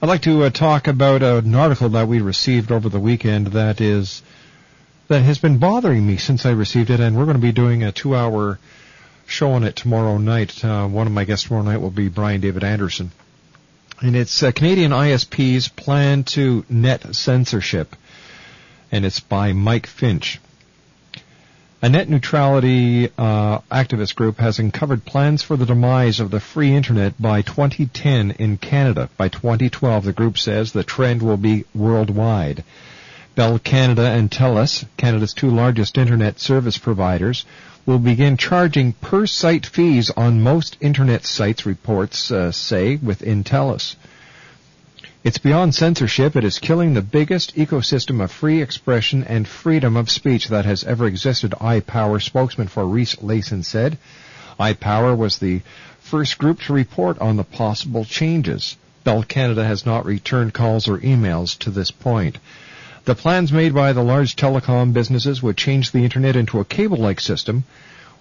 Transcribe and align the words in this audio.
I'd 0.00 0.08
like 0.08 0.22
to 0.22 0.44
uh, 0.44 0.50
talk 0.50 0.88
about 0.88 1.22
an 1.22 1.54
article 1.54 1.90
that 1.90 2.08
we 2.08 2.22
received 2.22 2.72
over 2.72 2.88
the 2.88 3.00
weekend 3.00 3.48
that 3.48 3.82
is 3.82 4.22
that 5.08 5.20
has 5.20 5.36
been 5.36 5.58
bothering 5.58 6.06
me 6.06 6.16
since 6.16 6.46
I 6.46 6.52
received 6.52 6.88
it, 6.88 7.00
and 7.00 7.18
we're 7.18 7.26
going 7.26 7.36
to 7.36 7.42
be 7.42 7.52
doing 7.52 7.82
a 7.82 7.92
two-hour 7.92 8.58
show 9.26 9.52
on 9.52 9.64
it 9.64 9.76
tomorrow 9.76 10.18
night. 10.18 10.64
Uh, 10.64 10.86
one 10.86 11.06
of 11.06 11.12
my 11.12 11.24
guests 11.24 11.46
tomorrow 11.46 11.64
night 11.64 11.80
will 11.80 11.90
be 11.90 12.08
Brian 12.08 12.40
David 12.40 12.64
Anderson, 12.64 13.10
and 14.00 14.16
it's 14.16 14.42
uh, 14.42 14.52
Canadian 14.52 14.92
ISP's 14.92 15.68
plan 15.68 16.24
to 16.24 16.64
net 16.68 17.14
censorship, 17.14 17.94
and 18.90 19.04
it's 19.04 19.20
by 19.20 19.52
Mike 19.52 19.86
Finch. 19.86 20.40
A 21.82 21.88
net 21.90 22.08
neutrality 22.08 23.10
uh, 23.18 23.58
activist 23.70 24.14
group 24.14 24.38
has 24.38 24.58
uncovered 24.58 25.04
plans 25.04 25.42
for 25.42 25.56
the 25.56 25.66
demise 25.66 26.20
of 26.20 26.30
the 26.30 26.40
free 26.40 26.74
internet 26.74 27.20
by 27.20 27.42
2010 27.42 28.30
in 28.32 28.56
Canada. 28.56 29.10
By 29.18 29.28
2012, 29.28 30.04
the 30.04 30.12
group 30.12 30.38
says 30.38 30.72
the 30.72 30.82
trend 30.82 31.22
will 31.22 31.36
be 31.36 31.64
worldwide. 31.74 32.64
Bell 33.36 33.58
Canada 33.58 34.06
and 34.06 34.30
TELUS, 34.30 34.86
Canada's 34.96 35.34
two 35.34 35.50
largest 35.50 35.98
internet 35.98 36.40
service 36.40 36.78
providers, 36.78 37.44
will 37.84 37.98
begin 37.98 38.38
charging 38.38 38.94
per 38.94 39.26
site 39.26 39.66
fees 39.66 40.10
on 40.16 40.40
most 40.40 40.78
internet 40.80 41.26
sites, 41.26 41.66
reports 41.66 42.30
uh, 42.30 42.50
say 42.50 42.96
within 42.96 43.44
TELUS. 43.44 43.96
It's 45.22 45.36
beyond 45.36 45.74
censorship. 45.74 46.34
It 46.34 46.44
is 46.44 46.58
killing 46.58 46.94
the 46.94 47.02
biggest 47.02 47.54
ecosystem 47.56 48.24
of 48.24 48.32
free 48.32 48.62
expression 48.62 49.22
and 49.22 49.46
freedom 49.46 49.98
of 49.98 50.10
speech 50.10 50.48
that 50.48 50.64
has 50.64 50.82
ever 50.84 51.04
existed, 51.04 51.50
iPower 51.60 52.22
spokesman 52.22 52.68
for 52.68 52.86
Reese 52.86 53.16
Layson 53.16 53.62
said. 53.62 53.98
iPower 54.58 55.14
was 55.14 55.40
the 55.40 55.60
first 56.00 56.38
group 56.38 56.62
to 56.62 56.72
report 56.72 57.18
on 57.18 57.36
the 57.36 57.44
possible 57.44 58.06
changes. 58.06 58.78
Bell 59.04 59.22
Canada 59.22 59.62
has 59.62 59.84
not 59.84 60.06
returned 60.06 60.54
calls 60.54 60.88
or 60.88 60.96
emails 61.00 61.58
to 61.58 61.70
this 61.70 61.90
point. 61.90 62.38
The 63.06 63.14
plans 63.14 63.52
made 63.52 63.72
by 63.72 63.92
the 63.92 64.02
large 64.02 64.34
telecom 64.34 64.92
businesses 64.92 65.40
would 65.40 65.56
change 65.56 65.92
the 65.92 66.02
internet 66.02 66.34
into 66.34 66.58
a 66.58 66.64
cable-like 66.64 67.20
system 67.20 67.62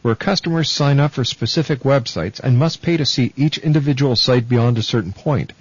where 0.03 0.13
customers 0.13 0.69
sign 0.69 0.99
up 0.99 1.13
for 1.13 1.23
specific 1.23 1.79
websites 1.79 2.39
and 2.39 2.59
must 2.59 2.83
pay 2.83 2.95
to 2.95 3.05
see 3.05 3.33
each 3.35 3.57
individual 3.57 4.15
site 4.15 4.47
beyond 4.47 4.77
a 4.77 4.83
certain 4.83 5.11
point. 5.11 5.53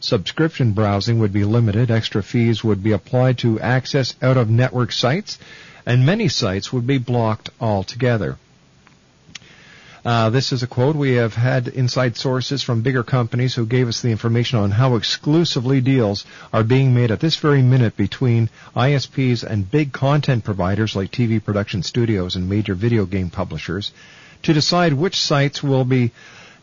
Subscription 0.00 0.72
browsing 0.72 1.18
would 1.18 1.32
be 1.32 1.44
limited, 1.44 1.90
extra 1.90 2.22
fees 2.22 2.62
would 2.62 2.82
be 2.82 2.92
applied 2.92 3.38
to 3.38 3.58
access 3.58 4.14
out-of-network 4.20 4.92
sites, 4.92 5.38
and 5.86 6.04
many 6.04 6.28
sites 6.28 6.70
would 6.70 6.86
be 6.86 6.98
blocked 6.98 7.48
altogether. 7.58 8.36
Uh, 10.04 10.30
this 10.30 10.52
is 10.52 10.62
a 10.62 10.66
quote. 10.66 10.94
We 10.94 11.14
have 11.14 11.34
had 11.34 11.68
inside 11.68 12.16
sources 12.16 12.62
from 12.62 12.82
bigger 12.82 13.02
companies 13.02 13.54
who 13.54 13.66
gave 13.66 13.88
us 13.88 14.00
the 14.00 14.10
information 14.10 14.58
on 14.58 14.70
how 14.70 14.94
exclusively 14.94 15.80
deals 15.80 16.24
are 16.52 16.62
being 16.62 16.94
made 16.94 17.10
at 17.10 17.20
this 17.20 17.36
very 17.36 17.62
minute 17.62 17.96
between 17.96 18.48
ISPs 18.76 19.42
and 19.42 19.70
big 19.70 19.92
content 19.92 20.44
providers 20.44 20.94
like 20.94 21.10
TV 21.10 21.44
production 21.44 21.82
studios 21.82 22.36
and 22.36 22.48
major 22.48 22.74
video 22.74 23.06
game 23.06 23.30
publishers 23.30 23.90
to 24.42 24.52
decide 24.52 24.92
which 24.92 25.20
sites 25.20 25.62
will 25.62 25.84
be 25.84 26.12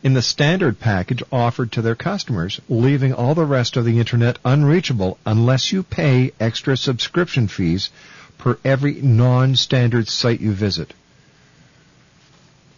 in 0.02 0.14
the 0.14 0.22
standard 0.22 0.78
package 0.78 1.22
offered 1.32 1.72
to 1.72 1.82
their 1.82 1.94
customers, 1.94 2.60
leaving 2.68 3.12
all 3.12 3.34
the 3.34 3.44
rest 3.44 3.76
of 3.76 3.84
the 3.84 3.98
internet 3.98 4.38
unreachable 4.44 5.18
unless 5.26 5.72
you 5.72 5.82
pay 5.82 6.32
extra 6.38 6.76
subscription 6.76 7.48
fees 7.48 7.90
per 8.38 8.58
every 8.64 8.94
non-standard 8.94 10.08
site 10.08 10.40
you 10.40 10.52
visit. 10.52 10.94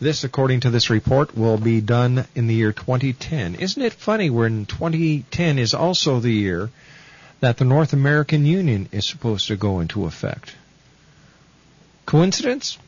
This, 0.00 0.22
according 0.22 0.60
to 0.60 0.70
this 0.70 0.90
report, 0.90 1.36
will 1.36 1.58
be 1.58 1.80
done 1.80 2.26
in 2.36 2.46
the 2.46 2.54
year 2.54 2.72
2010. 2.72 3.56
Isn't 3.56 3.82
it 3.82 3.92
funny 3.92 4.30
when 4.30 4.64
2010 4.64 5.58
is 5.58 5.74
also 5.74 6.20
the 6.20 6.32
year 6.32 6.70
that 7.40 7.56
the 7.56 7.64
North 7.64 7.92
American 7.92 8.46
Union 8.46 8.88
is 8.92 9.06
supposed 9.06 9.48
to 9.48 9.56
go 9.56 9.80
into 9.80 10.04
effect? 10.04 10.54
Coincidence? 12.06 12.78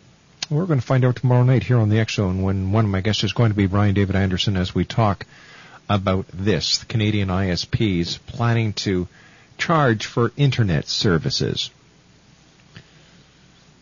We're 0.49 0.67
going 0.67 0.81
to 0.81 0.87
find 0.87 1.05
out 1.05 1.17
tomorrow 1.17 1.43
night 1.43 1.65
here 1.65 1.79
on 1.79 1.89
the 1.89 1.99
X 1.99 2.15
Zone 2.15 2.43
when 2.43 2.71
one 2.71 2.85
of 2.85 2.91
my 2.91 3.01
guests 3.01 3.25
is 3.25 3.33
going 3.33 3.51
to 3.51 3.57
be 3.57 3.67
Brian 3.67 3.95
David 3.95 4.15
Anderson 4.15 4.57
as 4.57 4.75
we 4.75 4.85
talk 4.85 5.27
about 5.89 6.27
this. 6.33 6.79
The 6.79 6.87
Canadian 6.87 7.29
ISPs 7.29 8.21
planning 8.27 8.73
to 8.75 9.09
charge 9.59 10.07
for 10.07 10.33
internet 10.37 10.89
services. 10.89 11.71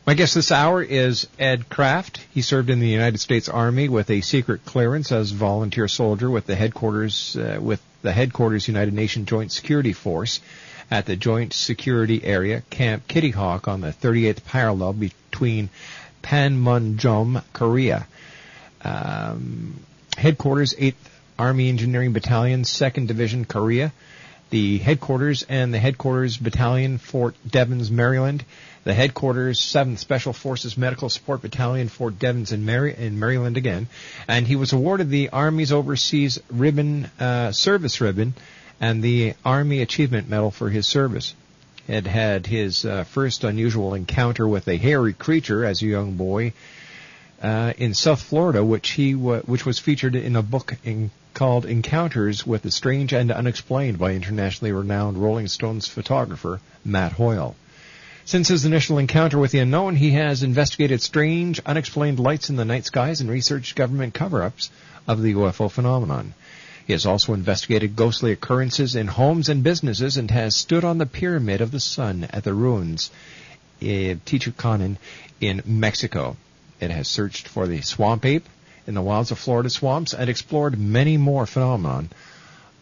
My 0.09 0.15
guest 0.15 0.35
this 0.35 0.51
hour 0.51 0.83
is 0.83 1.27
Ed 1.39 1.69
Craft. 1.69 2.25
He 2.33 2.41
served 2.41 2.71
in 2.71 2.81
the 2.81 2.89
United 2.89 3.21
States 3.21 3.47
Army 3.47 3.91
with 3.91 4.09
a 4.09 4.23
secret 4.23 4.65
clearance 4.65 5.13
as 5.13 5.33
volunteer 5.33 5.87
soldier 5.87 6.31
with 6.31 6.47
the 6.47 6.55
headquarters 6.55 7.37
uh, 7.37 7.59
with 7.61 7.83
the 8.01 8.13
headquarters 8.13 8.69
United 8.69 8.95
Nations 8.95 9.29
Joint 9.29 9.53
Security 9.53 9.93
Force 9.93 10.41
at 10.91 11.05
the 11.05 11.15
Joint 11.15 11.53
Security 11.53 12.25
Area 12.25 12.63
Camp 12.71 13.07
Kitty 13.07 13.33
Hawk 13.33 13.69
on 13.69 13.83
the 13.83 13.93
38th 13.93 14.47
parallel 14.47 14.95
between 14.95 15.69
Panmunjom, 16.23 17.45
Korea. 17.53 18.07
Um, 18.83 19.79
headquarters 20.17 20.73
8th 20.73 20.95
Army 21.39 21.69
Engineering 21.69 22.15
Battalion, 22.15 22.63
2nd 22.63 23.09
Division, 23.09 23.45
Korea. 23.45 23.93
The 24.51 24.79
headquarters 24.79 25.45
and 25.49 25.75
the 25.75 25.79
headquarters 25.79 26.37
battalion, 26.37 26.99
Fort 26.99 27.35
Devens, 27.47 27.91
Maryland. 27.91 28.45
The 28.85 28.95
headquarters, 28.95 29.61
7th 29.61 29.99
Special 29.99 30.33
Forces 30.33 30.79
Medical 30.79 31.11
Support 31.11 31.43
Battalion, 31.43 31.89
Fort 31.89 32.19
Devens 32.19 32.53
in, 32.53 32.65
Mary- 32.65 32.95
in 32.97 33.19
Maryland 33.19 33.59
again. 33.59 33.89
And 34.27 34.47
he 34.47 34.57
was 34.57 34.73
awarded 34.73 35.11
the 35.11 35.29
Army's 35.29 35.73
Overseas 35.73 36.41
Ribbon, 36.49 37.11
uh, 37.21 37.53
Service 37.53 38.01
Ribbon, 38.01 38.33
and 38.81 39.03
the 39.03 39.35
Army 39.45 39.83
Achievement 39.83 40.31
Medal 40.31 40.51
for 40.51 40.71
his 40.71 40.87
service. 40.87 41.35
Had 41.87 42.07
had 42.07 42.47
his 42.47 42.85
uh, 42.85 43.05
first 43.05 43.45
unusual 43.45 43.93
encounter 43.93 44.49
with 44.49 44.69
a 44.69 44.77
hairy 44.77 45.13
creature 45.13 45.65
as 45.65 45.83
a 45.83 45.87
young 45.87 46.15
boy 46.15 46.53
uh, 47.43 47.73
in 47.79 47.95
South 47.95 48.23
Florida, 48.23 48.65
which 48.65 48.91
he 48.91 49.15
which 49.15 49.65
was 49.65 49.79
featured 49.79 50.17
in 50.17 50.37
a 50.37 50.43
book 50.43 50.75
in, 50.85 51.11
called 51.35 51.65
"Encounters 51.65 52.47
with 52.47 52.63
the 52.63 52.71
Strange 52.71 53.13
and 53.13 53.31
Unexplained" 53.31 53.99
by 53.99 54.13
internationally 54.13 54.73
renowned 54.73 55.19
Rolling 55.19 55.49
Stones 55.49 55.87
photographer 55.87 56.61
Matt 56.85 57.13
Hoyle. 57.13 57.55
Since 58.25 58.49
his 58.49 58.65
initial 58.65 58.99
encounter 58.99 59.39
with 59.39 59.53
the 59.53 59.61
unknown, 59.61 59.97
he 59.97 60.11
has 60.11 60.43
investigated 60.43 61.01
strange, 61.01 61.61
unexplained 61.65 62.19
lights 62.19 62.51
in 62.51 62.57
the 62.57 62.65
night 62.65 62.85
skies 62.85 63.21
and 63.21 63.31
researched 63.31 63.75
government 63.75 64.13
cover-ups 64.13 64.71
of 65.07 65.23
the 65.23 65.33
UFO 65.33 65.71
phenomenon. 65.71 66.35
He 66.87 66.93
has 66.93 67.07
also 67.07 67.35
investigated 67.35 67.97
ghostly 67.97 68.33
occurrences 68.33 68.97
in 68.97 69.07
homes 69.07 69.49
and 69.49 69.63
businesses 69.63 70.17
and 70.17 70.31
has 70.31 70.57
stood 70.57 70.85
on 70.85 70.99
the 70.99 71.07
pyramid 71.07 71.61
of 71.61 71.71
the 71.71 71.81
sun 71.81 72.25
at 72.31 72.45
the 72.45 72.53
ruins 72.53 73.11
of 73.81 74.25
Teotihuacán 74.25 74.97
in 75.41 75.63
Mexico. 75.65 76.37
It 76.81 76.91
has 76.91 77.09
searched 77.09 77.49
for 77.49 77.67
the 77.67 77.81
swamp 77.81 78.25
ape 78.25 78.47
in 78.87 78.95
the 78.95 79.03
wilds 79.03 79.31
of 79.31 79.39
Florida 79.39 79.69
swamps 79.69 80.15
and 80.15 80.31
explored 80.31 80.79
many 80.79 81.17
more 81.17 81.47
phenomena 81.47 82.05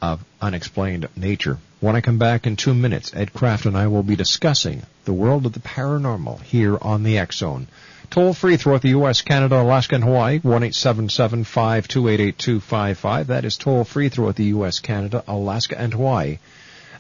of 0.03 0.25
unexplained 0.41 1.09
nature. 1.17 1.59
When 1.81 1.97
I 1.97 2.01
come 2.01 2.19
back 2.19 2.47
in 2.47 2.57
two 2.57 2.75
minutes, 2.75 3.13
Ed 3.15 3.33
Craft 3.33 3.67
and 3.67 3.77
I 3.77 3.89
will 3.89 4.03
be 4.03 4.17
discussing 4.17 4.83
the 5.05 5.13
world 5.13 5.47
of 5.47 5.53
the 5.53 5.61
paranormal 5.61 6.43
here 6.43 6.79
on 6.81 7.03
the 7.03 7.19
X 7.19 7.39
Zone. 7.39 7.67
Toll 8.11 8.35
free 8.35 8.57
throughout 8.57 8.83
the 8.83 8.91
U.S., 8.91 9.23
Canada, 9.23 9.61
Alaska, 9.61 9.97
and 9.97 10.05
Hawaii, 10.05 10.39
1-877-528-8255. 10.41 13.27
That 13.27 13.45
is 13.45 13.57
toll 13.57 13.83
free 13.85 14.09
throughout 14.09 14.37
the 14.37 14.45
U.S., 14.45 14.79
Canada, 14.79 15.25
Alaska, 15.27 15.77
and 15.79 15.93
Hawaii 15.93 16.39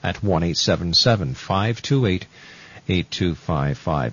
at 0.02 0.20
1-877-528-8255. 0.22 2.22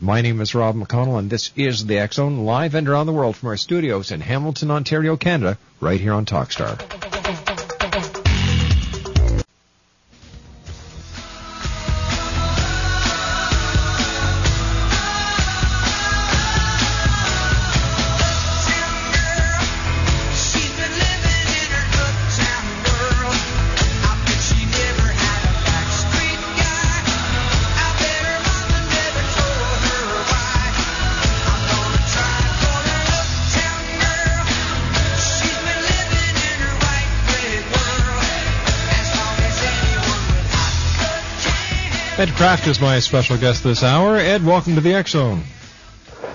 My 0.01 0.21
name 0.21 0.41
is 0.41 0.55
Rob 0.55 0.75
McConnell, 0.75 1.19
and 1.19 1.29
this 1.29 1.51
is 1.55 1.85
the 1.85 2.07
Zone, 2.11 2.39
live 2.39 2.73
and 2.73 2.87
around 2.89 3.05
the 3.05 3.13
world 3.13 3.35
from 3.35 3.49
our 3.49 3.57
studios 3.57 4.11
in 4.11 4.19
Hamilton, 4.19 4.71
Ontario, 4.71 5.15
Canada, 5.15 5.59
right 5.79 5.99
here 5.99 6.13
on 6.13 6.25
Talkstar. 6.25 7.42
Ed 42.23 42.29
Craft 42.35 42.67
is 42.67 42.79
my 42.79 42.99
special 43.01 43.35
guest 43.37 43.65
this 43.65 43.83
hour. 43.83 44.15
Ed, 44.15 44.45
welcome 44.45 44.75
to 44.75 44.79
the 44.79 44.93
X 44.93 45.11
Zone. 45.11 45.43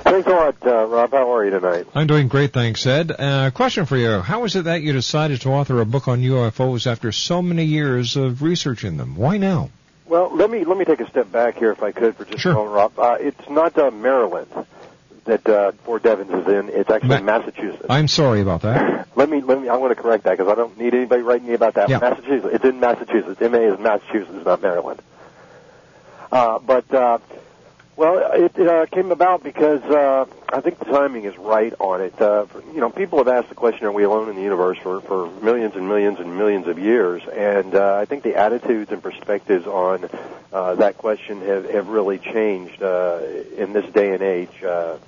Thanks 0.05 0.27
a 0.29 0.31
lot, 0.33 0.57
uh, 0.67 0.85
Rob. 0.85 1.13
How 1.13 1.35
are 1.35 1.43
you 1.47 1.51
tonight? 1.51 1.87
I'm 1.95 2.07
doing 2.07 2.29
great, 2.29 2.53
thanks, 2.53 2.87
Ed. 2.87 3.11
Uh, 3.19 3.51
question 3.53 3.87
for 3.87 3.97
you. 3.97 4.21
How 4.21 4.45
is 4.45 4.55
it 4.55 4.65
that 4.65 4.83
you 4.83 4.93
decided 4.93 5.41
to 5.41 5.49
author 5.49 5.81
a 5.81 5.87
book 5.87 6.07
on 6.07 6.21
UFOs 6.21 6.87
after 6.87 7.11
so 7.11 7.41
many 7.41 7.65
years 7.65 8.17
of 8.17 8.43
researching 8.43 8.99
them? 8.99 9.17
Why 9.17 9.39
now? 9.39 9.71
Well, 10.05 10.31
let 10.37 10.51
me 10.51 10.65
let 10.67 10.77
me 10.77 10.85
take 10.85 11.01
a 11.01 11.09
step 11.09 11.33
back 11.33 11.57
here, 11.57 11.71
if 11.73 11.83
I 11.83 11.93
could, 11.93 12.17
for 12.17 12.27
just 12.27 12.41
Sure. 12.41 12.53
a 12.53 12.55
moment, 12.57 12.75
Rob. 12.75 12.99
Uh, 12.99 13.17
it's 13.19 13.49
not 13.49 13.79
uh, 13.79 13.91
Maryland 13.91 14.49
that 15.25 15.49
uh, 15.49 15.73
Fort 15.85 16.03
Devens 16.03 16.31
is 16.31 16.47
in. 16.49 16.69
It's 16.69 16.91
actually 16.91 17.09
Ma- 17.09 17.39
Massachusetts. 17.39 17.87
I'm 17.89 18.09
sorry 18.09 18.43
about 18.43 18.61
that. 18.61 19.09
let 19.17 19.31
me 19.31 19.41
let 19.41 19.59
me. 19.59 19.71
I 19.71 19.77
want 19.77 19.97
to 19.97 20.03
correct 20.03 20.25
that 20.25 20.37
because 20.37 20.53
I 20.53 20.55
don't 20.55 20.77
need 20.79 20.93
anybody 20.93 21.23
writing 21.23 21.49
me 21.49 21.55
about 21.55 21.73
that. 21.75 21.89
Yeah. 21.89 22.01
Massachusetts. 22.01 22.57
It's 22.57 22.65
in 22.67 22.79
Massachusetts. 22.79 23.41
MA 23.41 23.57
is 23.73 23.79
Massachusetts, 23.81 24.45
not 24.45 24.61
Maryland. 24.61 25.01
Uh, 26.31 26.59
but 26.59 26.93
uh, 26.93 27.19
well, 27.99 28.31
it, 28.33 28.57
uh, 28.61 28.87
came 28.87 29.11
about 29.11 29.43
because 29.43 29.83
uh, 29.83 30.25
I 30.53 30.61
think 30.61 30.79
the 30.79 30.85
timing 30.85 31.25
is 31.25 31.37
right 31.37 31.75
on 31.81 32.01
it. 32.01 32.21
Uh, 32.21 32.47
you 32.73 32.81
know, 32.81 32.91
people 32.91 33.19
have 33.19 33.27
asked 33.27 33.49
the 33.49 33.57
question, 33.57 33.87
"Are 33.87 33.93
we 33.93 34.05
alone 34.05 34.29
in 34.29 34.37
the 34.37 34.43
universe?" 34.43 34.79
for 34.79 35.01
for 35.01 35.29
millions 35.43 35.75
and 35.75 35.89
millions 35.89 36.21
and 36.21 36.37
millions 36.39 36.69
of 36.69 36.79
years, 36.79 37.23
and 37.27 37.75
uh, 37.75 37.97
I 37.97 38.05
think 38.05 38.23
the 38.23 38.37
attitudes 38.37 38.93
and 38.93 39.03
perspectives 39.03 39.67
on 39.67 40.09
uh, 40.53 40.77
that 40.77 40.97
question 40.97 41.41
have 41.41 41.69
have 41.71 41.89
really 41.89 42.19
changed 42.19 42.81
uh, 42.83 43.21
in 43.57 43.73
this 43.73 43.91
day 43.93 44.13
and 44.13 44.23
age. 44.23 44.63
Uh, 44.63 44.99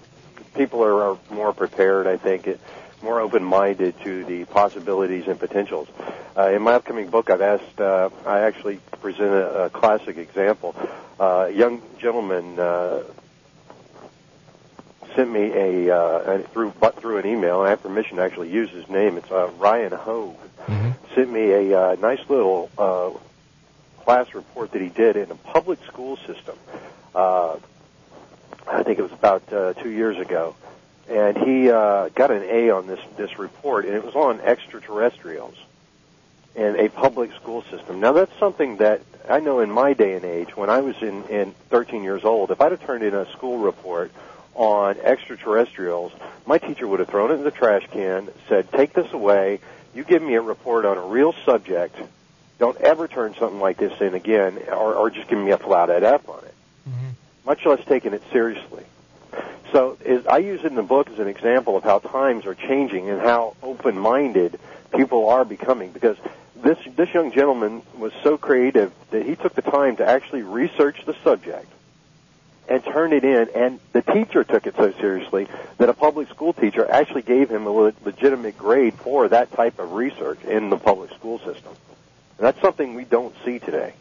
people 0.56 0.82
are, 0.82 1.12
are 1.12 1.18
more 1.30 1.52
prepared, 1.52 2.08
I 2.08 2.16
think, 2.16 2.48
it, 2.48 2.60
more 3.02 3.20
open-minded 3.20 4.00
to 4.02 4.24
the 4.24 4.44
possibilities 4.46 5.26
and 5.26 5.38
potentials. 5.38 5.88
Uh, 6.36 6.50
in 6.50 6.62
my 6.62 6.74
upcoming 6.74 7.08
book, 7.08 7.30
I've 7.30 7.40
asked, 7.40 7.80
uh, 7.80 8.10
I 8.26 8.40
actually 8.40 8.80
present 9.00 9.30
a, 9.30 9.64
a 9.64 9.70
classic 9.70 10.16
example. 10.16 10.74
Uh, 11.18 11.46
a 11.48 11.50
young 11.50 11.82
gentleman 11.98 12.58
uh, 12.58 13.02
sent 15.14 15.30
me 15.30 15.52
a, 15.52 15.96
uh, 15.96 16.32
a 16.34 16.38
through 16.48 16.72
but 16.80 17.00
through 17.00 17.18
an 17.18 17.26
email, 17.26 17.60
and 17.60 17.66
I 17.66 17.70
have 17.70 17.82
permission 17.82 18.16
to 18.16 18.22
actually 18.22 18.50
use 18.50 18.70
his 18.70 18.88
name. 18.88 19.16
It's 19.16 19.30
uh, 19.30 19.50
Ryan 19.58 19.92
Hogue. 19.92 20.36
Sent 21.14 21.30
me 21.30 21.50
a 21.50 21.78
uh, 21.78 21.96
nice 21.96 22.20
little 22.28 22.70
uh, 22.78 23.10
class 24.04 24.32
report 24.32 24.70
that 24.72 24.80
he 24.80 24.88
did 24.88 25.16
in 25.16 25.30
a 25.30 25.34
public 25.34 25.84
school 25.86 26.16
system. 26.18 26.56
Uh, 27.14 27.56
I 28.68 28.82
think 28.84 29.00
it 29.00 29.02
was 29.02 29.12
about 29.12 29.52
uh, 29.52 29.72
two 29.74 29.90
years 29.90 30.18
ago, 30.18 30.54
and 31.10 31.36
he 31.36 31.70
uh, 31.70 32.08
got 32.10 32.30
an 32.30 32.42
A 32.44 32.70
on 32.70 32.86
this 32.86 33.00
this 33.16 33.38
report, 33.38 33.84
and 33.84 33.94
it 33.94 34.04
was 34.04 34.14
on 34.14 34.40
extraterrestrials 34.40 35.56
and 36.56 36.76
a 36.76 36.88
public 36.88 37.32
school 37.34 37.62
system. 37.70 38.00
Now 38.00 38.12
that's 38.12 38.36
something 38.38 38.76
that 38.78 39.02
I 39.28 39.40
know 39.40 39.60
in 39.60 39.70
my 39.70 39.92
day 39.92 40.14
and 40.14 40.24
age, 40.24 40.56
when 40.56 40.70
I 40.70 40.80
was 40.80 40.96
in, 41.02 41.24
in 41.24 41.52
13 41.68 42.02
years 42.02 42.24
old, 42.24 42.50
if 42.50 42.60
I'd 42.60 42.72
have 42.72 42.84
turned 42.84 43.04
in 43.04 43.14
a 43.14 43.30
school 43.32 43.58
report 43.58 44.10
on 44.54 44.96
extraterrestrials, 44.98 46.12
my 46.46 46.58
teacher 46.58 46.88
would 46.88 47.00
have 47.00 47.08
thrown 47.08 47.30
it 47.30 47.34
in 47.34 47.44
the 47.44 47.50
trash 47.50 47.86
can, 47.92 48.28
said, 48.48 48.70
"Take 48.72 48.92
this 48.92 49.12
away. 49.12 49.60
You 49.94 50.04
give 50.04 50.22
me 50.22 50.34
a 50.34 50.40
report 50.40 50.84
on 50.84 50.96
a 50.96 51.02
real 51.02 51.34
subject. 51.44 51.96
Don't 52.58 52.76
ever 52.80 53.08
turn 53.08 53.34
something 53.34 53.60
like 53.60 53.78
this 53.78 54.00
in 54.00 54.14
again, 54.14 54.58
or, 54.68 54.94
or 54.94 55.10
just 55.10 55.28
give 55.28 55.38
me 55.38 55.50
a 55.50 55.58
flat 55.58 55.90
out 55.90 56.04
F 56.04 56.28
on 56.28 56.44
it." 56.44 56.54
Much 57.44 57.66
less 57.66 57.84
taking 57.86 58.12
it 58.12 58.22
seriously. 58.32 58.84
So 59.72 59.96
is, 60.04 60.26
I 60.26 60.38
use 60.38 60.60
it 60.60 60.66
in 60.66 60.74
the 60.74 60.82
book 60.82 61.10
as 61.10 61.18
an 61.18 61.28
example 61.28 61.76
of 61.76 61.84
how 61.84 61.98
times 61.98 62.46
are 62.46 62.54
changing 62.54 63.08
and 63.08 63.20
how 63.20 63.54
open-minded 63.62 64.58
people 64.96 65.28
are 65.28 65.44
becoming. 65.44 65.92
Because 65.92 66.16
this 66.56 66.78
this 66.96 67.12
young 67.14 67.32
gentleman 67.32 67.82
was 67.96 68.12
so 68.22 68.36
creative 68.36 68.92
that 69.10 69.24
he 69.24 69.36
took 69.36 69.54
the 69.54 69.62
time 69.62 69.96
to 69.96 70.06
actually 70.06 70.42
research 70.42 71.04
the 71.06 71.14
subject 71.22 71.66
and 72.68 72.84
turned 72.84 73.12
it 73.12 73.24
in. 73.24 73.48
And 73.54 73.80
the 73.92 74.02
teacher 74.02 74.44
took 74.44 74.66
it 74.66 74.76
so 74.76 74.92
seriously 74.92 75.48
that 75.78 75.88
a 75.88 75.94
public 75.94 76.28
school 76.30 76.52
teacher 76.52 76.88
actually 76.88 77.22
gave 77.22 77.50
him 77.50 77.66
a 77.66 77.70
le- 77.70 77.92
legitimate 78.04 78.56
grade 78.56 78.94
for 78.94 79.28
that 79.28 79.52
type 79.52 79.78
of 79.78 79.92
research 79.92 80.42
in 80.44 80.70
the 80.70 80.76
public 80.76 81.10
school 81.10 81.38
system. 81.40 81.74
And 82.38 82.46
that's 82.46 82.60
something 82.60 82.94
we 82.94 83.04
don't 83.04 83.34
see 83.44 83.58
today. 83.58 83.92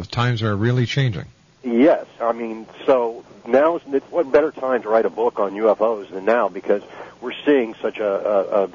The 0.00 0.08
times 0.08 0.42
are 0.42 0.54
really 0.56 0.86
changing. 0.86 1.26
Yes, 1.62 2.06
I 2.20 2.32
mean, 2.32 2.66
so 2.86 3.24
now 3.46 3.76
is 3.76 3.82
what 4.10 4.30
better 4.32 4.50
time 4.50 4.82
to 4.82 4.88
write 4.88 5.04
a 5.04 5.10
book 5.10 5.38
on 5.38 5.52
UFOs 5.52 6.10
than 6.10 6.24
now 6.24 6.48
because 6.48 6.82
we're 7.20 7.34
seeing 7.44 7.74
such 7.82 7.98
a, 7.98 8.06
a, 8.06 8.64
a 8.64 8.70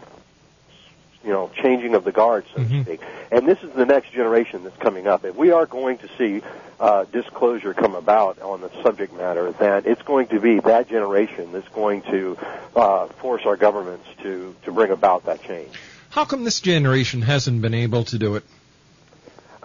you 1.24 1.32
know 1.32 1.50
changing 1.56 1.96
of 1.96 2.04
the 2.04 2.12
guard, 2.12 2.46
so 2.54 2.64
to 2.64 2.84
speak. 2.84 3.02
And 3.32 3.48
this 3.48 3.62
is 3.64 3.72
the 3.72 3.86
next 3.86 4.12
generation 4.12 4.64
that's 4.64 4.78
coming 4.78 5.08
up. 5.08 5.26
If 5.26 5.36
we 5.36 5.52
are 5.52 5.66
going 5.66 5.98
to 6.00 6.10
see 6.18 6.46
uh, 6.80 7.06
disclosure 7.06 7.74
come 7.74 7.96
about 7.96 8.40
on 8.42 8.62
the 8.62 8.70
subject 8.84 9.16
matter, 9.18 9.52
then 9.52 9.84
it's 9.86 10.04
going 10.04 10.28
to 10.28 10.40
be 10.40 10.60
that 10.60 10.88
generation 10.88 11.52
that's 11.52 11.68
going 11.70 12.04
to 12.04 12.38
uh, 12.76 13.08
force 13.08 13.42
our 13.46 13.58
governments 13.58 14.08
to 14.22 14.56
to 14.66 14.72
bring 14.72 14.92
about 14.92 15.26
that 15.26 15.42
change. 15.44 15.72
How 16.12 16.26
come 16.26 16.44
this 16.44 16.62
generation 16.62 17.24
hasn't 17.24 17.62
been 17.62 17.74
able 17.74 18.04
to 18.06 18.20
do 18.20 18.36
it? 18.36 18.44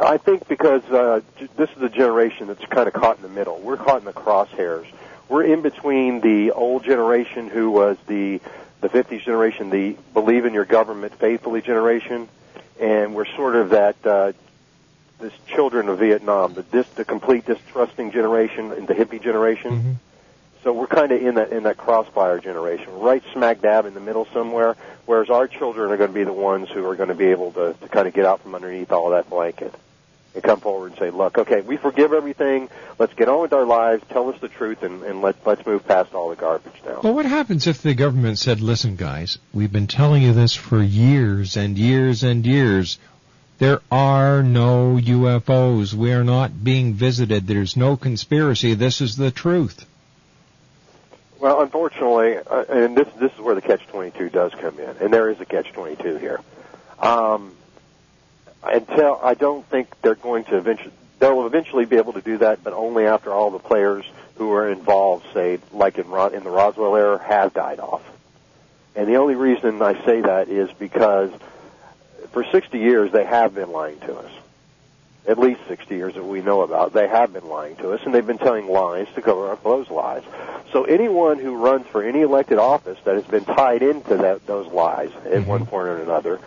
I 0.00 0.16
think 0.16 0.48
because 0.48 0.82
uh, 0.84 1.20
this 1.56 1.70
is 1.76 1.82
a 1.82 1.88
generation 1.88 2.46
that's 2.46 2.64
kind 2.66 2.88
of 2.88 2.94
caught 2.94 3.16
in 3.16 3.22
the 3.22 3.28
middle. 3.28 3.58
We're 3.58 3.76
caught 3.76 3.98
in 3.98 4.06
the 4.06 4.12
crosshairs. 4.12 4.86
We're 5.28 5.44
in 5.44 5.60
between 5.62 6.20
the 6.20 6.52
old 6.52 6.84
generation 6.84 7.48
who 7.48 7.70
was 7.70 7.96
the 8.06 8.40
the 8.80 8.88
50s 8.88 9.22
generation, 9.22 9.68
the 9.68 9.94
believe 10.14 10.46
in 10.46 10.54
your 10.54 10.64
government 10.64 11.14
faithfully 11.16 11.60
generation, 11.60 12.30
and 12.80 13.14
we're 13.14 13.26
sort 13.36 13.54
of 13.54 13.70
that 13.70 13.96
uh, 14.06 14.32
this 15.18 15.34
children 15.46 15.90
of 15.90 15.98
Vietnam, 15.98 16.54
the 16.54 16.62
dis, 16.62 16.88
the 16.88 17.04
complete 17.04 17.44
distrusting 17.44 18.10
generation, 18.10 18.72
and 18.72 18.88
the 18.88 18.94
hippie 18.94 19.22
generation. 19.22 19.98
So 20.62 20.72
we're 20.72 20.86
kind 20.86 21.12
of 21.12 21.22
in 21.22 21.34
that 21.34 21.52
in 21.52 21.64
that 21.64 21.76
crossfire 21.76 22.38
generation, 22.40 22.90
right 22.98 23.22
smack 23.32 23.60
dab 23.60 23.84
in 23.84 23.92
the 23.92 24.00
middle 24.00 24.26
somewhere. 24.32 24.76
Whereas 25.04 25.28
our 25.28 25.46
children 25.46 25.90
are 25.90 25.96
going 25.98 26.10
to 26.10 26.14
be 26.14 26.24
the 26.24 26.32
ones 26.32 26.70
who 26.70 26.86
are 26.86 26.96
going 26.96 27.08
to 27.08 27.14
be 27.14 27.26
able 27.26 27.52
to, 27.52 27.74
to 27.74 27.88
kind 27.88 28.08
of 28.08 28.14
get 28.14 28.24
out 28.24 28.40
from 28.42 28.54
underneath 28.54 28.92
all 28.92 29.10
that 29.10 29.28
blanket 29.28 29.74
and 30.34 30.42
come 30.42 30.60
forward 30.60 30.92
and 30.92 30.98
say, 30.98 31.10
"Look, 31.10 31.38
okay, 31.38 31.60
we 31.60 31.76
forgive 31.76 32.12
everything. 32.12 32.68
Let's 32.98 33.14
get 33.14 33.28
on 33.28 33.42
with 33.42 33.52
our 33.52 33.64
lives. 33.64 34.04
Tell 34.10 34.28
us 34.28 34.40
the 34.40 34.48
truth, 34.48 34.82
and, 34.82 35.02
and 35.02 35.22
let 35.22 35.36
let's 35.46 35.64
move 35.66 35.86
past 35.86 36.14
all 36.14 36.30
the 36.30 36.36
garbage 36.36 36.72
now." 36.84 37.00
Well, 37.02 37.14
what 37.14 37.26
happens 37.26 37.66
if 37.66 37.82
the 37.82 37.94
government 37.94 38.38
said, 38.38 38.60
listen, 38.60 38.96
guys, 38.96 39.38
we've 39.52 39.72
been 39.72 39.86
telling 39.86 40.22
you 40.22 40.32
this 40.32 40.54
for 40.54 40.82
years 40.82 41.56
and 41.56 41.76
years 41.76 42.22
and 42.22 42.46
years. 42.46 42.98
There 43.58 43.80
are 43.90 44.42
no 44.42 44.96
UFOs. 44.96 45.92
We 45.92 46.12
are 46.12 46.24
not 46.24 46.64
being 46.64 46.94
visited. 46.94 47.46
There's 47.46 47.76
no 47.76 47.94
conspiracy. 47.94 48.72
This 48.72 49.02
is 49.02 49.16
the 49.16 49.30
truth. 49.30 49.84
Well, 51.40 51.60
unfortunately, 51.60 52.36
uh, 52.38 52.64
and 52.68 52.96
this 52.96 53.08
this 53.18 53.32
is 53.32 53.38
where 53.38 53.54
the 53.54 53.62
catch 53.62 53.86
twenty 53.88 54.10
two 54.10 54.28
does 54.28 54.52
come 54.52 54.78
in, 54.78 54.96
and 55.00 55.12
there 55.12 55.30
is 55.30 55.40
a 55.40 55.46
catch 55.46 55.72
twenty 55.72 55.96
two 55.96 56.16
here. 56.16 56.40
Um, 56.98 57.54
until 58.62 59.18
I 59.22 59.34
don't 59.34 59.64
think 59.66 59.88
they're 60.02 60.14
going 60.14 60.44
to 60.44 60.56
eventually 60.56 60.92
they'll 61.18 61.46
eventually 61.46 61.84
be 61.84 61.96
able 61.96 62.14
to 62.14 62.20
do 62.20 62.38
that, 62.38 62.64
but 62.64 62.72
only 62.72 63.06
after 63.06 63.32
all 63.32 63.50
the 63.50 63.58
players 63.58 64.04
who 64.36 64.52
are 64.52 64.70
involved, 64.70 65.26
say 65.32 65.58
like 65.72 65.98
in 65.98 66.08
Ro- 66.08 66.28
in 66.28 66.42
the 66.42 66.50
Roswell 66.50 66.96
era, 66.96 67.18
have 67.18 67.52
died 67.54 67.78
off. 67.78 68.02
And 68.96 69.06
the 69.06 69.16
only 69.16 69.34
reason 69.34 69.80
I 69.80 70.02
say 70.04 70.22
that 70.22 70.48
is 70.48 70.70
because 70.72 71.30
for 72.32 72.44
60 72.44 72.78
years 72.78 73.12
they 73.12 73.24
have 73.24 73.54
been 73.54 73.70
lying 73.70 74.00
to 74.00 74.16
us. 74.16 74.32
At 75.28 75.38
least 75.38 75.60
60 75.68 75.94
years 75.94 76.14
that 76.14 76.24
we 76.24 76.40
know 76.40 76.62
about, 76.62 76.94
they 76.94 77.06
have 77.06 77.32
been 77.32 77.46
lying 77.46 77.76
to 77.76 77.92
us, 77.92 78.00
and 78.04 78.14
they've 78.14 78.26
been 78.26 78.38
telling 78.38 78.66
lies 78.66 79.06
to 79.14 79.22
cover 79.22 79.52
up 79.52 79.62
those 79.62 79.90
lies. 79.90 80.22
So 80.72 80.84
anyone 80.84 81.38
who 81.38 81.56
runs 81.56 81.86
for 81.86 82.02
any 82.02 82.22
elected 82.22 82.58
office 82.58 82.98
that 83.04 83.14
has 83.14 83.24
been 83.24 83.44
tied 83.44 83.82
into 83.82 84.16
that, 84.16 84.46
those 84.46 84.66
lies 84.72 85.10
at 85.26 85.32
mm-hmm. 85.32 85.46
one 85.46 85.66
point 85.66 85.88
or 85.88 85.98
another 85.98 86.40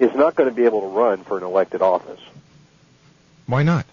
is 0.00 0.12
not 0.14 0.34
going 0.34 0.48
to 0.48 0.54
be 0.54 0.64
able 0.64 0.80
to 0.80 0.88
run 0.88 1.22
for 1.22 1.38
an 1.38 1.44
elected 1.44 1.82
office 1.82 2.20
Why 3.46 3.62
not? 3.62 3.86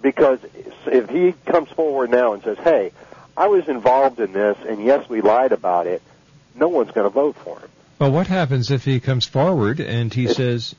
because 0.00 0.38
if 0.86 1.10
he 1.10 1.34
comes 1.46 1.68
forward 1.70 2.10
now 2.10 2.34
and 2.34 2.42
says, 2.44 2.56
"Hey, 2.58 2.92
I 3.36 3.48
was 3.48 3.68
involved 3.68 4.20
in 4.20 4.32
this, 4.32 4.56
and 4.68 4.84
yes, 4.84 5.08
we 5.08 5.20
lied 5.20 5.50
about 5.52 5.86
it," 5.88 6.02
no 6.54 6.68
one's 6.68 6.92
going 6.92 7.04
to 7.04 7.10
vote 7.10 7.34
for 7.36 7.58
him. 7.58 7.68
Well, 7.98 8.12
what 8.12 8.28
happens 8.28 8.70
if 8.70 8.84
he 8.84 9.00
comes 9.00 9.26
forward 9.26 9.80
and 9.80 10.14
he 10.14 10.28
says, 10.28 10.74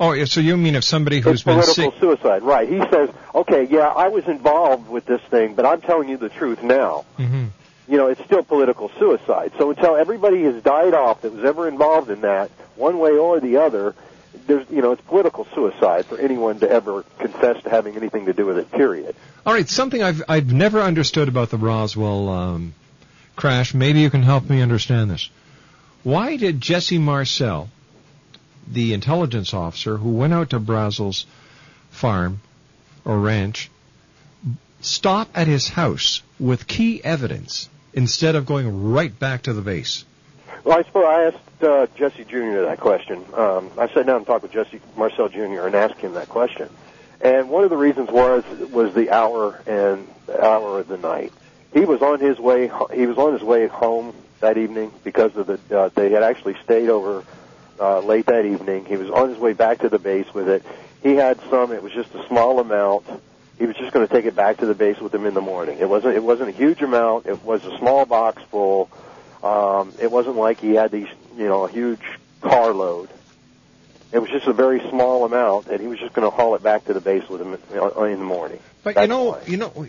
"Oh, 0.00 0.12
yeah, 0.12 0.24
so 0.24 0.40
you 0.40 0.56
mean 0.56 0.76
if 0.76 0.84
somebody 0.84 1.20
who's 1.20 1.34
it's 1.34 1.42
been 1.42 1.60
political 1.60 1.90
sick?" 1.92 2.00
suicide, 2.00 2.42
right? 2.42 2.66
He 2.68 2.78
says, 2.90 3.10
"Okay, 3.34 3.64
yeah, 3.70 3.88
I 3.88 4.08
was 4.08 4.24
involved 4.26 4.88
with 4.88 5.04
this 5.04 5.20
thing, 5.22 5.54
but 5.54 5.66
I'm 5.66 5.82
telling 5.82 6.08
you 6.08 6.16
the 6.16 6.30
truth 6.30 6.62
now." 6.62 7.04
hmm 7.18 7.46
You 7.88 7.96
know, 7.96 8.08
it's 8.08 8.24
still 8.24 8.42
political 8.42 8.90
suicide. 8.98 9.52
So 9.58 9.70
until 9.70 9.96
everybody 9.96 10.42
has 10.42 10.62
died 10.62 10.94
off 10.94 11.22
that 11.22 11.32
was 11.32 11.44
ever 11.44 11.68
involved 11.68 12.10
in 12.10 12.22
that, 12.22 12.50
one 12.74 12.98
way 12.98 13.12
or 13.12 13.38
the 13.38 13.58
other, 13.58 13.94
there's, 14.46 14.68
you 14.70 14.82
know, 14.82 14.92
it's 14.92 15.02
political 15.02 15.46
suicide 15.54 16.06
for 16.06 16.18
anyone 16.18 16.58
to 16.60 16.70
ever 16.70 17.04
confess 17.18 17.62
to 17.62 17.70
having 17.70 17.96
anything 17.96 18.26
to 18.26 18.32
do 18.32 18.46
with 18.46 18.58
it. 18.58 18.70
Period. 18.72 19.14
All 19.44 19.52
right, 19.52 19.68
something 19.68 20.02
I've 20.02 20.22
I've 20.28 20.52
never 20.52 20.80
understood 20.80 21.28
about 21.28 21.50
the 21.50 21.56
Roswell 21.56 22.28
um, 22.28 22.74
crash. 23.36 23.74
Maybe 23.74 24.00
you 24.00 24.10
can 24.10 24.22
help 24.22 24.48
me 24.48 24.62
understand 24.62 25.10
this. 25.10 25.30
Why 26.02 26.36
did 26.36 26.60
Jesse 26.60 26.98
Marcel, 26.98 27.68
the 28.66 28.94
intelligence 28.94 29.54
officer 29.54 29.96
who 29.96 30.10
went 30.10 30.32
out 30.32 30.50
to 30.50 30.60
Brazel's 30.60 31.26
farm 31.90 32.40
or 33.04 33.18
ranch, 33.18 33.70
stop 34.80 35.28
at 35.34 35.46
his 35.46 35.68
house 35.68 36.22
with 36.38 36.66
key 36.66 37.02
evidence 37.02 37.68
instead 37.96 38.36
of 38.36 38.46
going 38.46 38.92
right 38.92 39.18
back 39.18 39.42
to 39.42 39.52
the 39.52 39.62
base? 39.62 40.04
Well, 40.62 40.78
I 40.78 40.82
suppose 40.82 41.04
I 41.04 41.22
asked 41.24 41.64
uh, 41.64 41.86
Jesse 41.96 42.24
Jr. 42.24 42.62
that 42.62 42.78
question. 42.78 43.24
Um, 43.34 43.70
I 43.76 43.88
sat 43.88 44.06
down 44.06 44.18
and 44.18 44.26
talked 44.26 44.42
with 44.42 44.52
Jesse 44.52 44.80
Marcel 44.96 45.28
Jr. 45.28 45.66
and 45.66 45.74
asked 45.74 45.98
him 45.98 46.14
that 46.14 46.28
question. 46.28 46.68
And 47.20 47.48
one 47.48 47.64
of 47.64 47.70
the 47.70 47.76
reasons 47.76 48.10
was 48.10 48.44
was 48.70 48.94
the 48.94 49.10
hour 49.10 49.60
and 49.66 50.06
the 50.26 50.44
hour 50.44 50.80
of 50.80 50.88
the 50.88 50.98
night. 50.98 51.32
He 51.72 51.80
was 51.80 52.02
on 52.02 52.20
his 52.20 52.38
way. 52.38 52.70
He 52.94 53.06
was 53.06 53.16
on 53.16 53.32
his 53.32 53.42
way 53.42 53.66
home 53.66 54.14
that 54.40 54.58
evening 54.58 54.92
because 55.02 55.34
of 55.36 55.46
the. 55.46 55.58
Uh, 55.76 55.88
they 55.94 56.10
had 56.10 56.22
actually 56.22 56.56
stayed 56.62 56.90
over 56.90 57.24
uh, 57.80 58.00
late 58.00 58.26
that 58.26 58.44
evening. 58.44 58.84
He 58.84 58.96
was 58.96 59.10
on 59.10 59.30
his 59.30 59.38
way 59.38 59.54
back 59.54 59.78
to 59.80 59.88
the 59.88 59.98
base 59.98 60.32
with 60.34 60.48
it. 60.48 60.62
He 61.02 61.14
had 61.14 61.40
some. 61.48 61.72
It 61.72 61.82
was 61.82 61.92
just 61.92 62.14
a 62.14 62.26
small 62.26 62.60
amount. 62.60 63.06
He 63.58 63.66
was 63.66 63.76
just 63.76 63.92
going 63.92 64.06
to 64.06 64.12
take 64.12 64.26
it 64.26 64.36
back 64.36 64.58
to 64.58 64.66
the 64.66 64.74
base 64.74 64.98
with 64.98 65.14
him 65.14 65.24
in 65.24 65.34
the 65.34 65.40
morning. 65.40 65.78
It 65.80 65.88
wasn't. 65.88 66.14
It 66.14 66.22
wasn't 66.22 66.50
a 66.50 66.52
huge 66.52 66.82
amount. 66.82 67.26
It 67.26 67.42
was 67.42 67.64
a 67.64 67.76
small 67.78 68.04
box 68.04 68.42
full. 68.50 68.90
Um, 69.42 69.92
it 70.00 70.10
wasn't 70.10 70.36
like 70.36 70.60
he 70.60 70.74
had 70.74 70.90
these, 70.90 71.08
you 71.36 71.46
know, 71.46 71.64
a 71.64 71.70
huge 71.70 72.02
carload. 72.42 73.08
It 74.12 74.18
was 74.18 74.30
just 74.30 74.46
a 74.46 74.52
very 74.52 74.80
small 74.90 75.24
amount, 75.24 75.66
and 75.68 75.80
he 75.80 75.86
was 75.86 75.98
just 75.98 76.14
going 76.14 76.28
to 76.30 76.34
haul 76.34 76.54
it 76.54 76.62
back 76.62 76.84
to 76.86 76.94
the 76.94 77.00
base 77.00 77.28
with 77.28 77.40
him 77.40 77.54
in 77.54 78.18
the 78.18 78.24
morning. 78.24 78.60
But 78.82 78.94
That's 78.94 79.04
you 79.04 79.08
know, 79.08 79.24
why. 79.24 79.42
you 79.46 79.56
know, 79.56 79.88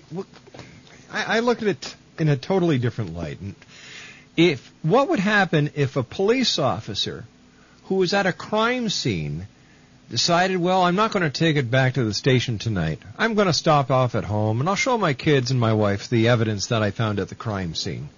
I, 1.12 1.38
I 1.38 1.40
look 1.40 1.62
at 1.62 1.68
it 1.68 1.96
in 2.18 2.28
a 2.28 2.36
totally 2.36 2.78
different 2.80 3.14
light. 3.16 3.40
And 3.40 3.56
If 4.36 4.72
what 4.82 5.10
would 5.10 5.20
happen 5.20 5.72
if 5.76 5.96
a 5.98 6.04
police 6.04 6.58
officer 6.60 7.26
who 7.86 7.96
was 7.96 8.14
at 8.14 8.26
a 8.26 8.34
crime 8.34 8.90
scene 8.90 9.48
decided, 10.10 10.58
well, 10.58 10.84
I'm 10.84 10.96
not 10.96 11.12
going 11.12 11.24
to 11.24 11.30
take 11.30 11.58
it 11.58 11.70
back 11.70 11.96
to 11.96 12.04
the 12.04 12.14
station 12.14 12.58
tonight. 12.58 13.00
I'm 13.18 13.34
going 13.34 13.48
to 13.48 13.54
stop 13.54 13.92
off 13.92 14.16
at 14.16 14.24
home 14.24 14.60
and 14.60 14.70
I'll 14.70 14.76
show 14.76 14.98
my 14.98 15.14
kids 15.14 15.52
and 15.52 15.60
my 15.60 15.74
wife 15.74 16.10
the 16.10 16.30
evidence 16.30 16.68
that 16.68 16.82
I 16.82 16.92
found 16.92 17.20
at 17.20 17.30
the 17.30 17.36
crime 17.36 17.76
scene. 17.76 18.10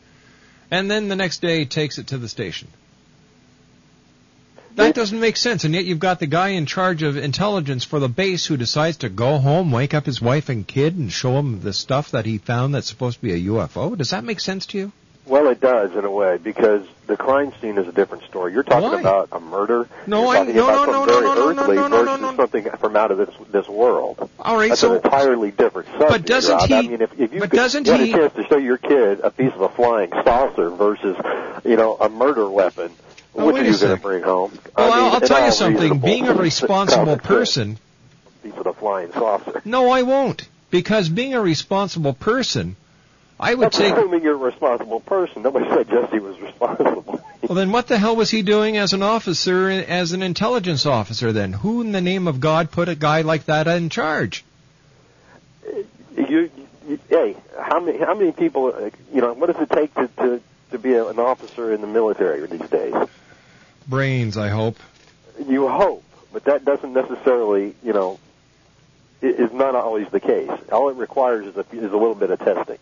And 0.71 0.89
then 0.89 1.07
the 1.07 1.15
next 1.15 1.41
day 1.41 1.65
takes 1.65 1.97
it 1.97 2.07
to 2.07 2.17
the 2.17 2.29
station. 2.29 2.67
That 4.75 4.95
doesn't 4.95 5.19
make 5.19 5.35
sense, 5.35 5.65
and 5.65 5.73
yet 5.73 5.85
you've 5.85 5.99
got 5.99 6.19
the 6.19 6.27
guy 6.27 6.49
in 6.49 6.65
charge 6.65 7.03
of 7.03 7.17
intelligence 7.17 7.83
for 7.83 7.99
the 7.99 8.07
base 8.07 8.45
who 8.45 8.55
decides 8.55 8.97
to 8.97 9.09
go 9.09 9.37
home, 9.37 9.71
wake 9.71 9.93
up 9.93 10.05
his 10.05 10.21
wife 10.21 10.47
and 10.47 10.65
kid, 10.65 10.95
and 10.95 11.11
show 11.11 11.33
them 11.33 11.59
the 11.61 11.73
stuff 11.73 12.11
that 12.11 12.25
he 12.25 12.37
found 12.37 12.73
that's 12.73 12.87
supposed 12.87 13.17
to 13.17 13.23
be 13.23 13.33
a 13.33 13.49
UFO. 13.51 13.97
Does 13.97 14.11
that 14.11 14.23
make 14.23 14.39
sense 14.39 14.67
to 14.67 14.77
you? 14.77 14.91
Well, 15.29 15.47
it 15.49 15.61
does 15.61 15.95
in 15.95 16.03
a 16.05 16.11
way 16.11 16.37
because 16.37 16.81
the 17.07 17.15
crime 17.15 17.53
scene 17.61 17.77
is 17.77 17.87
a 17.87 17.91
different 17.91 18.23
story. 18.23 18.51
You're 18.51 18.63
talking 18.63 18.89
Why? 18.91 18.99
about 18.99 19.29
a 19.31 19.39
murder. 19.39 19.87
No, 20.07 20.21
You're 20.23 20.29
I- 20.31 20.37
talking 20.39 20.55
no, 20.55 20.63
about 20.65 20.87
no, 20.87 21.05
no, 21.05 21.05
no, 21.05 21.33
no, 21.33 21.51
no, 21.51 21.87
no, 21.87 21.87
no, 21.87 22.03
no, 22.03 22.31
no. 22.31 22.35
something 22.35 22.67
from 22.79 22.95
out 22.95 23.11
of 23.11 23.17
this 23.19 23.29
this 23.51 23.67
world. 23.69 24.27
All 24.39 24.57
right, 24.57 24.69
That's 24.69 24.81
so 24.81 24.91
an 24.95 25.01
entirely 25.03 25.51
different 25.51 25.87
subject. 25.89 26.09
But 26.09 26.25
doesn't 26.25 26.51
Rob. 26.55 26.71
I 26.71 26.81
he- 26.81 26.87
mean, 26.89 27.01
if, 27.01 27.19
if 27.19 27.31
you 27.33 27.39
but 27.41 27.51
could, 27.51 27.57
doesn't 27.57 27.85
you 27.85 27.91
had 27.93 28.01
he- 28.01 28.11
a 28.13 28.17
chance 28.17 28.33
to 28.33 28.43
show 28.45 28.57
your 28.57 28.77
kid 28.77 29.19
a 29.21 29.29
piece 29.29 29.53
of 29.53 29.61
a 29.61 29.69
flying 29.69 30.09
saucer 30.11 30.69
versus, 30.71 31.15
you 31.63 31.75
know, 31.75 31.95
a 31.97 32.09
murder 32.09 32.49
weapon, 32.49 32.91
Oh, 33.35 33.45
which 33.45 33.57
are 33.57 33.65
you 33.65 33.77
going 33.77 33.95
to 33.95 34.01
bring 34.01 34.23
home? 34.23 34.51
well, 34.75 34.91
I 34.91 34.95
mean, 34.95 35.05
I'll, 35.05 35.11
I'll 35.13 35.21
tell 35.21 35.45
you 35.45 35.51
something. 35.51 35.99
Being 35.99 36.27
a 36.27 36.33
responsible 36.33 37.17
person, 37.17 37.77
a 38.25 38.47
piece 38.47 38.57
of 38.57 38.63
the 38.63 38.73
flying 38.73 39.11
saucer. 39.11 39.61
no, 39.63 39.91
I 39.91 40.01
won't, 40.01 40.49
because 40.71 41.07
being 41.07 41.35
a 41.35 41.41
responsible 41.41 42.13
person, 42.13 42.75
I 43.39 43.53
would 43.53 43.67
That's 43.67 43.77
take. 43.77 43.93
assuming 43.93 44.23
you're 44.23 44.33
a 44.33 44.37
responsible 44.37 44.99
person. 44.99 45.43
Nobody 45.43 45.69
said 45.69 45.89
Jesse 45.89 46.19
was 46.19 46.39
responsible. 46.39 47.23
Well, 47.41 47.55
then 47.55 47.71
what 47.71 47.87
the 47.87 47.97
hell 47.97 48.15
was 48.15 48.29
he 48.29 48.41
doing 48.41 48.77
as 48.77 48.93
an 48.93 49.01
officer, 49.01 49.69
as 49.69 50.11
an 50.11 50.21
intelligence 50.21 50.85
officer? 50.85 51.31
Then 51.31 51.53
who, 51.53 51.81
in 51.81 51.93
the 51.93 52.01
name 52.01 52.27
of 52.27 52.39
God, 52.39 52.69
put 52.69 52.89
a 52.89 52.95
guy 52.95 53.21
like 53.21 53.45
that 53.45 53.67
in 53.67 53.89
charge? 53.89 54.43
you, 56.29 56.51
you 56.87 56.99
hey, 57.09 57.35
how 57.59 57.79
many 57.79 57.97
how 57.97 58.13
many 58.13 58.31
people? 58.31 58.91
You 59.13 59.21
know, 59.21 59.33
what 59.33 59.51
does 59.51 59.61
it 59.61 59.69
take 59.69 59.93
to 59.95 60.07
to 60.17 60.41
to 60.71 60.79
be 60.79 60.93
a, 60.93 61.07
an 61.07 61.19
officer 61.19 61.73
in 61.73 61.81
the 61.81 61.87
military 61.87 62.45
these 62.45 62.69
days? 62.69 62.93
Brains, 63.87 64.37
I 64.37 64.49
hope. 64.49 64.77
You 65.47 65.67
hope, 65.67 66.03
but 66.31 66.43
that 66.43 66.65
doesn't 66.65 66.93
necessarily, 66.93 67.73
you 67.83 67.93
know, 67.93 68.19
is 69.21 69.51
not 69.51 69.75
always 69.75 70.07
the 70.09 70.19
case. 70.19 70.51
All 70.71 70.89
it 70.89 70.97
requires 70.97 71.45
is 71.47 71.57
a 71.57 71.65
is 71.71 71.91
a 71.91 71.97
little 71.97 72.15
bit 72.15 72.31
of 72.31 72.39
testing. 72.39 72.77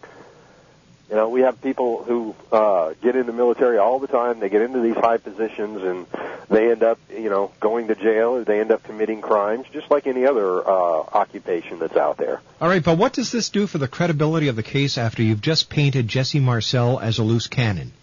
You 1.09 1.15
know, 1.15 1.29
we 1.29 1.41
have 1.41 1.61
people 1.61 2.03
who 2.03 2.35
uh, 2.51 2.93
get 3.01 3.15
in 3.15 3.27
the 3.27 3.31
military 3.31 3.77
all 3.77 3.99
the 3.99 4.07
time. 4.07 4.41
They 4.41 4.49
get 4.49 4.61
into 4.61 4.81
these 4.81 4.95
high 4.95 5.15
positions, 5.17 5.81
and 5.81 6.05
they 6.49 6.69
end 6.69 6.83
up, 6.83 6.99
you 7.09 7.29
know, 7.29 7.51
going 7.61 7.87
to 7.87 7.95
jail, 7.95 8.31
or 8.35 8.43
they 8.43 8.59
end 8.59 8.71
up 8.71 8.83
committing 8.83 9.21
crimes, 9.21 9.67
just 9.71 9.89
like 9.89 10.05
any 10.05 10.25
other 10.25 10.67
uh, 10.67 10.69
occupation 10.69 11.79
that's 11.79 11.95
out 11.95 12.17
there. 12.17 12.41
All 12.59 12.67
right, 12.67 12.83
but 12.83 12.97
what 12.97 13.13
does 13.13 13.31
this 13.31 13.47
do 13.49 13.67
for 13.67 13.77
the 13.77 13.87
credibility 13.87 14.49
of 14.49 14.57
the 14.57 14.63
case 14.63 14.97
after 14.97 15.23
you've 15.23 15.39
just 15.39 15.69
painted 15.69 16.09
Jesse 16.09 16.41
Marcel 16.41 16.99
as 16.99 17.19
a 17.19 17.23
loose 17.23 17.47
cannon? 17.47 17.93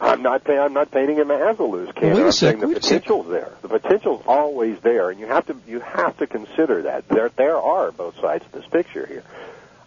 I'm 0.00 0.22
not. 0.22 0.48
I'm 0.48 0.72
not 0.74 0.90
painting 0.90 1.16
him 1.16 1.30
as 1.30 1.58
a 1.58 1.62
loose 1.64 1.90
cannon. 1.92 2.14
Wait 2.14 2.22
a 2.22 2.26
I'm 2.26 2.32
sec, 2.32 2.58
saying 2.58 2.60
the 2.60 2.66
a 2.76 2.82
sec. 2.82 2.82
potential's 2.82 3.28
there. 3.28 3.52
The 3.62 3.68
potential's 3.68 4.22
always 4.26 4.78
there, 4.80 5.10
and 5.10 5.18
you 5.18 5.26
have 5.26 5.46
to. 5.46 5.56
You 5.66 5.80
have 5.80 6.16
to 6.18 6.26
consider 6.26 6.82
that 6.82 7.08
there. 7.08 7.28
There 7.30 7.56
are 7.56 7.90
both 7.92 8.20
sides 8.20 8.44
of 8.44 8.52
this 8.52 8.66
picture 8.66 9.06
here. 9.06 9.22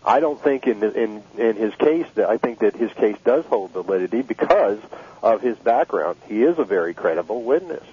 I 0.05 0.19
don't 0.19 0.41
think 0.41 0.67
in 0.67 0.83
in 0.83 1.23
in 1.37 1.55
his 1.55 1.73
case 1.75 2.05
that 2.15 2.29
I 2.29 2.37
think 2.37 2.59
that 2.59 2.75
his 2.75 2.91
case 2.93 3.17
does 3.23 3.45
hold 3.45 3.71
validity 3.71 4.21
because 4.21 4.79
of 5.23 5.41
his 5.41 5.57
background. 5.57 6.17
He 6.27 6.43
is 6.43 6.59
a 6.59 6.63
very 6.63 6.93
credible 6.93 7.41
witness. 7.43 7.83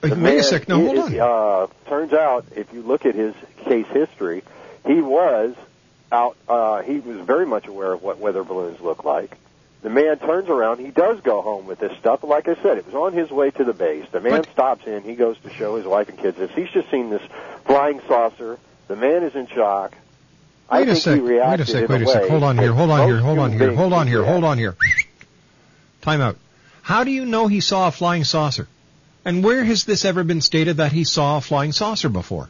The 0.00 0.08
wait 0.08 0.12
a 0.12 0.16
man 0.16 0.42
sec. 0.42 0.68
Now, 0.68 0.76
hold 0.78 0.98
on. 0.98 1.20
Uh, 1.20 1.66
turns 1.88 2.12
out, 2.12 2.46
if 2.54 2.72
you 2.72 2.82
look 2.82 3.06
at 3.06 3.14
his 3.14 3.34
case 3.64 3.86
history, 3.88 4.42
he 4.86 5.00
was 5.00 5.54
out. 6.12 6.36
Uh, 6.48 6.82
he 6.82 6.98
was 7.00 7.18
very 7.26 7.46
much 7.46 7.66
aware 7.66 7.92
of 7.92 8.02
what 8.02 8.18
weather 8.18 8.44
balloons 8.44 8.80
look 8.80 9.04
like. 9.04 9.36
The 9.82 9.90
man 9.90 10.18
turns 10.18 10.48
around. 10.48 10.78
He 10.80 10.90
does 10.90 11.20
go 11.20 11.42
home 11.42 11.66
with 11.66 11.78
this 11.78 11.96
stuff. 11.98 12.22
Like 12.24 12.48
I 12.48 12.54
said, 12.62 12.78
it 12.78 12.86
was 12.86 12.94
on 12.94 13.12
his 13.12 13.30
way 13.30 13.50
to 13.52 13.64
the 13.64 13.72
base. 13.72 14.06
The 14.10 14.20
man 14.20 14.42
But- 14.42 14.50
stops 14.50 14.86
in. 14.86 15.02
He 15.02 15.14
goes 15.14 15.38
to 15.40 15.50
show 15.50 15.76
his 15.76 15.84
wife 15.86 16.08
and 16.08 16.18
kids 16.18 16.36
this. 16.38 16.50
He's 16.52 16.70
just 16.70 16.90
seen 16.90 17.10
this 17.10 17.22
flying 17.66 18.00
saucer. 18.08 18.58
The 18.88 18.96
man 18.96 19.22
is 19.22 19.34
in 19.34 19.46
shock. 19.48 19.94
I 20.68 20.80
Wait 20.80 20.88
a 20.88 20.96
sec. 20.96 21.22
Wait 21.22 21.38
a 21.38 21.66
sec. 21.66 21.88
Wait 21.88 22.02
a 22.02 22.06
sec. 22.06 22.28
Hold 22.28 22.42
on 22.42 22.58
here. 22.58 22.72
Hold 22.72 22.90
on 22.90 23.08
here. 23.08 23.18
Hold 23.18 23.38
on 23.38 23.52
here. 23.52 23.72
Hold 23.72 23.92
on 23.92 24.06
here. 24.08 24.24
Hold 24.24 24.44
on 24.44 24.58
here. 24.58 24.76
Time 26.02 26.20
out. 26.20 26.36
How 26.82 27.04
do 27.04 27.10
you 27.10 27.24
know 27.24 27.46
he 27.46 27.60
saw 27.60 27.88
a 27.88 27.92
flying 27.92 28.24
saucer? 28.24 28.68
And 29.24 29.42
where 29.42 29.64
has 29.64 29.84
this 29.84 30.04
ever 30.04 30.22
been 30.24 30.40
stated 30.40 30.76
that 30.78 30.92
he 30.92 31.04
saw 31.04 31.38
a 31.38 31.40
flying 31.40 31.72
saucer 31.72 32.08
before? 32.08 32.48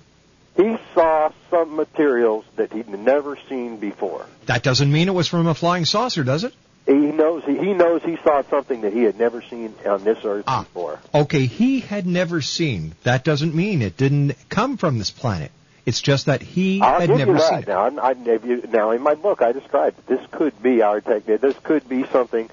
He 0.57 0.77
saw 0.95 1.31
some 1.51 1.77
materials 1.77 2.45
that 2.57 2.73
he'd 2.73 2.89
never 2.89 3.39
seen 3.49 3.77
before. 3.79 4.27
That 4.47 4.63
doesn't 4.63 4.91
mean 4.91 5.09
it 5.09 5.15
was 5.15 5.29
from 5.29 5.47
a 5.47 5.55
flying 5.55 5.85
saucer, 5.85 6.25
does 6.25 6.45
it? 6.45 6.55
He 6.87 6.93
knows 6.95 7.45
he, 7.45 7.59
he 7.59 7.73
knows 7.75 8.03
he 8.03 8.17
saw 8.23 8.43
something 8.49 8.83
that 8.83 8.93
he 8.93 9.03
had 9.03 9.19
never 9.19 9.43
seen 9.43 9.75
on 9.87 10.05
this 10.05 10.19
earth 10.25 10.45
Ah. 10.47 10.63
before. 10.63 11.01
Okay, 11.15 11.47
he 11.47 11.81
had 11.81 12.07
never 12.07 12.41
seen. 12.41 12.95
That 13.03 13.25
doesn't 13.25 13.55
mean 13.55 13.83
it 13.83 13.97
didn't 13.97 14.37
come 14.49 14.77
from 14.77 14.99
this 14.99 15.11
planet. 15.11 15.51
It's 15.87 16.03
just 16.03 16.27
that 16.27 16.43
he 16.43 16.81
I'll 16.83 17.01
had 17.01 17.11
never 17.11 17.39
seen 17.39 17.61
it. 17.61 17.69
Now, 17.69 17.89
you- 17.89 18.65
now, 18.73 18.91
in 18.91 19.01
my 19.03 19.15
book, 19.15 19.41
I 19.41 19.53
described 19.53 20.07
this 20.09 20.21
could 20.33 20.61
be 20.61 20.83
our 20.83 21.01
technique. 21.01 21.41
This 21.41 21.57
could 21.63 21.89
be 21.89 22.05
something 22.09 22.51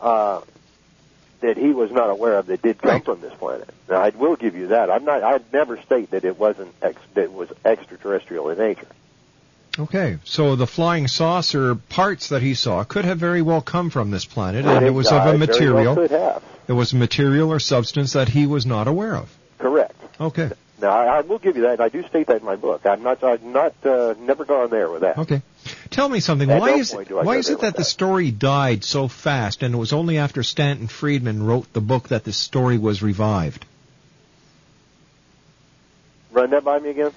uh, 0.00 0.40
that 1.40 1.56
he 1.56 1.70
was 1.72 1.90
not 1.90 2.08
aware 2.08 2.38
of 2.38 2.46
that 2.46 2.62
did 2.62 2.80
come 2.80 2.90
Right. 2.92 3.04
from 3.04 3.20
this 3.20 3.34
planet. 3.34 3.68
Now, 3.90 3.96
I 4.00 4.10
will 4.10 4.36
give 4.36 4.54
you 4.56 4.68
that. 4.68 4.90
I'm 4.90 5.04
not. 5.04 5.24
I'd 5.24 5.52
never 5.52 5.80
state 5.82 6.12
that 6.12 6.24
it 6.24 6.38
wasn't 6.38 6.72
ex, 6.80 7.00
that 7.14 7.24
it 7.24 7.32
was 7.32 7.48
extraterrestrial 7.64 8.48
in 8.50 8.58
nature. 8.58 8.86
Okay, 9.78 10.18
so 10.24 10.56
the 10.56 10.66
flying 10.66 11.06
saucer 11.06 11.76
parts 11.76 12.30
that 12.30 12.42
he 12.42 12.54
saw 12.54 12.82
could 12.84 13.04
have 13.04 13.18
very 13.18 13.42
well 13.42 13.60
come 13.60 13.90
from 13.90 14.10
this 14.10 14.24
planet, 14.24 14.64
and 14.66 14.84
it 14.84 14.90
was 14.90 15.06
of 15.08 15.22
a 15.22 15.24
well 15.26 15.38
material. 15.38 16.08
have. 16.08 16.42
It 16.66 16.72
was 16.72 16.92
material 16.92 17.50
or 17.52 17.60
substance 17.60 18.12
that 18.14 18.28
he 18.28 18.46
was 18.46 18.66
not 18.66 18.88
aware 18.88 19.16
of. 19.16 19.36
Correct. 19.58 19.94
Okay. 20.20 20.50
Now, 20.80 20.90
I, 20.90 21.18
I 21.18 21.20
will 21.22 21.38
give 21.38 21.56
you 21.56 21.62
that. 21.62 21.72
and 21.72 21.80
I 21.80 21.88
do 21.88 22.06
state 22.06 22.28
that 22.28 22.38
in 22.40 22.44
my 22.44 22.56
book. 22.56 22.86
I'm 22.86 23.02
not. 23.02 23.22
I'm 23.24 23.52
not. 23.52 23.74
Uh, 23.84 24.14
never 24.20 24.44
gone 24.44 24.70
there 24.70 24.88
with 24.90 25.00
that. 25.00 25.18
Okay. 25.18 25.42
Tell 25.90 26.08
me 26.08 26.20
something. 26.20 26.48
At 26.50 26.60
Why 26.60 26.70
no 26.70 26.76
is 26.76 26.92
point 26.92 27.10
why 27.10 27.36
is 27.36 27.48
it 27.50 27.60
that 27.60 27.66
with 27.66 27.74
the 27.74 27.78
that. 27.78 27.84
story 27.84 28.30
died 28.30 28.84
so 28.84 29.08
fast, 29.08 29.62
and 29.62 29.74
it 29.74 29.78
was 29.78 29.92
only 29.92 30.18
after 30.18 30.42
Stanton 30.42 30.86
Friedman 30.86 31.44
wrote 31.44 31.72
the 31.72 31.80
book 31.80 32.08
that 32.08 32.24
the 32.24 32.32
story 32.32 32.78
was 32.78 33.02
revived? 33.02 33.66
Run 36.30 36.50
that 36.50 36.62
by 36.64 36.78
me 36.78 36.90
again. 36.90 37.12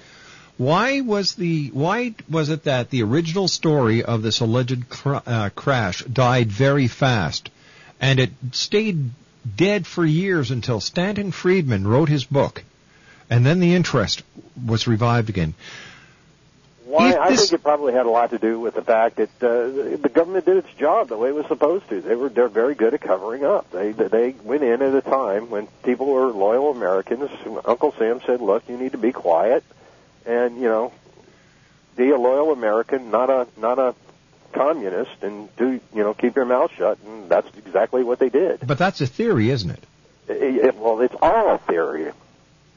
Why 0.57 1.01
was 1.01 1.35
the 1.35 1.69
why 1.69 2.15
was 2.29 2.49
it 2.49 2.63
that 2.63 2.89
the 2.89 3.03
original 3.03 3.47
story 3.47 4.03
of 4.03 4.21
this 4.21 4.39
alleged 4.41 4.89
cr- 4.89 5.15
uh, 5.25 5.49
crash 5.55 6.03
died 6.03 6.51
very 6.51 6.87
fast, 6.87 7.49
and 7.99 8.19
it 8.19 8.31
stayed 8.51 9.11
dead 9.55 9.87
for 9.87 10.05
years 10.05 10.51
until 10.51 10.79
Stanton 10.79 11.31
Friedman 11.31 11.87
wrote 11.87 12.09
his 12.09 12.25
book, 12.25 12.63
and 13.31 13.45
then 13.45 13.59
the 13.59 13.73
interest 13.73 14.21
was 14.67 14.85
revived 14.85 15.29
again? 15.29 15.55
Why? 16.85 17.15
I 17.15 17.35
think 17.37 17.53
it 17.53 17.63
probably 17.63 17.93
had 17.93 18.05
a 18.05 18.09
lot 18.09 18.31
to 18.31 18.37
do 18.37 18.59
with 18.59 18.75
the 18.75 18.81
fact 18.81 19.15
that 19.15 19.29
uh, 19.41 19.97
the 19.97 20.11
government 20.13 20.45
did 20.45 20.57
its 20.57 20.73
job 20.73 21.07
the 21.07 21.15
way 21.15 21.29
it 21.29 21.35
was 21.35 21.45
supposed 21.47 21.87
to. 21.87 22.01
They 22.01 22.15
were 22.15 22.27
they're 22.27 22.49
very 22.49 22.75
good 22.75 22.93
at 22.93 22.99
covering 22.99 23.45
up. 23.45 23.71
They 23.71 23.93
they 23.93 24.35
went 24.43 24.63
in 24.63 24.81
at 24.81 24.93
a 24.93 25.01
time 25.01 25.49
when 25.49 25.67
people 25.83 26.07
were 26.07 26.27
loyal 26.27 26.69
Americans. 26.71 27.29
Uncle 27.63 27.93
Sam 27.97 28.19
said, 28.25 28.41
"Look, 28.41 28.67
you 28.67 28.77
need 28.77 28.91
to 28.91 28.97
be 28.97 29.13
quiet, 29.13 29.63
and 30.25 30.57
you 30.57 30.67
know, 30.67 30.91
be 31.95 32.09
a 32.09 32.17
loyal 32.17 32.51
American, 32.51 33.09
not 33.09 33.29
a 33.29 33.47
not 33.55 33.79
a 33.79 33.95
communist, 34.51 35.23
and 35.23 35.47
do 35.55 35.79
you 35.95 36.03
know 36.03 36.13
keep 36.13 36.35
your 36.35 36.45
mouth 36.45 36.71
shut." 36.77 36.97
And 37.07 37.29
that's 37.29 37.47
exactly 37.57 38.03
what 38.03 38.19
they 38.19 38.29
did. 38.29 38.67
But 38.67 38.77
that's 38.77 38.99
a 38.99 39.07
theory, 39.07 39.49
isn't 39.49 39.69
it? 39.69 39.83
It- 40.27 40.65
it- 40.65 40.75
well, 40.77 40.99
it's 40.99 41.15
all 41.21 41.57
theory. 41.57 42.11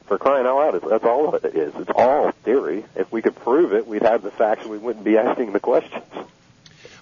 For 0.07 0.19
crying 0.19 0.47
out 0.47 0.57
loud, 0.57 0.91
that's 0.91 1.05
all 1.05 1.35
it 1.35 1.45
is. 1.45 1.75
It's 1.77 1.91
all 1.95 2.31
theory. 2.43 2.85
If 2.95 3.11
we 3.11 3.23
could 3.23 3.37
prove 3.37 3.73
it, 3.73 3.87
we'd 3.87 4.03
have 4.03 4.23
the 4.23 4.31
facts 4.31 4.63
and 4.63 4.71
we 4.71 4.79
wouldn't 4.79 5.05
be 5.05 5.17
asking 5.17 5.53
the 5.53 5.61
questions. 5.61 6.05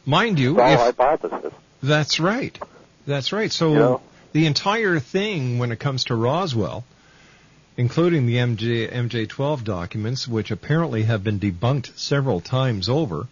Mind 0.06 0.38
you, 0.38 0.52
It's 0.52 0.60
all 0.60 0.88
if 0.88 0.96
hypothesis. 0.96 1.52
That's 1.82 2.20
right. 2.20 2.56
That's 3.06 3.32
right. 3.32 3.50
So 3.50 3.72
You 3.72 3.78
know? 3.78 4.00
the 4.32 4.46
entire 4.46 5.00
thing, 5.00 5.58
when 5.58 5.72
it 5.72 5.80
comes 5.80 6.04
to 6.04 6.14
Roswell, 6.14 6.84
including 7.76 8.26
the 8.26 8.36
MJ 8.36 8.92
MJ12 8.92 9.64
documents, 9.64 10.28
which 10.28 10.50
apparently 10.50 11.02
have 11.04 11.24
been 11.24 11.40
debunked 11.40 11.98
several 11.98 12.40
times 12.40 12.88
over, 12.88 13.26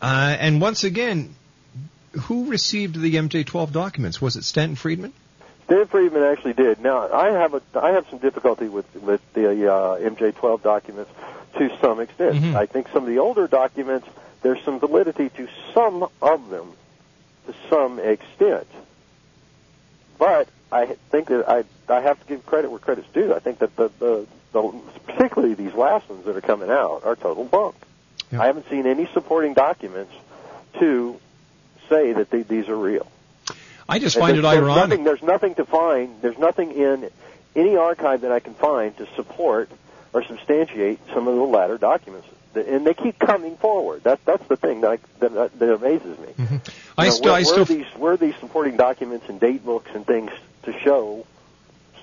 uh, 0.00 0.36
and 0.38 0.60
once 0.60 0.84
again, 0.84 1.34
who 2.12 2.46
received 2.46 2.98
the 2.98 3.14
MJ12 3.16 3.72
documents? 3.72 4.20
Was 4.22 4.36
it 4.36 4.44
Stanton 4.44 4.76
Friedman? 4.76 5.12
Stan 5.66 5.86
Friedman 5.86 6.22
actually 6.22 6.52
did. 6.54 6.80
Now, 6.80 7.12
I 7.12 7.28
have 7.30 7.54
a 7.54 7.62
I 7.74 7.90
have 7.90 8.06
some 8.08 8.18
difficulty 8.20 8.68
with 8.68 8.86
with 8.96 9.20
the 9.34 9.72
uh, 9.72 9.98
MJ12 9.98 10.62
documents 10.62 11.10
to 11.58 11.70
some 11.80 12.00
extent. 12.00 12.36
Mhm. 12.36 12.54
I 12.54 12.66
think 12.66 12.88
some 12.92 13.02
of 13.02 13.08
the 13.08 13.18
older 13.18 13.46
documents 13.46 14.08
there's 14.42 14.62
some 14.62 14.78
validity 14.78 15.28
to 15.30 15.48
some 15.74 16.06
of 16.22 16.50
them 16.50 16.72
to 17.46 17.54
some 17.68 17.98
extent. 17.98 18.66
But 20.18 20.48
I 20.70 20.96
think 21.10 21.28
that 21.28 21.48
I 21.48 21.64
I 21.92 22.00
have 22.00 22.20
to 22.20 22.26
give 22.26 22.46
credit 22.46 22.70
where 22.70 22.78
credit's 22.80 23.08
due. 23.12 23.34
I 23.34 23.40
think 23.40 23.58
that 23.58 23.74
the 23.76 23.90
the, 23.98 24.26
the 24.52 24.72
particularly 25.06 25.54
these 25.54 25.74
last 25.74 26.08
ones 26.08 26.24
that 26.26 26.36
are 26.36 26.40
coming 26.40 26.70
out 26.70 27.02
are 27.04 27.16
total 27.16 27.44
bunk. 27.44 27.74
Yeah. 28.30 28.40
I 28.42 28.46
haven't 28.46 28.68
seen 28.70 28.86
any 28.86 29.06
supporting 29.12 29.52
documents 29.54 30.12
to 30.78 31.18
say 31.88 32.12
that 32.12 32.30
they, 32.30 32.42
these 32.42 32.68
are 32.68 32.76
real. 32.76 33.06
I 33.88 33.98
just 33.98 34.18
find 34.18 34.36
it 34.36 34.44
ironic. 34.44 34.88
Nothing, 34.90 35.04
there's 35.04 35.22
nothing 35.22 35.54
to 35.56 35.64
find. 35.64 36.20
There's 36.20 36.38
nothing 36.38 36.72
in 36.72 37.10
any 37.54 37.76
archive 37.76 38.22
that 38.22 38.32
I 38.32 38.40
can 38.40 38.54
find 38.54 38.96
to 38.98 39.06
support 39.14 39.70
or 40.12 40.22
substantiate 40.24 40.98
some 41.12 41.28
of 41.28 41.34
the 41.36 41.42
latter 41.42 41.78
documents, 41.78 42.26
and 42.54 42.86
they 42.86 42.94
keep 42.94 43.18
coming 43.18 43.56
forward. 43.56 44.02
That's 44.02 44.22
that's 44.24 44.46
the 44.48 44.56
thing 44.56 44.80
that 44.80 44.90
I, 44.92 44.98
that, 45.20 45.58
that 45.58 45.74
amazes 45.74 46.18
me. 46.18 46.28
Mhm. 46.38 46.50
You 46.52 46.60
I, 46.98 47.04
know, 47.06 47.10
st- 47.10 47.24
where, 47.24 47.32
I 47.32 47.36
where 47.36 47.44
still 47.44 47.62
are 47.62 47.64
these 47.64 47.86
where 47.96 48.12
are 48.12 48.16
these 48.16 48.36
supporting 48.36 48.76
documents 48.76 49.28
and 49.28 49.38
date 49.38 49.64
books 49.64 49.90
and 49.94 50.06
things 50.06 50.30
to 50.64 50.78
show 50.80 51.26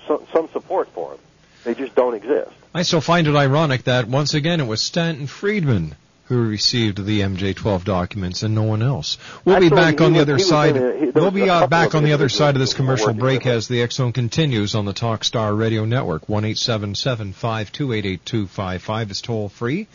some, 0.06 0.26
some 0.32 0.48
support 0.50 0.88
for 0.88 1.10
them? 1.10 1.18
They 1.64 1.74
just 1.74 1.94
don't 1.94 2.14
exist. 2.14 2.52
I 2.74 2.82
still 2.82 3.00
find 3.00 3.26
it 3.26 3.34
ironic 3.34 3.84
that 3.84 4.06
once 4.08 4.34
again 4.34 4.60
it 4.60 4.66
was 4.66 4.82
Stanton 4.82 5.26
Friedman 5.26 5.94
who 6.26 6.42
received 6.48 7.04
the 7.04 7.20
MJ12 7.20 7.84
documents 7.84 8.42
and 8.42 8.54
no 8.54 8.62
one 8.62 8.82
else. 8.82 9.18
We'll 9.44 9.60
be 9.60 9.68
back 9.68 10.00
on 10.00 10.12
the 10.12 10.20
was- 10.20 10.28
other 10.28 10.38
side. 10.38 10.76
a- 10.76 10.96
he- 10.98 11.10
we'll 11.10 11.30
be 11.30 11.48
uh, 11.50 11.66
back 11.66 11.94
on 11.94 12.02
the 12.04 12.12
other 12.14 12.28
side 12.28 12.54
of 12.54 12.60
this 12.60 12.72
commercial 12.74 13.12
break 13.12 13.46
as 13.46 13.68
the 13.68 13.82
X 13.82 13.96
Zone 13.96 14.12
continues 14.12 14.74
on 14.74 14.84
the 14.86 14.94
Talkstar 14.94 15.56
Radio 15.56 15.84
Network. 15.84 16.28
One 16.28 16.44
eight 16.44 16.58
seven 16.58 16.94
seven 16.94 17.32
five 17.32 17.70
two 17.72 17.92
eight 17.92 18.06
eight 18.06 18.24
two 18.24 18.46
five 18.46 18.82
five 18.82 19.10
is 19.10 19.20
toll 19.20 19.48
free. 19.50 19.86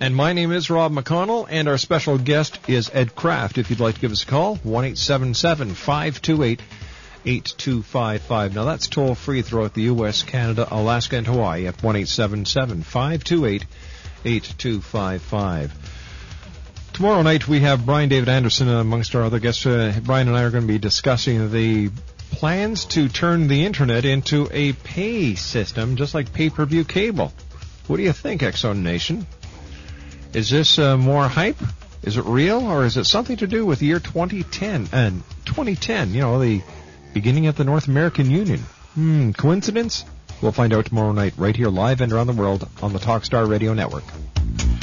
And 0.00 0.14
my 0.14 0.32
name 0.34 0.52
is 0.52 0.68
Rob 0.68 0.92
McConnell, 0.92 1.46
and 1.48 1.68
our 1.68 1.78
special 1.78 2.18
guest 2.18 2.58
is 2.68 2.90
Ed 2.92 3.14
Craft. 3.14 3.56
If 3.58 3.70
you'd 3.70 3.80
like 3.80 3.94
to 3.96 4.00
give 4.00 4.12
us 4.12 4.22
a 4.24 4.26
call, 4.26 4.56
one 4.56 4.84
eight 4.84 4.98
seven 4.98 5.34
seven 5.34 5.74
five 5.74 6.20
two 6.22 6.42
eight. 6.42 6.60
8255. 7.28 8.54
Now 8.54 8.64
that's 8.64 8.86
toll 8.86 9.16
free 9.16 9.42
throughout 9.42 9.74
the 9.74 9.82
U.S., 9.82 10.22
Canada, 10.22 10.68
Alaska, 10.70 11.16
and 11.16 11.26
Hawaii 11.26 11.66
at 11.66 11.82
1 11.82 12.04
528 12.04 13.64
8255. 14.26 15.72
Tomorrow 16.92 17.22
night 17.22 17.46
we 17.46 17.60
have 17.60 17.86
Brian 17.86 18.08
David 18.08 18.28
Anderson 18.28 18.68
amongst 18.68 19.14
our 19.14 19.22
other 19.22 19.38
guests. 19.38 19.66
Uh, 19.66 19.98
Brian 20.02 20.28
and 20.28 20.36
I 20.36 20.42
are 20.42 20.50
going 20.50 20.66
to 20.66 20.72
be 20.72 20.78
discussing 20.78 21.50
the 21.50 21.90
plans 22.30 22.86
to 22.86 23.08
turn 23.08 23.48
the 23.48 23.64
internet 23.64 24.04
into 24.04 24.48
a 24.52 24.72
pay 24.72 25.34
system, 25.34 25.96
just 25.96 26.14
like 26.14 26.32
pay-per-view 26.32 26.84
cable. 26.84 27.32
What 27.86 27.98
do 27.98 28.02
you 28.02 28.12
think, 28.12 28.42
X 28.42 28.60
Zone 28.60 28.82
Nation? 28.82 29.26
Is 30.32 30.50
this 30.50 30.78
uh, 30.78 30.96
more 30.96 31.28
hype? 31.28 31.56
Is 32.02 32.16
it 32.16 32.24
real 32.24 32.66
or 32.66 32.84
is 32.84 32.96
it 32.96 33.04
something 33.04 33.36
to 33.38 33.46
do 33.46 33.64
with 33.64 33.78
the 33.78 33.86
year 33.86 34.00
2010 34.00 34.88
and 34.92 35.22
2010? 35.44 36.14
You 36.14 36.20
know, 36.20 36.38
the 36.38 36.62
beginning 37.14 37.46
of 37.46 37.56
the 37.56 37.64
North 37.64 37.88
American 37.88 38.30
Union. 38.30 38.60
Hmm, 38.94 39.32
coincidence? 39.32 40.04
We'll 40.42 40.52
find 40.52 40.74
out 40.74 40.86
tomorrow 40.86 41.12
night 41.12 41.34
right 41.36 41.56
here 41.56 41.68
live 41.68 42.00
and 42.00 42.12
around 42.12 42.26
the 42.26 42.32
world 42.34 42.68
on 42.82 42.92
the 42.92 42.98
Talkstar 42.98 43.48
Radio 43.48 43.74
Network. 43.74 44.04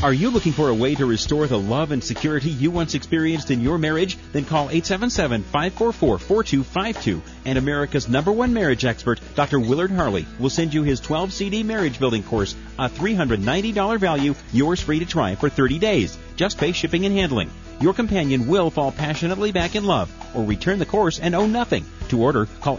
Are 0.03 0.13
you 0.13 0.29
looking 0.31 0.51
for 0.51 0.67
a 0.67 0.73
way 0.73 0.95
to 0.95 1.05
restore 1.05 1.47
the 1.47 1.57
love 1.57 1.91
and 1.91 2.03
security 2.03 2.49
you 2.49 2.71
once 2.71 2.93
experienced 2.93 3.51
in 3.51 3.61
your 3.61 3.77
marriage? 3.77 4.17
Then 4.33 4.43
call 4.43 4.67
877-544-4252 4.67 7.21
and 7.45 7.57
America's 7.57 8.09
number 8.09 8.33
one 8.33 8.53
marriage 8.53 8.83
expert, 8.83 9.21
Dr. 9.35 9.61
Willard 9.61 9.91
Harley, 9.91 10.25
will 10.39 10.49
send 10.49 10.73
you 10.73 10.83
his 10.83 10.99
12 10.99 11.31
CD 11.31 11.63
marriage 11.63 11.99
building 11.99 12.23
course, 12.23 12.53
a 12.77 12.89
$390 12.89 13.97
value, 13.97 14.35
yours 14.51 14.81
free 14.81 14.99
to 14.99 15.05
try 15.05 15.35
for 15.35 15.47
30 15.47 15.79
days. 15.79 16.17
Just 16.35 16.57
pay 16.57 16.73
shipping 16.73 17.05
and 17.05 17.15
handling. 17.15 17.49
Your 17.79 17.93
companion 17.93 18.47
will 18.47 18.71
fall 18.71 18.91
passionately 18.91 19.53
back 19.53 19.75
in 19.75 19.85
love 19.85 20.11
or 20.35 20.43
return 20.43 20.79
the 20.79 20.85
course 20.85 21.19
and 21.19 21.33
owe 21.33 21.47
nothing. 21.47 21.85
To 22.09 22.21
order, 22.21 22.47
call 22.59 22.77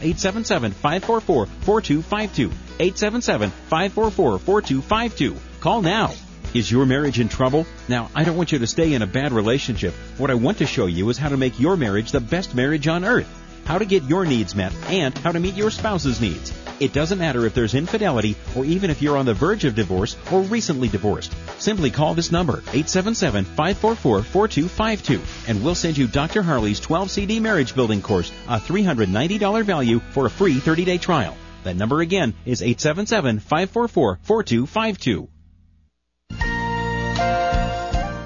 877-544-4252. 2.79 2.79
877-544-4252. 2.79 5.37
Call 5.61 5.83
now. 5.83 6.13
Is 6.55 6.71
your 6.71 6.87
marriage 6.87 7.19
in 7.19 7.29
trouble? 7.29 7.67
Now, 7.89 8.11
I 8.15 8.23
don't 8.23 8.37
want 8.37 8.53
you 8.53 8.61
to 8.61 8.67
stay 8.67 8.93
in 8.93 9.03
a 9.03 9.07
bad 9.07 9.33
relationship. 9.33 9.93
What 10.19 10.31
I 10.31 10.35
want 10.35 10.59
to 10.59 10.67
show 10.67 10.87
you 10.87 11.09
is 11.09 11.19
how 11.19 11.31
to 11.31 11.37
make 11.37 11.59
your 11.59 11.77
marriage 11.77 12.13
the 12.13 12.21
best 12.21 12.55
marriage 12.55 12.87
on 12.87 13.05
earth. 13.05 13.29
How 13.65 13.79
to 13.79 13.85
get 13.85 14.05
your 14.05 14.25
needs 14.25 14.55
met 14.55 14.73
and 14.87 15.17
how 15.19 15.33
to 15.33 15.41
meet 15.41 15.55
your 15.55 15.71
spouse's 15.71 16.21
needs. 16.21 16.53
It 16.81 16.93
doesn't 16.93 17.19
matter 17.19 17.47
if 17.47 17.55
there's 17.55 17.75
infidelity 17.75 18.37
or 18.55 18.65
even 18.65 18.91
if 18.91 19.01
you're 19.01 19.17
on 19.17 19.27
the 19.27 19.35
verge 19.35 19.65
of 19.65 19.75
divorce 19.75 20.17
or 20.31 20.43
recently 20.43 20.89
divorced. 20.89 21.35
Simply 21.59 21.91
call 21.91 22.15
this 22.15 22.31
number, 22.31 22.59
877-544-4252, 22.59 25.49
and 25.49 25.65
we'll 25.65 25.75
send 25.75 25.97
you 25.97 26.07
Dr. 26.07 26.43
Harley's 26.43 26.81
12 26.81 27.11
CD 27.11 27.41
marriage 27.41 27.75
building 27.75 28.03
course, 28.03 28.31
a 28.49 28.59
$390 28.59 29.65
value 29.65 30.01
for 30.11 30.27
a 30.27 30.31
free 30.31 30.57
30-day 30.57 30.99
trial. 30.99 31.37
That 31.65 31.77
number 31.77 32.01
again 32.01 32.33
is 32.45 32.63
877-544-4252. 32.63 35.29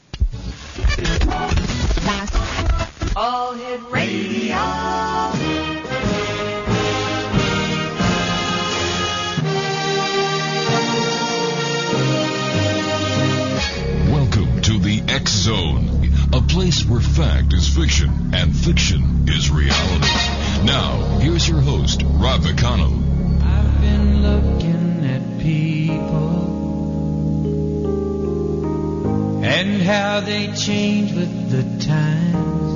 Change 30.56 31.12
with 31.12 31.50
the 31.50 31.62
times. 31.84 32.72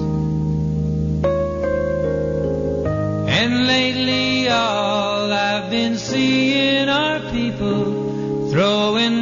And 3.29 3.67
lately, 3.67 4.49
all 4.49 5.33
I've 5.33 5.71
been 5.71 5.97
seeing 5.97 6.89
are 6.89 7.21
people 7.31 8.51
throwing 8.51 9.16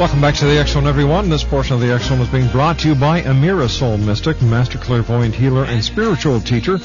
Welcome 0.00 0.22
back 0.22 0.34
to 0.36 0.46
the 0.46 0.66
Zone, 0.66 0.86
everyone. 0.86 1.28
This 1.28 1.44
portion 1.44 1.74
of 1.74 1.80
the 1.80 1.98
Zone 1.98 2.20
is 2.20 2.28
being 2.28 2.48
brought 2.48 2.78
to 2.78 2.88
you 2.88 2.94
by 2.94 3.20
Amira 3.20 3.68
Soul 3.68 3.98
Mystic, 3.98 4.40
Master 4.40 4.78
Clairvoyant 4.78 5.34
Healer 5.34 5.64
and 5.64 5.84
Spiritual 5.84 6.40
Teacher, 6.40 6.78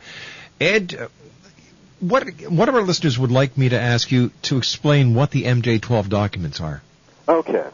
Ed, 0.59 0.97
what 1.99 2.27
one 2.49 2.67
of 2.69 2.75
our 2.75 2.81
listeners 2.81 3.17
would 3.19 3.31
like 3.31 3.57
me 3.57 3.69
to 3.69 3.79
ask 3.79 4.11
you 4.11 4.31
to 4.43 4.57
explain 4.57 5.13
what 5.13 5.31
the 5.31 5.43
MJ12 5.43 6.09
documents 6.09 6.59
are. 6.61 6.81
Okay. 7.27 7.65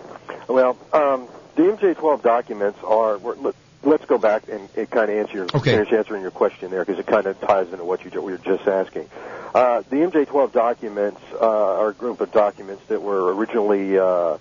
Well, 0.47 0.77
um, 0.93 1.27
the 1.55 1.63
MJ12 1.63 2.21
documents 2.21 2.79
are. 2.83 3.17
let- 3.17 3.55
Let's 3.83 4.05
go 4.05 4.19
back 4.19 4.43
and, 4.47 4.69
and 4.77 4.87
kind 4.91 5.09
of 5.09 5.17
answer 5.17 5.33
your, 5.37 5.45
Okay. 5.55 5.71
finish 5.75 5.91
answering 5.91 6.21
your 6.21 6.29
question 6.29 6.69
there 6.69 6.85
because 6.85 6.99
it 6.99 7.07
kind 7.07 7.25
of 7.25 7.41
ties 7.41 7.67
into 7.73 7.83
what 7.83 8.05
you 8.05 8.21
we 8.21 8.31
were 8.33 8.37
just 8.37 8.67
asking. 8.67 9.09
Uh, 9.55 9.81
the 9.89 9.95
MJ12 9.95 10.51
documents 10.51 11.19
uh, 11.33 11.79
are 11.79 11.89
a 11.89 11.93
group 11.95 12.21
of 12.21 12.31
documents 12.31 12.83
that 12.89 13.01
were 13.01 13.33
originally 13.33 13.97
uh, 13.97 14.37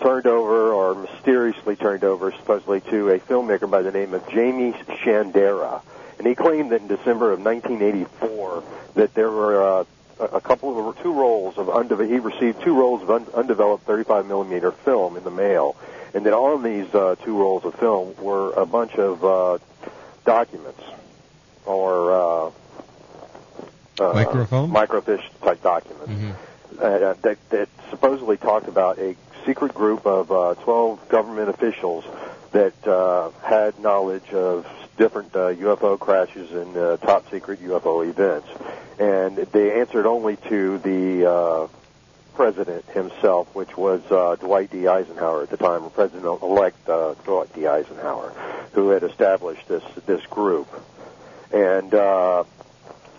turned 0.00 0.26
over 0.26 0.72
or 0.72 0.94
mysteriously 0.94 1.76
turned 1.76 2.04
over 2.04 2.32
supposedly 2.32 2.80
to 2.82 3.10
a 3.10 3.18
filmmaker 3.18 3.68
by 3.70 3.82
the 3.82 3.90
name 3.90 4.14
of 4.14 4.22
Jaime 4.28 4.72
Shandera. 5.02 5.82
and 6.18 6.26
he 6.26 6.34
claimed 6.34 6.70
that 6.72 6.80
in 6.82 6.88
December 6.88 7.32
of 7.32 7.40
1984 7.40 8.62
that 8.94 9.14
there 9.14 9.30
were 9.30 9.80
uh, 9.80 9.84
a 10.20 10.40
couple 10.40 10.88
of 10.88 10.98
two 11.02 11.12
rolls 11.12 11.56
of 11.58 11.68
undeveloped. 11.70 12.10
He 12.12 12.18
received 12.18 12.62
two 12.62 12.74
rolls 12.74 13.02
of 13.02 13.10
un- 13.10 13.26
undeveloped 13.34 13.84
35 13.86 14.26
millimeter 14.26 14.72
film 14.72 15.16
in 15.16 15.24
the 15.24 15.30
mail, 15.30 15.76
and 16.14 16.26
that 16.26 16.32
on 16.32 16.62
these 16.62 16.92
uh, 16.94 17.14
two 17.24 17.36
rolls 17.38 17.64
of 17.64 17.74
film 17.76 18.14
were 18.20 18.52
a 18.54 18.66
bunch 18.66 18.94
of 18.96 19.24
uh, 19.24 19.58
documents 20.24 20.82
or 21.66 22.12
uh, 22.12 22.50
uh, 24.00 24.12
Microfilm? 24.12 24.70
microfiche 24.72 25.24
type 25.42 25.62
documents 25.62 26.36
uh, 26.80 27.14
that, 27.22 27.38
that 27.50 27.68
supposedly 27.90 28.36
talked 28.36 28.68
about 28.68 28.98
a 28.98 29.14
secret 29.48 29.72
group 29.72 30.04
of 30.04 30.30
uh, 30.30 30.54
12 30.56 31.08
government 31.08 31.48
officials 31.48 32.04
that 32.52 32.86
uh, 32.86 33.30
had 33.42 33.78
knowledge 33.80 34.28
of 34.34 34.66
different 34.98 35.34
uh, 35.34 35.54
UFO 35.54 35.98
crashes 35.98 36.52
and 36.52 36.76
uh, 36.76 36.98
top 36.98 37.30
secret 37.30 37.58
UFO 37.62 38.06
events. 38.06 38.46
And 38.98 39.38
they 39.38 39.80
answered 39.80 40.04
only 40.04 40.36
to 40.50 40.76
the 40.76 41.30
uh, 41.30 41.68
president 42.34 42.84
himself, 42.90 43.54
which 43.54 43.74
was 43.74 44.02
uh, 44.12 44.36
Dwight 44.38 44.70
D. 44.70 44.86
Eisenhower 44.86 45.44
at 45.44 45.48
the 45.48 45.56
time, 45.56 45.82
or 45.82 45.88
President-elect 45.88 46.86
uh, 46.86 47.14
Dwight 47.24 47.50
D. 47.54 47.66
Eisenhower, 47.66 48.34
who 48.72 48.90
had 48.90 49.02
established 49.02 49.66
this 49.66 49.84
this 50.04 50.26
group. 50.26 50.68
And 51.54 51.94
uh, 51.94 52.44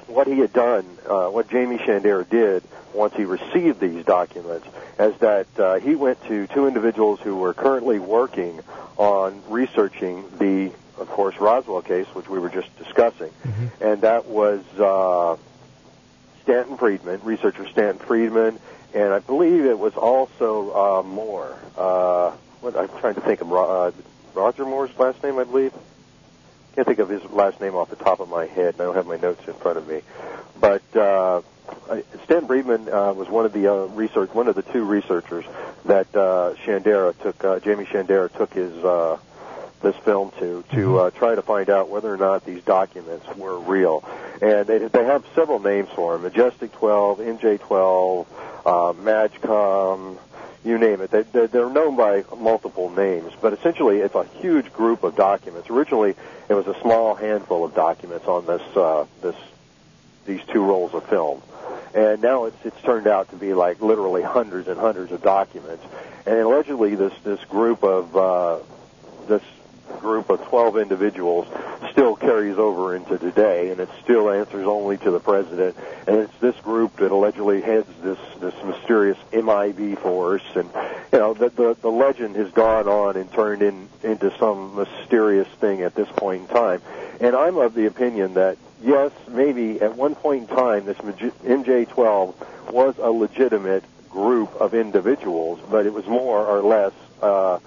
what 0.10 0.28
he 0.28 0.40
had 0.40 0.52
done, 0.52 0.86
uh, 1.08 1.28
what 1.30 1.50
Jaime 1.52 1.78
Shandera 1.78 2.28
did 2.28 2.64
once 2.94 3.14
he 3.16 3.24
received 3.24 3.80
these 3.80 4.04
documents, 4.04 4.68
is 5.00 5.16
that 5.20 5.48
uh, 5.60 5.80
he 5.80 5.96
went 5.96 6.22
to 6.26 6.48
two 6.48 6.68
individuals 6.68 7.20
who 7.22 7.36
were 7.36 7.54
currently 7.54 8.00
working 8.00 8.60
on 8.98 9.42
researching 9.48 10.24
the, 10.40 10.72
of 11.00 11.08
course, 11.10 11.38
Roswell 11.40 11.82
case, 11.82 12.08
which 12.08 12.28
we 12.28 12.40
were 12.40 12.50
just 12.50 12.76
discussing, 12.78 13.32
and 13.80 14.02
that 14.02 14.26
was 14.26 14.62
uh, 14.80 15.38
Stanton 16.44 16.78
Friedman, 16.78 17.22
researcher 17.24 17.68
Stanton 17.70 18.06
Friedman, 18.06 18.60
and 18.94 19.14
I 19.14 19.20
believe 19.20 19.66
it 19.66 19.78
was 19.78 19.94
also 19.94 20.72
uh, 20.74 21.04
Moore. 21.04 21.58
Uh, 21.78 22.32
what, 22.62 22.76
I'm 22.76 22.90
trying 23.00 23.16
to 23.16 23.22
think 23.22 23.42
of 23.42 23.54
uh, 23.54 23.92
Roger 24.34 24.66
Moore's 24.66 24.98
last 24.98 25.24
name, 25.24 25.38
I 25.38 25.44
believe 25.44 25.74
can't 26.80 26.88
think 26.88 27.00
of 27.00 27.10
his 27.10 27.30
last 27.32 27.60
name 27.60 27.76
off 27.76 27.90
the 27.90 27.98
top 27.98 28.22
of 28.22 28.30
my 28.30 28.46
head. 28.46 28.76
and 28.76 28.82
I 28.82 28.86
don't 28.86 28.96
have 28.96 29.06
my 29.06 29.18
notes 29.18 29.46
in 29.46 29.54
front 29.56 29.78
of 29.78 29.86
me. 29.86 30.02
But 30.58 30.82
uh, 30.96 31.42
Stan 32.24 32.48
Friedman 32.48 32.88
uh, 32.88 33.12
was 33.12 33.28
one 33.28 33.46
of 33.46 33.52
the 33.52 33.68
uh, 33.68 33.86
research, 33.88 34.34
one 34.34 34.48
of 34.48 34.56
the 34.56 34.62
two 34.62 34.86
researchers 34.86 35.44
that 35.84 36.08
uh, 36.16 36.54
Shandera 36.64 37.18
took. 37.20 37.44
Uh, 37.44 37.60
Jaime 37.60 37.84
Shandera 37.84 38.32
took 38.32 38.54
his 38.54 38.74
uh, 38.82 39.18
this 39.82 39.96
film 39.98 40.32
to 40.40 40.64
to 40.72 41.00
uh, 41.00 41.10
try 41.12 41.36
to 41.36 41.42
find 41.42 41.70
out 41.70 41.90
whether 41.90 42.14
or 42.14 42.18
not 42.18 42.46
these 42.46 42.64
documents 42.64 43.28
were 43.36 43.60
real. 43.60 44.02
And 44.42 44.66
they 44.66 44.78
they 44.78 45.04
have 45.04 45.26
several 45.36 45.60
names 45.60 45.90
for 45.94 46.14
them: 46.14 46.22
Majestic 46.22 46.72
12, 46.74 47.20
MJ 47.20 47.60
12, 47.60 48.28
uh, 48.66 48.70
Magcom 48.94 50.18
you 50.64 50.78
name 50.78 51.02
it. 51.02 51.12
They, 51.12 51.24
they're, 51.24 51.70
known 51.70 51.96
by 51.96 52.26
multiple 52.38 52.90
names, 52.90 53.32
but 53.42 53.54
essentially 53.54 54.00
it's 54.00 54.16
a 54.16 54.26
huge 54.42 54.74
group 54.74 55.04
of 55.04 55.16
documents. 55.16 55.70
Originally, 55.70 56.16
it 56.50 56.54
was 56.54 56.68
a 56.68 56.80
small 56.82 57.16
handful 57.16 57.64
of 57.64 57.74
documents 57.74 58.28
on 58.28 58.46
this 58.46 58.62
uh, 58.76 59.06
this 59.22 59.36
these 60.26 60.42
two 60.52 60.64
rolls 60.64 60.94
of 60.94 61.06
film, 61.08 61.42
and 61.94 62.22
now 62.22 62.46
it's 62.46 62.58
it's 62.66 62.82
turned 62.82 63.08
out 63.08 63.30
to 63.30 63.36
be 63.36 63.54
like 63.54 63.82
literally 63.82 64.22
hundreds 64.22 64.68
and 64.68 64.80
hundreds 64.80 65.12
of 65.12 65.22
documents. 65.22 65.84
And 66.26 66.40
allegedly, 66.40 66.96
this 66.96 67.14
this 67.24 67.44
group 67.46 67.84
of 67.84 68.16
uh, 68.18 68.60
this 69.28 69.44
group 70.00 70.30
of 70.30 70.44
12 70.46 70.78
individuals 70.78 71.48
still 71.92 72.16
carries 72.16 72.58
over 72.58 72.96
into 72.96 73.18
today, 73.18 73.70
and 73.72 73.80
it 73.80 73.90
still 74.04 74.30
answers 74.32 74.66
only 74.66 74.98
to 74.98 75.12
the 75.12 75.20
president. 75.20 75.76
And 76.08 76.18
it's 76.18 76.36
this 76.40 76.56
group 76.58 76.98
that 76.98 77.12
allegedly 77.12 77.62
heads 77.62 77.88
this 78.02 78.20
this 78.40 78.54
mysterious 78.64 79.18
MIB 79.34 80.00
force, 80.00 80.44
and 80.56 80.70
you 81.12 81.20
know 81.20 81.34
the 81.34 81.50
the, 81.50 81.78
the 81.82 81.92
legend 81.92 82.36
has 82.36 82.52
gone 82.52 82.88
on 82.88 83.18
and 83.18 83.32
turned 83.32 83.62
in 83.62 83.90
into 84.04 84.36
some 84.38 84.76
mysterious 84.76 85.48
thing 85.60 85.82
at 85.82 85.96
this 85.96 86.10
point 86.16 86.44
in 86.44 86.48
time. 86.48 86.82
And 87.20 87.36
I'm 87.36 87.58
of 87.58 87.74
the 87.74 87.86
opinion 87.86 88.36
that 88.36 88.58
yes, 88.84 89.12
maybe 89.28 89.82
at 89.82 89.96
one 89.96 90.16
point 90.16 90.50
in 90.50 90.56
time, 90.56 90.86
this 90.86 90.98
MJ12 90.98 92.72
was 92.72 92.96
a 92.98 93.12
legitimate 93.12 93.84
group 94.10 94.54
of 94.56 94.74
individuals, 94.74 95.60
but 95.70 95.86
it 95.86 95.94
was 95.94 96.06
more 96.08 96.46
or 96.46 96.62
less. 96.62 96.94
Uh, 97.22 97.60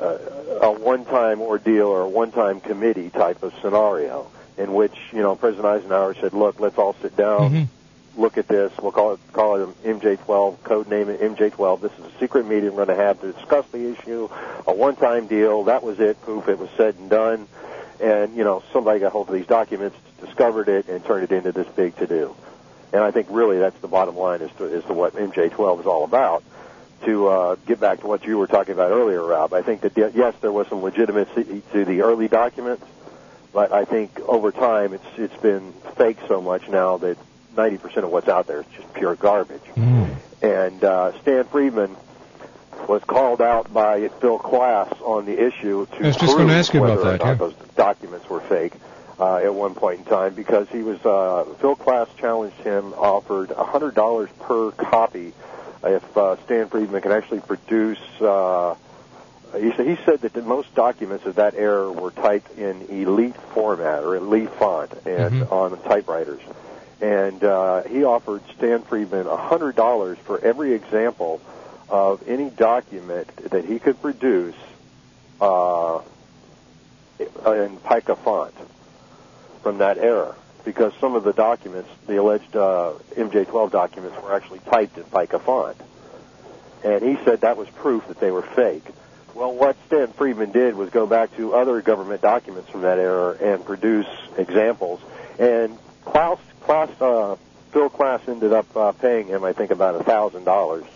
a 0.00 0.72
one-time 0.72 1.40
ordeal 1.40 1.86
or 1.86 2.02
a 2.02 2.08
one-time 2.08 2.60
committee 2.60 3.10
type 3.10 3.42
of 3.42 3.52
scenario 3.62 4.30
in 4.56 4.72
which 4.72 4.94
you 5.12 5.20
know 5.20 5.36
President 5.36 5.66
Eisenhower 5.66 6.14
said, 6.14 6.32
"Look, 6.32 6.60
let's 6.60 6.78
all 6.78 6.94
sit 7.02 7.16
down, 7.16 7.50
mm-hmm. 7.50 8.20
look 8.20 8.38
at 8.38 8.48
this. 8.48 8.72
We'll 8.80 8.92
call 8.92 9.14
it 9.14 9.20
call 9.32 9.62
it 9.62 9.84
MJ12, 9.84 10.62
code 10.62 10.88
name 10.88 11.08
it 11.08 11.20
MJ12. 11.20 11.80
This 11.80 11.92
is 11.92 12.04
a 12.04 12.18
secret 12.18 12.46
meeting 12.46 12.70
we're 12.74 12.86
going 12.86 12.96
to 12.96 13.04
have 13.04 13.20
to 13.20 13.32
discuss 13.32 13.66
the 13.68 13.92
issue. 13.92 14.28
A 14.66 14.74
one-time 14.74 15.26
deal. 15.26 15.64
That 15.64 15.82
was 15.82 16.00
it. 16.00 16.20
Poof, 16.22 16.48
it 16.48 16.58
was 16.58 16.70
said 16.76 16.96
and 16.96 17.10
done. 17.10 17.48
And 18.00 18.36
you 18.36 18.44
know 18.44 18.62
somebody 18.72 19.00
got 19.00 19.12
hold 19.12 19.28
of 19.28 19.34
these 19.34 19.46
documents, 19.46 19.96
discovered 20.20 20.68
it, 20.68 20.88
and 20.88 21.04
turned 21.04 21.24
it 21.24 21.32
into 21.32 21.52
this 21.52 21.68
big 21.68 21.96
to-do. 21.96 22.34
And 22.92 23.02
I 23.02 23.10
think 23.10 23.28
really 23.30 23.58
that's 23.58 23.78
the 23.80 23.88
bottom 23.88 24.16
line 24.16 24.42
as 24.42 24.50
to 24.58 24.64
as 24.64 24.84
to 24.84 24.92
what 24.92 25.14
MJ12 25.14 25.80
is 25.80 25.86
all 25.86 26.04
about 26.04 26.42
to 27.04 27.28
uh, 27.28 27.56
get 27.66 27.80
back 27.80 28.00
to 28.00 28.06
what 28.06 28.24
you 28.24 28.38
were 28.38 28.46
talking 28.46 28.74
about 28.74 28.90
earlier, 28.90 29.24
Rob, 29.24 29.52
I 29.52 29.62
think 29.62 29.82
that 29.82 29.96
yes, 29.96 30.34
there 30.40 30.52
was 30.52 30.68
some 30.68 30.82
legitimacy 30.82 31.62
to 31.72 31.84
the 31.84 32.02
early 32.02 32.28
documents, 32.28 32.84
but 33.52 33.72
I 33.72 33.84
think 33.84 34.18
over 34.20 34.52
time 34.52 34.92
it's 34.92 35.04
it's 35.16 35.36
been 35.36 35.72
fake 35.96 36.18
so 36.28 36.40
much 36.40 36.68
now 36.68 36.98
that 36.98 37.18
90% 37.54 37.96
of 37.98 38.10
what's 38.10 38.28
out 38.28 38.46
there 38.46 38.60
is 38.60 38.66
just 38.76 38.92
pure 38.94 39.16
garbage. 39.16 39.62
And 40.42 40.84
uh, 40.84 41.18
Stan 41.22 41.44
Friedman 41.44 41.96
was 42.88 43.02
called 43.04 43.40
out 43.40 43.72
by 43.72 44.08
Phil 44.20 44.38
Klass 44.38 45.00
on 45.00 45.24
the 45.24 45.46
issue 45.46 45.86
to 45.86 45.96
I 45.96 46.06
was 46.08 46.16
just 46.16 46.34
prove 46.34 46.38
gonna 46.38 46.52
ask 46.52 46.72
you 46.72 46.84
about 46.84 46.98
whether 46.98 47.08
or 47.08 47.12
that, 47.12 47.24
not 47.24 47.26
yeah. 47.26 47.34
those 47.34 47.54
documents 47.74 48.28
were 48.28 48.40
fake 48.40 48.74
uh, 49.18 49.36
at 49.36 49.54
one 49.54 49.74
point 49.74 50.00
in 50.00 50.04
time 50.04 50.34
because 50.34 50.68
he 50.68 50.82
was 50.82 51.04
uh, 51.04 51.44
Phil 51.58 51.74
Klass 51.76 52.08
challenged 52.18 52.56
him, 52.58 52.92
offered 52.94 53.48
$100 53.48 54.28
per 54.40 54.70
copy 54.72 55.32
if 55.86 56.16
uh, 56.16 56.36
Stan 56.44 56.68
Friedman 56.68 57.00
can 57.02 57.12
actually 57.12 57.40
produce. 57.40 58.00
Uh, 58.20 58.74
he 59.56 59.72
said 59.72 59.86
he 59.86 59.96
said 60.04 60.20
that 60.20 60.32
the 60.32 60.42
most 60.42 60.74
documents 60.74 61.24
of 61.24 61.36
that 61.36 61.54
era 61.54 61.90
were 61.90 62.10
typed 62.10 62.58
in 62.58 62.82
elite 62.88 63.36
format 63.54 64.02
or 64.02 64.16
elite 64.16 64.50
font 64.50 64.92
and 65.06 65.44
on 65.44 65.80
typewriters. 65.82 66.40
And 67.00 67.42
uh, 67.44 67.82
he 67.84 68.04
offered 68.04 68.42
Stan 68.56 68.82
Friedman 68.82 69.26
hundred 69.26 69.76
dollars 69.76 70.18
for 70.18 70.38
every 70.40 70.72
example 70.74 71.40
of 71.88 72.28
any 72.28 72.50
document 72.50 73.34
that 73.50 73.64
he 73.64 73.78
could 73.78 74.00
produce 74.02 74.56
uh, 75.40 76.00
in 77.18 77.76
pica 77.88 78.16
font 78.16 78.54
from 79.62 79.78
that 79.78 79.98
era 79.98 80.34
because 80.66 80.92
some 81.00 81.14
of 81.14 81.24
the 81.24 81.32
documents, 81.32 81.88
the 82.06 82.16
alleged 82.20 82.54
uh, 82.54 82.92
MJ12 83.14 83.70
documents, 83.70 84.20
were 84.22 84.34
actually 84.34 84.58
typed 84.58 84.98
in 84.98 85.04
pica 85.04 85.38
font. 85.38 85.78
And 86.84 87.02
he 87.02 87.16
said 87.24 87.40
that 87.40 87.56
was 87.56 87.68
proof 87.70 88.06
that 88.08 88.20
they 88.20 88.30
were 88.30 88.42
fake. 88.42 88.84
Well, 89.34 89.54
what 89.54 89.76
Stan 89.86 90.08
Friedman 90.08 90.52
did 90.52 90.74
was 90.74 90.90
go 90.90 91.06
back 91.06 91.34
to 91.36 91.54
other 91.54 91.80
government 91.80 92.20
documents 92.20 92.68
from 92.68 92.82
that 92.82 92.98
era 92.98 93.36
and 93.40 93.64
produce 93.64 94.06
examples. 94.36 95.00
And 95.38 95.78
Klass, 96.04 96.38
Klass, 96.62 96.90
uh, 97.00 97.36
Phil 97.72 97.88
Klass 97.90 98.26
ended 98.28 98.52
up 98.52 98.76
uh, 98.76 98.92
paying 98.92 99.26
him, 99.28 99.44
I 99.44 99.52
think, 99.52 99.70
about 99.70 99.94
a 100.00 100.04
thousand 100.04 100.44
dollars. 100.44 100.84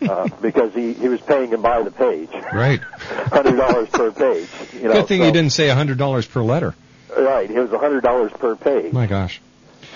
Uh, 0.00 0.28
because 0.40 0.72
he, 0.72 0.94
he 0.94 1.08
was 1.08 1.20
paying 1.20 1.50
him 1.50 1.60
by 1.60 1.82
the 1.82 1.90
page, 1.90 2.30
Right. 2.54 2.80
hundred 3.30 3.56
dollars 3.56 3.88
per 3.90 4.10
page. 4.12 4.48
You 4.72 4.84
know, 4.84 4.92
Good 4.94 5.08
thing 5.08 5.20
so- 5.20 5.26
he 5.26 5.32
didn't 5.32 5.52
say 5.52 5.66
$100 5.68 6.30
per 6.30 6.42
letter. 6.42 6.74
Right, 7.16 7.50
it 7.50 7.58
was 7.58 7.72
a 7.72 7.78
hundred 7.78 8.02
dollars 8.02 8.32
per 8.32 8.56
page. 8.56 8.92
My 8.92 9.06
gosh. 9.06 9.40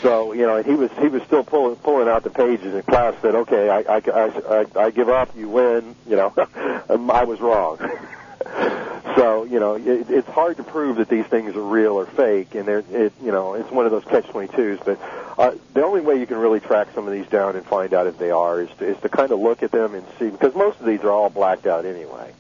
So 0.03 0.33
you 0.33 0.47
know, 0.47 0.63
he 0.63 0.73
was 0.73 0.91
he 1.01 1.09
was 1.09 1.23
still 1.23 1.43
pulling 1.43 1.77
pulling 1.77 2.09
out 2.09 2.23
the 2.23 2.31
pages, 2.31 2.75
and 2.75 2.85
Klass 2.87 3.21
said, 3.21 3.35
"Okay, 3.35 3.69
I 3.69 3.81
I, 3.81 4.03
I, 4.07 4.43
I, 4.49 4.67
I 4.85 4.91
give 4.91 5.09
up. 5.09 5.37
You 5.37 5.49
win." 5.49 5.95
You 6.07 6.17
know, 6.17 6.33
um, 6.89 7.11
I 7.11 7.25
was 7.25 7.41
wrong. 7.41 7.79
so 9.17 9.45
you 9.45 9.59
know, 9.59 9.75
it, 9.75 10.11
it's 10.11 10.29
hard 10.29 10.59
to 10.59 10.63
prove 10.63 10.97
that 10.97 11.09
these 11.09 11.27
things 11.27 11.57
are 11.57 11.63
real 11.63 11.93
or 11.95 12.07
fake, 12.07 12.55
and 12.55 12.67
they're 12.67 12.85
it 12.91 13.13
you 13.23 13.33
know 13.33 13.55
it's 13.55 13.71
one 13.71 13.87
of 13.87 13.91
those 13.91 14.05
catch 14.05 14.27
twenty 14.29 14.55
twos. 14.55 14.79
But 14.85 15.01
uh, 15.37 15.55
the 15.75 15.83
only 15.85 16.01
way 16.01 16.21
you 16.21 16.27
can 16.27 16.39
really 16.39 16.61
track 16.61 16.89
some 16.95 17.07
of 17.07 17.13
these 17.13 17.27
down 17.27 17.57
and 17.57 17.67
find 17.67 17.93
out 17.93 18.07
if 18.07 18.19
they 18.19 18.31
are 18.31 18.61
is 18.61 18.71
to, 18.79 18.87
is 18.87 19.01
to 19.03 19.09
kind 19.09 19.33
of 19.33 19.41
look 19.41 19.65
at 19.65 19.73
them 19.73 19.95
and 19.95 20.07
see 20.19 20.31
because 20.31 20.55
most 20.55 20.79
of 20.79 20.87
these 20.87 21.01
are 21.01 21.11
all 21.11 21.31
blacked 21.31 21.67
out 21.67 21.85
anyway. 21.85 22.33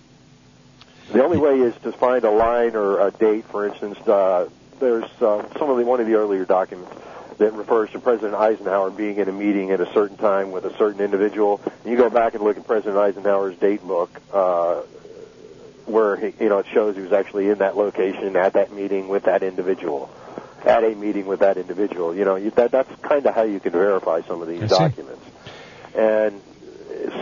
The 1.12 1.24
only 1.24 1.38
way 1.38 1.58
is 1.60 1.74
to 1.82 1.92
find 1.92 2.22
a 2.24 2.30
line 2.30 2.76
or 2.76 3.06
a 3.06 3.10
date. 3.10 3.46
For 3.46 3.66
instance, 3.66 3.98
uh, 4.06 4.48
there's 4.78 5.04
uh, 5.20 5.46
some 5.58 5.70
of 5.70 5.76
the 5.76 5.84
one 5.84 6.00
of 6.00 6.06
the 6.06 6.14
earlier 6.14 6.44
documents 6.44 6.92
that 7.38 7.52
refers 7.52 7.90
to 7.90 8.00
President 8.00 8.34
Eisenhower 8.34 8.90
being 8.90 9.16
in 9.18 9.28
a 9.28 9.32
meeting 9.32 9.70
at 9.70 9.80
a 9.80 9.92
certain 9.92 10.16
time 10.16 10.50
with 10.50 10.64
a 10.64 10.76
certain 10.76 11.00
individual. 11.00 11.60
And 11.84 11.92
you 11.92 11.96
go 11.96 12.10
back 12.10 12.34
and 12.34 12.42
look 12.42 12.56
at 12.56 12.66
President 12.66 12.96
Eisenhower's 12.96 13.56
date 13.58 13.86
book, 13.86 14.10
uh, 14.32 14.80
where 15.86 16.16
he, 16.16 16.32
you 16.40 16.48
know 16.48 16.58
it 16.58 16.66
shows 16.72 16.96
he 16.96 17.02
was 17.02 17.12
actually 17.12 17.48
in 17.48 17.58
that 17.58 17.76
location 17.76 18.36
at 18.36 18.54
that 18.54 18.72
meeting 18.72 19.08
with 19.08 19.24
that 19.24 19.42
individual. 19.42 20.10
at 20.64 20.82
a 20.82 20.94
meeting 20.94 21.26
with 21.26 21.40
that 21.40 21.56
individual. 21.56 22.14
You 22.14 22.24
know, 22.24 22.34
you, 22.36 22.50
that 22.52 22.72
that's 22.72 22.90
kind 23.00 23.24
of 23.24 23.34
how 23.34 23.42
you 23.44 23.60
can 23.60 23.72
verify 23.72 24.22
some 24.22 24.42
of 24.42 24.48
these 24.48 24.68
documents. 24.68 25.24
And 25.94 26.40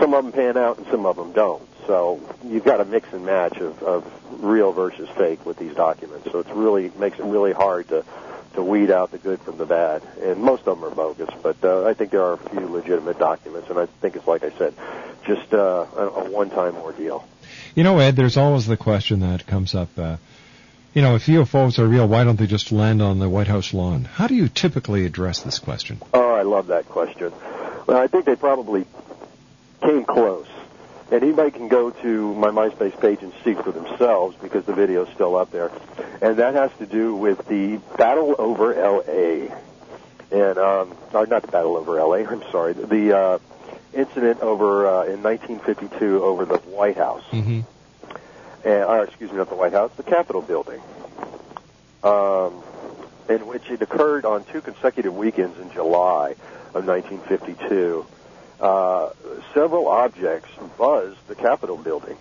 some 0.00 0.14
of 0.14 0.24
them 0.24 0.32
pan 0.32 0.56
out 0.56 0.78
and 0.78 0.86
some 0.88 1.04
of 1.06 1.16
them 1.16 1.32
don't. 1.32 1.62
So 1.86 2.20
you've 2.44 2.64
got 2.64 2.80
a 2.80 2.84
mix 2.84 3.12
and 3.12 3.24
match 3.24 3.58
of, 3.58 3.82
of 3.82 4.44
real 4.44 4.72
versus 4.72 5.08
fake 5.10 5.44
with 5.46 5.56
these 5.56 5.74
documents. 5.74 6.30
So 6.30 6.40
it's 6.40 6.50
really 6.50 6.90
makes 6.98 7.18
it 7.18 7.24
really 7.24 7.52
hard 7.52 7.88
to 7.88 8.04
to 8.54 8.62
weed 8.62 8.90
out 8.90 9.12
the 9.12 9.18
good 9.18 9.40
from 9.40 9.58
the 9.58 9.66
bad. 9.66 10.02
And 10.20 10.40
most 10.40 10.66
of 10.66 10.80
them 10.80 10.84
are 10.84 10.94
bogus, 10.94 11.28
but 11.42 11.62
uh, 11.62 11.86
I 11.86 11.94
think 11.94 12.10
there 12.10 12.22
are 12.22 12.32
a 12.34 12.38
few 12.38 12.66
legitimate 12.66 13.18
documents. 13.18 13.70
And 13.70 13.78
I 13.78 13.86
think 13.86 14.16
it's 14.16 14.26
like 14.26 14.42
I 14.42 14.50
said, 14.50 14.74
just 15.26 15.52
uh, 15.52 15.86
a, 15.96 16.06
a 16.08 16.30
one-time 16.30 16.76
ordeal. 16.76 17.26
You 17.74 17.84
know, 17.84 17.98
Ed, 17.98 18.16
there's 18.16 18.36
always 18.36 18.66
the 18.66 18.76
question 18.76 19.20
that 19.20 19.46
comes 19.46 19.74
up. 19.74 19.90
Uh, 19.98 20.16
you 20.94 21.02
know, 21.02 21.14
if 21.16 21.26
UFOs 21.26 21.78
are 21.78 21.86
real, 21.86 22.08
why 22.08 22.24
don't 22.24 22.36
they 22.38 22.46
just 22.46 22.72
land 22.72 23.02
on 23.02 23.18
the 23.18 23.28
White 23.28 23.48
House 23.48 23.74
lawn? 23.74 24.04
How 24.04 24.26
do 24.26 24.34
you 24.34 24.48
typically 24.48 25.04
address 25.04 25.42
this 25.42 25.58
question? 25.58 26.00
Oh, 26.14 26.34
I 26.34 26.42
love 26.42 26.68
that 26.68 26.88
question. 26.88 27.32
Well, 27.86 27.98
I 27.98 28.06
think 28.06 28.24
they 28.24 28.36
probably 28.36 28.86
came 29.82 30.04
close. 30.04 30.46
And 31.10 31.22
anybody 31.22 31.52
can 31.52 31.68
go 31.68 31.90
to 31.90 32.34
my 32.34 32.48
MySpace 32.48 33.00
page 33.00 33.22
and 33.22 33.32
see 33.44 33.54
for 33.54 33.70
themselves 33.70 34.36
because 34.42 34.64
the 34.64 34.74
video's 34.74 35.08
still 35.14 35.36
up 35.36 35.52
there. 35.52 35.70
And 36.20 36.38
that 36.38 36.54
has 36.54 36.72
to 36.78 36.86
do 36.86 37.14
with 37.14 37.46
the 37.46 37.76
battle 37.96 38.34
over 38.38 38.74
L.A. 38.74 39.52
And, 40.32 40.58
um, 40.58 40.96
or 41.12 41.26
not 41.26 41.42
the 41.42 41.52
battle 41.52 41.76
over 41.76 41.98
L.A., 42.00 42.26
I'm 42.28 42.42
sorry, 42.50 42.72
the 42.72 43.16
uh, 43.16 43.38
incident 43.92 44.40
over 44.40 44.86
uh, 44.86 45.04
in 45.04 45.22
1952 45.22 46.22
over 46.22 46.44
the 46.44 46.56
White 46.56 46.96
House. 46.96 47.24
Mm-hmm. 47.30 47.60
And, 48.64 48.84
or 48.84 49.04
excuse 49.04 49.30
me, 49.30 49.36
not 49.36 49.48
the 49.48 49.54
White 49.54 49.72
House, 49.72 49.92
the 49.96 50.02
Capitol 50.02 50.42
building. 50.42 50.80
Um, 52.02 52.62
in 53.28 53.46
which 53.46 53.70
it 53.70 53.82
occurred 53.82 54.24
on 54.24 54.44
two 54.44 54.60
consecutive 54.60 55.14
weekends 55.14 55.58
in 55.58 55.70
July 55.72 56.34
of 56.74 56.86
1952 56.86 58.06
uh, 58.60 59.10
several 59.54 59.88
objects 59.88 60.48
buzzed 60.78 61.18
the 61.28 61.34
Capitol 61.34 61.76
building. 61.76 62.16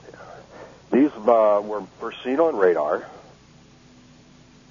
These 0.91 1.11
uh, 1.11 1.61
were, 1.63 1.83
were 2.01 2.13
seen 2.23 2.39
on 2.39 2.55
radar 2.55 3.05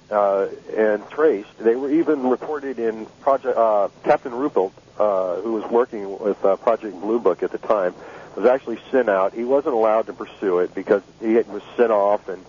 uh, 0.09 0.47
and 0.75 1.07
traced. 1.09 1.57
They 1.59 1.75
were 1.75 1.91
even 1.91 2.29
reported 2.29 2.79
in 2.79 3.05
Project 3.21 3.57
uh, 3.57 3.89
Captain 4.03 4.31
Ruppelt, 4.31 4.71
uh, 4.97 5.41
who 5.41 5.53
was 5.53 5.69
working 5.69 6.19
with 6.19 6.43
uh, 6.43 6.55
Project 6.57 6.99
Blue 6.99 7.19
Book 7.19 7.43
at 7.43 7.51
the 7.51 7.57
time, 7.57 7.93
was 8.35 8.45
actually 8.45 8.79
sent 8.91 9.09
out. 9.09 9.33
He 9.33 9.43
wasn't 9.43 9.75
allowed 9.75 10.07
to 10.07 10.13
pursue 10.13 10.59
it 10.59 10.75
because 10.75 11.01
he 11.19 11.33
was 11.35 11.63
sent 11.77 11.91
off 11.91 12.27
and 12.27 12.43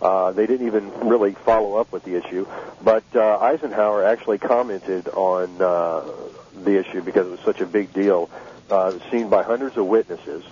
uh, 0.00 0.32
they 0.32 0.46
didn't 0.46 0.66
even 0.66 1.08
really 1.08 1.32
follow 1.32 1.76
up 1.76 1.90
with 1.92 2.04
the 2.04 2.16
issue. 2.16 2.46
But 2.82 3.04
uh, 3.14 3.38
Eisenhower 3.38 4.04
actually 4.04 4.38
commented 4.38 5.08
on 5.08 5.60
uh, 5.60 6.04
the 6.62 6.78
issue 6.78 7.02
because 7.02 7.26
it 7.26 7.30
was 7.30 7.40
such 7.40 7.60
a 7.60 7.66
big 7.66 7.92
deal. 7.92 8.30
Uh, 8.70 8.98
seen 9.10 9.28
by 9.28 9.42
hundreds 9.42 9.76
of 9.76 9.86
witnesses. 9.86 10.44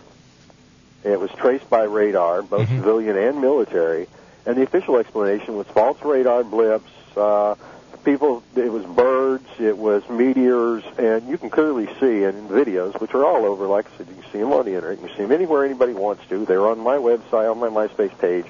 It 1.05 1.21
was 1.21 1.31
traced 1.33 1.69
by 1.69 1.85
radar, 1.85 2.43
both 2.43 2.69
civilian 2.69 3.17
and 3.17 3.41
military. 3.41 4.09
And 4.47 4.57
the 4.57 4.63
official 4.63 4.97
explanation 4.97 5.57
was 5.57 5.67
false 5.69 6.03
radar 6.03 6.43
blips. 6.43 6.91
Uh, 7.17 7.57
people, 8.05 8.43
it 8.55 8.73
was 8.73 8.85
birds, 8.85 9.47
it 9.59 9.77
was 9.77 10.09
meteors, 10.09 10.83
and 10.97 11.29
you 11.29 11.37
can 11.37 11.51
clearly 11.51 11.87
see 12.01 12.23
in 12.25 12.49
videos, 12.49 12.99
which 13.01 13.13
are 13.15 13.25
all 13.25 13.45
over. 13.45 13.67
Like 13.67 13.87
I 13.93 13.99
said, 13.99 14.09
you 14.09 14.15
can 14.15 14.33
see 14.33 14.39
them 14.39 14.53
on 14.53 14.65
the 14.65 14.75
internet. 14.75 15.01
You 15.01 15.09
can 15.09 15.17
see 15.17 15.23
them 15.25 15.33
anywhere 15.33 15.65
anybody 15.65 15.93
wants 15.93 16.27
to. 16.29 16.45
They're 16.47 16.67
on 16.67 16.79
my 16.79 16.97
website, 16.97 17.51
on 17.51 17.59
my 17.59 17.69
MySpace 17.69 18.17
page. 18.19 18.47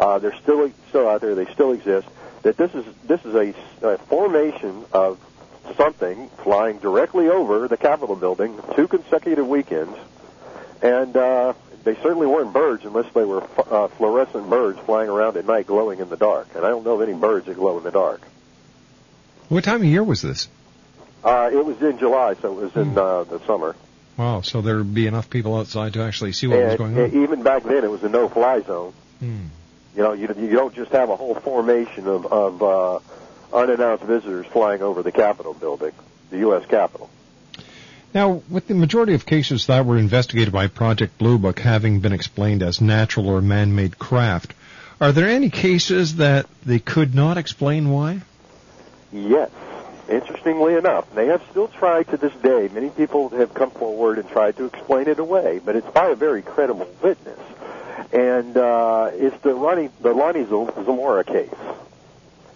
Uh, 0.00 0.18
they're 0.18 0.36
still 0.36 0.70
still 0.88 1.08
out 1.08 1.20
there. 1.20 1.34
They 1.34 1.46
still 1.52 1.72
exist. 1.72 2.08
That 2.42 2.56
this 2.56 2.74
is 2.74 2.84
this 3.04 3.24
is 3.24 3.34
a, 3.34 3.54
a 3.86 3.98
formation 3.98 4.84
of 4.92 5.18
something 5.76 6.28
flying 6.42 6.78
directly 6.78 7.28
over 7.28 7.68
the 7.68 7.76
Capitol 7.76 8.16
building 8.16 8.58
two 8.74 8.88
consecutive 8.88 9.46
weekends, 9.46 9.96
and 10.82 11.16
uh, 11.16 11.52
they 11.84 11.94
certainly 11.96 12.26
weren't 12.26 12.52
birds 12.52 12.84
unless 12.84 13.12
they 13.12 13.24
were 13.24 13.42
uh, 13.70 13.88
fluorescent 13.88 14.48
birds 14.48 14.78
flying 14.80 15.08
around 15.08 15.36
at 15.36 15.46
night, 15.46 15.66
glowing 15.66 15.98
in 15.98 16.08
the 16.08 16.16
dark. 16.16 16.48
And 16.54 16.64
I 16.64 16.68
don't 16.68 16.84
know 16.84 17.00
of 17.00 17.08
any 17.08 17.18
birds 17.18 17.46
that 17.46 17.56
glow 17.56 17.78
in 17.78 17.84
the 17.84 17.90
dark. 17.90 18.22
What 19.48 19.64
time 19.64 19.76
of 19.76 19.84
year 19.84 20.04
was 20.04 20.22
this? 20.22 20.48
Uh, 21.24 21.50
it 21.52 21.64
was 21.64 21.80
in 21.82 21.98
July, 21.98 22.34
so 22.34 22.58
it 22.58 22.62
was 22.62 22.76
in 22.76 22.98
uh, 22.98 23.24
the 23.24 23.38
summer. 23.46 23.76
Wow, 24.16 24.42
so 24.42 24.60
there'd 24.60 24.92
be 24.92 25.06
enough 25.06 25.30
people 25.30 25.56
outside 25.56 25.94
to 25.94 26.02
actually 26.02 26.32
see 26.32 26.46
what 26.46 26.58
was 26.58 26.76
going 26.76 26.98
on. 26.98 27.22
even 27.22 27.42
back 27.42 27.62
then, 27.62 27.84
it 27.84 27.90
was 27.90 28.02
a 28.02 28.08
no-fly 28.08 28.60
zone. 28.62 28.92
Hmm. 29.20 29.46
You 29.96 30.02
know, 30.02 30.12
you, 30.12 30.28
you 30.38 30.50
don't 30.50 30.74
just 30.74 30.90
have 30.92 31.10
a 31.10 31.16
whole 31.16 31.34
formation 31.34 32.08
of, 32.08 32.26
of 32.26 32.62
uh, 32.62 32.98
unannounced 33.52 34.04
visitors 34.04 34.46
flying 34.46 34.82
over 34.82 35.02
the 35.02 35.12
Capitol 35.12 35.54
building, 35.54 35.92
the 36.30 36.38
U.S. 36.38 36.66
Capitol. 36.66 37.10
Now, 38.14 38.42
with 38.50 38.66
the 38.66 38.74
majority 38.74 39.14
of 39.14 39.24
cases 39.24 39.66
that 39.66 39.86
were 39.86 39.96
investigated 39.96 40.52
by 40.52 40.66
Project 40.66 41.16
Blue 41.16 41.38
Book 41.38 41.58
having 41.58 42.00
been 42.00 42.12
explained 42.12 42.62
as 42.62 42.80
natural 42.80 43.28
or 43.28 43.40
man-made 43.40 43.98
craft, 43.98 44.52
are 45.00 45.12
there 45.12 45.28
any 45.28 45.48
cases 45.48 46.16
that 46.16 46.46
they 46.64 46.78
could 46.78 47.14
not 47.14 47.38
explain 47.38 47.90
why? 47.90 48.20
Yes. 49.12 49.50
Interestingly 50.08 50.74
enough, 50.74 51.12
they 51.14 51.26
have 51.26 51.42
still 51.50 51.68
tried 51.68 52.08
to 52.08 52.16
this 52.18 52.34
day. 52.42 52.68
Many 52.68 52.90
people 52.90 53.30
have 53.30 53.54
come 53.54 53.70
forward 53.70 54.18
and 54.18 54.28
tried 54.28 54.56
to 54.58 54.66
explain 54.66 55.08
it 55.08 55.18
away, 55.18 55.60
but 55.64 55.74
it's 55.74 55.90
by 55.90 56.08
a 56.08 56.14
very 56.14 56.42
credible 56.42 56.88
witness. 57.02 57.38
And 58.12 58.56
uh, 58.56 59.10
it's 59.14 59.40
the 59.42 59.54
Lonnie, 59.54 59.88
the 60.02 60.12
Lonnie 60.12 60.44
Zamora 60.44 61.24
case. 61.24 61.48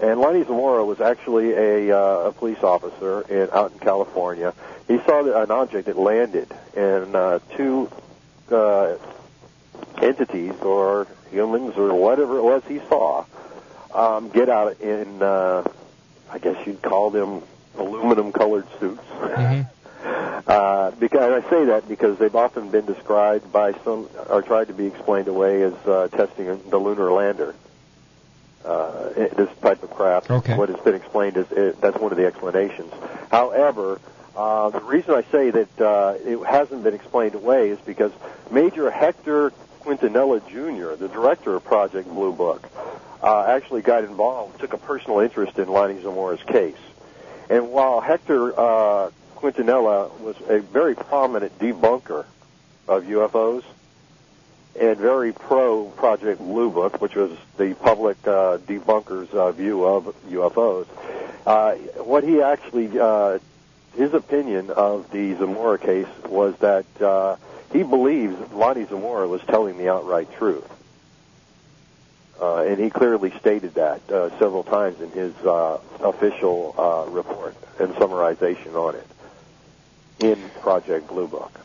And 0.00 0.20
Lonnie 0.20 0.44
Zamora 0.44 0.84
was 0.84 1.00
actually 1.00 1.52
a, 1.52 1.96
uh, 1.96 2.28
a 2.28 2.32
police 2.32 2.62
officer 2.62 3.22
in, 3.22 3.48
out 3.52 3.72
in 3.72 3.78
California. 3.78 4.52
He 4.88 4.98
saw 4.98 5.42
an 5.42 5.50
object 5.50 5.86
that 5.86 5.98
landed, 5.98 6.48
and 6.76 7.14
uh, 7.16 7.38
two 7.56 7.90
uh, 8.50 8.96
entities 10.02 10.54
or 10.60 11.06
humans 11.30 11.74
or 11.76 11.94
whatever 11.94 12.38
it 12.38 12.42
was 12.42 12.62
he 12.68 12.78
saw 12.88 13.24
um, 13.94 14.28
get 14.28 14.48
out 14.48 14.80
in, 14.80 15.22
uh, 15.22 15.64
I 16.30 16.38
guess 16.38 16.66
you'd 16.66 16.82
call 16.82 17.10
them 17.10 17.42
aluminum 17.76 18.32
colored 18.32 18.66
suits. 18.78 19.02
Uh, 20.46 20.92
because 20.92 21.42
I 21.42 21.50
say 21.50 21.64
that 21.64 21.88
because 21.88 22.18
they've 22.18 22.36
often 22.36 22.68
been 22.70 22.86
described 22.86 23.50
by 23.52 23.72
some, 23.82 24.08
or 24.28 24.42
tried 24.42 24.68
to 24.68 24.74
be 24.74 24.86
explained 24.86 25.26
away 25.26 25.62
as 25.62 25.72
uh, 25.86 26.06
testing 26.12 26.46
the 26.70 26.78
lunar 26.78 27.10
lander. 27.10 27.52
Uh, 28.66 29.10
this 29.14 29.48
type 29.62 29.80
of 29.84 29.90
craft, 29.90 30.28
Okay. 30.28 30.56
what 30.56 30.68
has 30.68 30.80
been 30.80 30.94
explained 30.94 31.36
is 31.36 31.46
it, 31.52 31.80
that's 31.80 31.96
one 31.98 32.10
of 32.10 32.18
the 32.18 32.26
explanations. 32.26 32.92
However, 33.30 34.00
uh, 34.36 34.70
the 34.70 34.80
reason 34.80 35.14
I 35.14 35.22
say 35.30 35.50
that 35.50 35.80
uh, 35.80 36.14
it 36.24 36.44
hasn't 36.44 36.82
been 36.82 36.94
explained 36.94 37.36
away 37.36 37.70
is 37.70 37.78
because 37.86 38.10
Major 38.50 38.90
Hector 38.90 39.52
Quintanilla 39.82 40.40
Jr., 40.48 40.96
the 40.96 41.08
director 41.08 41.54
of 41.54 41.64
Project 41.64 42.08
Blue 42.08 42.32
Book, 42.32 42.68
uh, 43.22 43.44
actually 43.44 43.82
got 43.82 44.02
involved, 44.02 44.58
took 44.58 44.72
a 44.72 44.78
personal 44.78 45.20
interest 45.20 45.58
in 45.58 45.68
Lonnie 45.68 46.00
Zamora's 46.02 46.42
case. 46.42 46.74
And 47.48 47.70
while 47.70 48.00
Hector 48.00 48.52
uh, 48.58 49.10
Quintanilla 49.36 50.10
was 50.20 50.34
a 50.48 50.58
very 50.58 50.96
prominent 50.96 51.56
debunker 51.60 52.24
of 52.88 53.04
UFOs 53.04 53.62
and 54.80 54.98
very 54.98 55.32
pro 55.32 55.86
Project 55.96 56.40
Blue 56.40 56.70
Book, 56.70 57.00
which 57.00 57.14
was 57.14 57.32
the 57.56 57.74
public 57.74 58.16
uh, 58.26 58.58
debunker's 58.58 59.32
uh, 59.32 59.52
view 59.52 59.84
of 59.84 60.14
UFOs, 60.28 60.86
uh, 61.46 61.74
what 62.02 62.24
he 62.24 62.42
actually, 62.42 62.98
uh, 62.98 63.38
his 63.96 64.12
opinion 64.14 64.70
of 64.70 65.10
the 65.10 65.34
Zamora 65.34 65.78
case 65.78 66.08
was 66.28 66.56
that 66.58 66.86
uh, 67.00 67.36
he 67.72 67.82
believes 67.82 68.36
Lonnie 68.52 68.84
Zamora 68.84 69.26
was 69.28 69.40
telling 69.42 69.78
the 69.78 69.88
outright 69.88 70.32
truth. 70.34 70.68
Uh, 72.40 72.64
and 72.64 72.78
he 72.78 72.90
clearly 72.90 73.32
stated 73.40 73.74
that 73.74 74.02
several 74.08 74.62
times 74.62 75.00
in 75.00 75.10
his 75.10 75.32
official 76.00 76.74
report 77.08 77.56
and 77.78 77.94
summarization 77.94 78.74
on 78.74 78.94
it 78.94 79.06
in 80.18 80.38
Project 80.60 81.08
Blue 81.08 81.28
Book. 81.28 81.58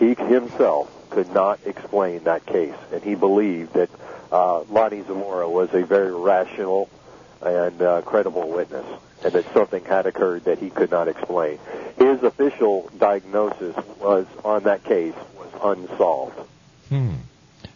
He 0.00 0.14
himself 0.14 0.92
could 1.10 1.32
not 1.32 1.60
explain 1.64 2.24
that 2.24 2.46
case, 2.46 2.74
and 2.92 3.02
he 3.02 3.14
believed 3.14 3.74
that 3.74 3.90
uh, 4.30 4.62
Lonnie 4.64 5.02
Zamora 5.02 5.48
was 5.48 5.72
a 5.72 5.84
very 5.84 6.14
rational 6.14 6.88
and 7.40 7.80
uh, 7.80 8.02
credible 8.02 8.48
witness, 8.48 8.86
and 9.24 9.32
that 9.32 9.52
something 9.52 9.84
had 9.84 10.06
occurred 10.06 10.44
that 10.44 10.58
he 10.58 10.70
could 10.70 10.90
not 10.90 11.08
explain. 11.08 11.58
His 11.96 12.22
official 12.22 12.90
diagnosis 12.98 13.76
was 14.00 14.26
on 14.44 14.64
that 14.64 14.84
case 14.84 15.14
was 15.36 15.78
unsolved. 15.78 16.38
Hmm. 16.88 17.14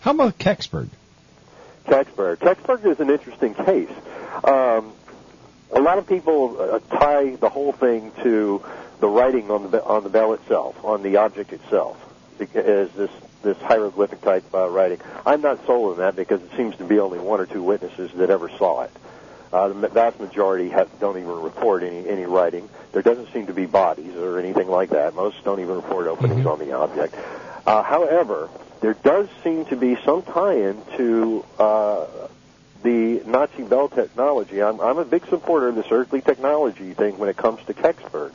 How 0.00 0.12
about 0.12 0.38
Kecksburg? 0.38 0.88
Kecksburg. 1.86 2.38
Kecksburg 2.38 2.84
is 2.86 3.00
an 3.00 3.10
interesting 3.10 3.54
case. 3.54 3.90
Um, 4.44 4.92
a 5.72 5.80
lot 5.80 5.98
of 5.98 6.06
people 6.06 6.56
uh, 6.60 6.80
tie 6.96 7.36
the 7.36 7.48
whole 7.48 7.72
thing 7.72 8.12
to 8.22 8.62
the 9.00 9.08
writing 9.08 9.50
on 9.50 9.70
the 9.70 9.82
on 9.82 10.04
the 10.04 10.08
bell 10.08 10.32
itself, 10.34 10.84
on 10.84 11.02
the 11.02 11.16
object 11.16 11.52
itself, 11.52 11.96
as 12.40 12.90
this 12.92 13.10
this 13.42 13.58
hieroglyphic 13.58 14.20
type 14.20 14.44
uh, 14.54 14.68
writing. 14.68 15.00
I'm 15.26 15.40
not 15.40 15.66
sold 15.66 15.92
on 15.92 15.98
that 15.98 16.16
because 16.16 16.42
it 16.42 16.50
seems 16.56 16.76
to 16.76 16.84
be 16.84 17.00
only 17.00 17.18
one 17.18 17.40
or 17.40 17.46
two 17.46 17.62
witnesses 17.62 18.12
that 18.12 18.30
ever 18.30 18.48
saw 18.50 18.82
it. 18.82 18.90
Uh, 19.52 19.68
the 19.68 19.88
vast 19.88 20.18
majority 20.18 20.70
have, 20.70 20.88
don't 20.98 21.18
even 21.18 21.42
report 21.42 21.82
any, 21.82 22.08
any 22.08 22.24
writing. 22.24 22.68
There 22.92 23.02
doesn't 23.02 23.32
seem 23.32 23.48
to 23.48 23.52
be 23.52 23.66
bodies 23.66 24.14
or 24.14 24.38
anything 24.38 24.68
like 24.68 24.90
that. 24.90 25.14
Most 25.14 25.44
don't 25.44 25.60
even 25.60 25.76
report 25.76 26.06
openings 26.06 26.46
on 26.46 26.58
the 26.58 26.72
object. 26.72 27.14
Uh, 27.66 27.82
however, 27.82 28.48
there 28.80 28.94
does 28.94 29.28
seem 29.44 29.66
to 29.66 29.76
be 29.76 29.96
some 30.04 30.22
tie-in 30.22 30.80
to 30.96 31.44
uh, 31.58 32.06
the 32.82 33.22
Nazi 33.26 33.62
Bell 33.62 33.88
technology. 33.88 34.62
I'm, 34.62 34.80
I'm 34.80 34.98
a 34.98 35.04
big 35.04 35.24
supporter 35.26 35.68
of 35.68 35.74
this 35.76 35.86
earthly 35.90 36.20
technology 36.20 36.94
thing 36.94 37.18
when 37.18 37.28
it 37.28 37.36
comes 37.36 37.64
to 37.66 37.74
Kecksburg 37.74 38.32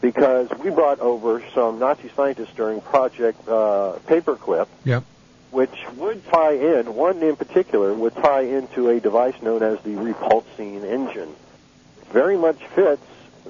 because 0.00 0.48
we 0.62 0.70
brought 0.70 1.00
over 1.00 1.42
some 1.54 1.78
Nazi 1.78 2.10
scientists 2.16 2.52
during 2.56 2.80
Project 2.80 3.46
uh, 3.48 3.98
Paperclip, 4.06 4.66
Yep. 4.84 5.04
which 5.52 5.76
would 5.96 6.26
tie 6.28 6.54
in, 6.54 6.94
one 6.94 7.22
in 7.22 7.36
particular, 7.36 7.94
would 7.94 8.14
tie 8.16 8.42
into 8.42 8.88
a 8.88 8.98
device 9.00 9.40
known 9.42 9.62
as 9.62 9.80
the 9.82 9.90
repulsine 9.94 10.84
engine. 10.84 11.32
Very 12.10 12.36
much 12.36 12.58
fits 12.74 13.02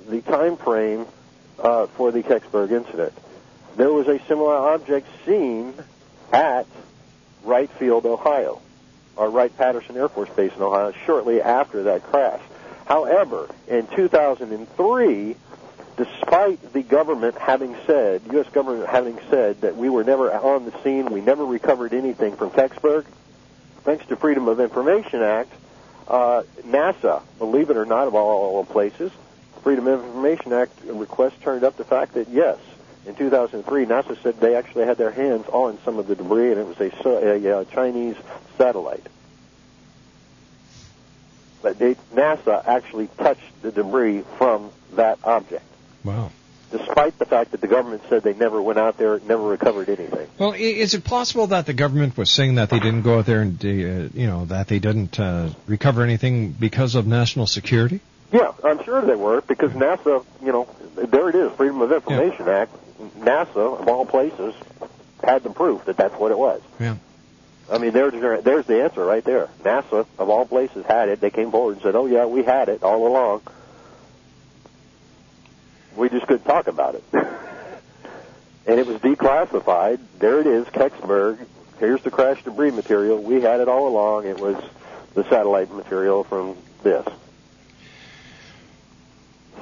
the 0.08 0.20
time 0.22 0.56
frame 0.56 1.06
uh, 1.58 1.86
for 1.86 2.12
the 2.12 2.22
Kecksburg 2.22 2.70
incident. 2.72 3.12
There 3.76 3.92
was 3.92 4.08
a 4.08 4.20
similar 4.26 4.54
object 4.54 5.06
seen 5.24 5.74
at 6.32 6.66
Wright 7.44 7.70
Field, 7.70 8.06
Ohio, 8.06 8.60
or 9.16 9.30
Wright 9.30 9.56
Patterson 9.56 9.96
Air 9.96 10.08
Force 10.08 10.30
Base 10.30 10.52
in 10.54 10.62
Ohio, 10.62 10.92
shortly 11.06 11.40
after 11.40 11.84
that 11.84 12.02
crash. 12.02 12.40
However, 12.86 13.48
in 13.68 13.86
2003, 13.88 15.36
despite 15.96 16.72
the 16.72 16.82
government 16.82 17.38
having 17.38 17.76
said, 17.86 18.22
U.S. 18.32 18.48
government 18.50 18.88
having 18.88 19.18
said 19.30 19.60
that 19.62 19.76
we 19.76 19.88
were 19.88 20.04
never 20.04 20.32
on 20.32 20.64
the 20.64 20.82
scene, 20.82 21.06
we 21.06 21.20
never 21.20 21.44
recovered 21.44 21.94
anything 21.94 22.36
from 22.36 22.50
Kecksburg, 22.50 23.06
thanks 23.84 24.04
to 24.06 24.16
Freedom 24.16 24.48
of 24.48 24.60
Information 24.60 25.22
Act, 25.22 25.52
uh, 26.08 26.42
NASA, 26.66 27.22
believe 27.38 27.70
it 27.70 27.76
or 27.76 27.86
not, 27.86 28.06
of 28.06 28.14
all 28.14 28.64
places, 28.64 29.10
Freedom 29.62 29.86
of 29.86 30.04
Information 30.04 30.52
Act 30.52 30.72
request 30.84 31.40
turned 31.40 31.64
up 31.64 31.76
the 31.76 31.84
fact 31.84 32.14
that 32.14 32.28
yes, 32.28 32.58
in 33.06 33.14
2003, 33.14 33.86
NASA 33.86 34.20
said 34.22 34.40
they 34.40 34.54
actually 34.56 34.86
had 34.86 34.96
their 34.98 35.10
hands 35.10 35.46
on 35.48 35.78
some 35.84 35.98
of 35.98 36.06
the 36.06 36.14
debris, 36.16 36.50
and 36.52 36.60
it 36.60 36.66
was 36.66 36.80
a, 36.80 36.90
so- 37.02 37.18
a, 37.18 37.60
uh 37.60 37.64
Chinese 37.66 38.16
satellite. 38.58 39.06
But 41.62 41.78
they, 41.78 41.94
NASA 42.14 42.62
actually 42.66 43.08
touched 43.18 43.62
the 43.62 43.72
debris 43.72 44.22
from 44.38 44.70
that 44.96 45.18
object, 45.24 45.64
Wow. 46.04 46.30
despite 46.70 47.18
the 47.18 47.24
fact 47.24 47.52
that 47.52 47.60
the 47.62 47.66
government 47.66 48.02
said 48.10 48.22
they 48.22 48.34
never 48.34 48.60
went 48.60 48.78
out 48.78 48.98
there, 48.98 49.18
never 49.26 49.42
recovered 49.42 49.88
anything. 49.88 50.28
Well, 50.38 50.52
is 50.52 50.92
it 50.94 51.04
possible 51.04 51.46
that 51.48 51.64
the 51.66 51.72
government 51.72 52.16
was 52.18 52.30
saying 52.30 52.56
that 52.56 52.68
they 52.70 52.78
didn't 52.80 53.02
go 53.02 53.18
out 53.18 53.26
there 53.26 53.40
and, 53.40 53.64
uh, 53.64 53.68
you 53.68 54.26
know, 54.26 54.44
that 54.46 54.68
they 54.68 54.78
didn't 54.78 55.18
uh, 55.18 55.50
recover 55.66 56.02
anything 56.02 56.50
because 56.52 56.94
of 56.96 57.06
national 57.06 57.46
security? 57.46 58.00
Yeah, 58.32 58.52
I'm 58.62 58.82
sure 58.84 59.00
they 59.00 59.14
were 59.14 59.40
because 59.40 59.70
NASA, 59.72 60.24
you 60.42 60.52
know, 60.52 60.68
there 60.96 61.28
it 61.30 61.34
is, 61.34 61.52
Freedom 61.52 61.80
of 61.80 61.92
Information 61.92 62.48
Act. 62.48 62.72
NASA, 63.00 63.80
of 63.80 63.88
all 63.88 64.06
places, 64.06 64.54
had 65.22 65.42
the 65.42 65.50
proof 65.50 65.84
that 65.86 65.96
that's 65.96 66.14
what 66.14 66.30
it 66.30 66.38
was. 66.38 66.60
Yeah. 66.78 66.96
I 67.70 67.78
mean, 67.78 67.92
there's 67.92 68.12
there's 68.44 68.66
the 68.66 68.82
answer 68.82 69.04
right 69.04 69.24
there. 69.24 69.48
NASA, 69.62 70.06
of 70.18 70.28
all 70.28 70.44
places, 70.44 70.84
had 70.86 71.08
it. 71.08 71.20
They 71.20 71.30
came 71.30 71.50
forward 71.50 71.72
and 71.72 71.82
said, 71.82 71.94
"Oh 71.94 72.06
yeah, 72.06 72.26
we 72.26 72.42
had 72.42 72.68
it 72.68 72.82
all 72.82 73.06
along. 73.06 73.42
We 75.96 76.10
just 76.10 76.26
couldn't 76.26 76.44
talk 76.44 76.66
about 76.66 76.94
it." 76.94 77.04
and 77.12 78.80
it 78.80 78.86
was 78.86 78.98
declassified. 78.98 79.98
There 80.18 80.40
it 80.40 80.46
is, 80.46 80.66
Kecksburg. 80.66 81.38
Here's 81.78 82.02
the 82.02 82.10
crash 82.10 82.42
debris 82.44 82.70
material. 82.70 83.22
We 83.22 83.40
had 83.40 83.60
it 83.60 83.68
all 83.68 83.88
along. 83.88 84.26
It 84.26 84.38
was 84.38 84.62
the 85.14 85.24
satellite 85.24 85.72
material 85.72 86.22
from 86.24 86.56
this. 86.82 87.06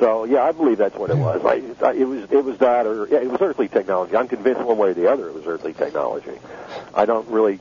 So 0.03 0.25
yeah, 0.25 0.43
I 0.43 0.51
believe 0.51 0.79
that's 0.79 0.97
what 0.97 1.11
it 1.11 1.17
was. 1.17 1.45
I, 1.45 1.63
I, 1.87 1.93
it 1.93 2.09
was 2.09 2.25
it 2.29 2.45
was 2.45 2.59
that, 2.59 2.87
or 2.87 3.07
yeah, 3.07 3.19
it 3.19 3.31
was 3.31 3.41
earthly 3.41 3.69
technology. 3.69 4.17
I'm 4.17 4.27
convinced 4.27 4.61
one 4.61 4.77
way 4.77 4.89
or 4.89 4.95
the 4.95 5.09
other 5.09 5.29
it 5.29 5.35
was 5.35 5.47
earthly 5.47 5.75
technology. 5.75 6.41
I 6.93 7.07
don't 7.07 7.29
really 7.29 7.61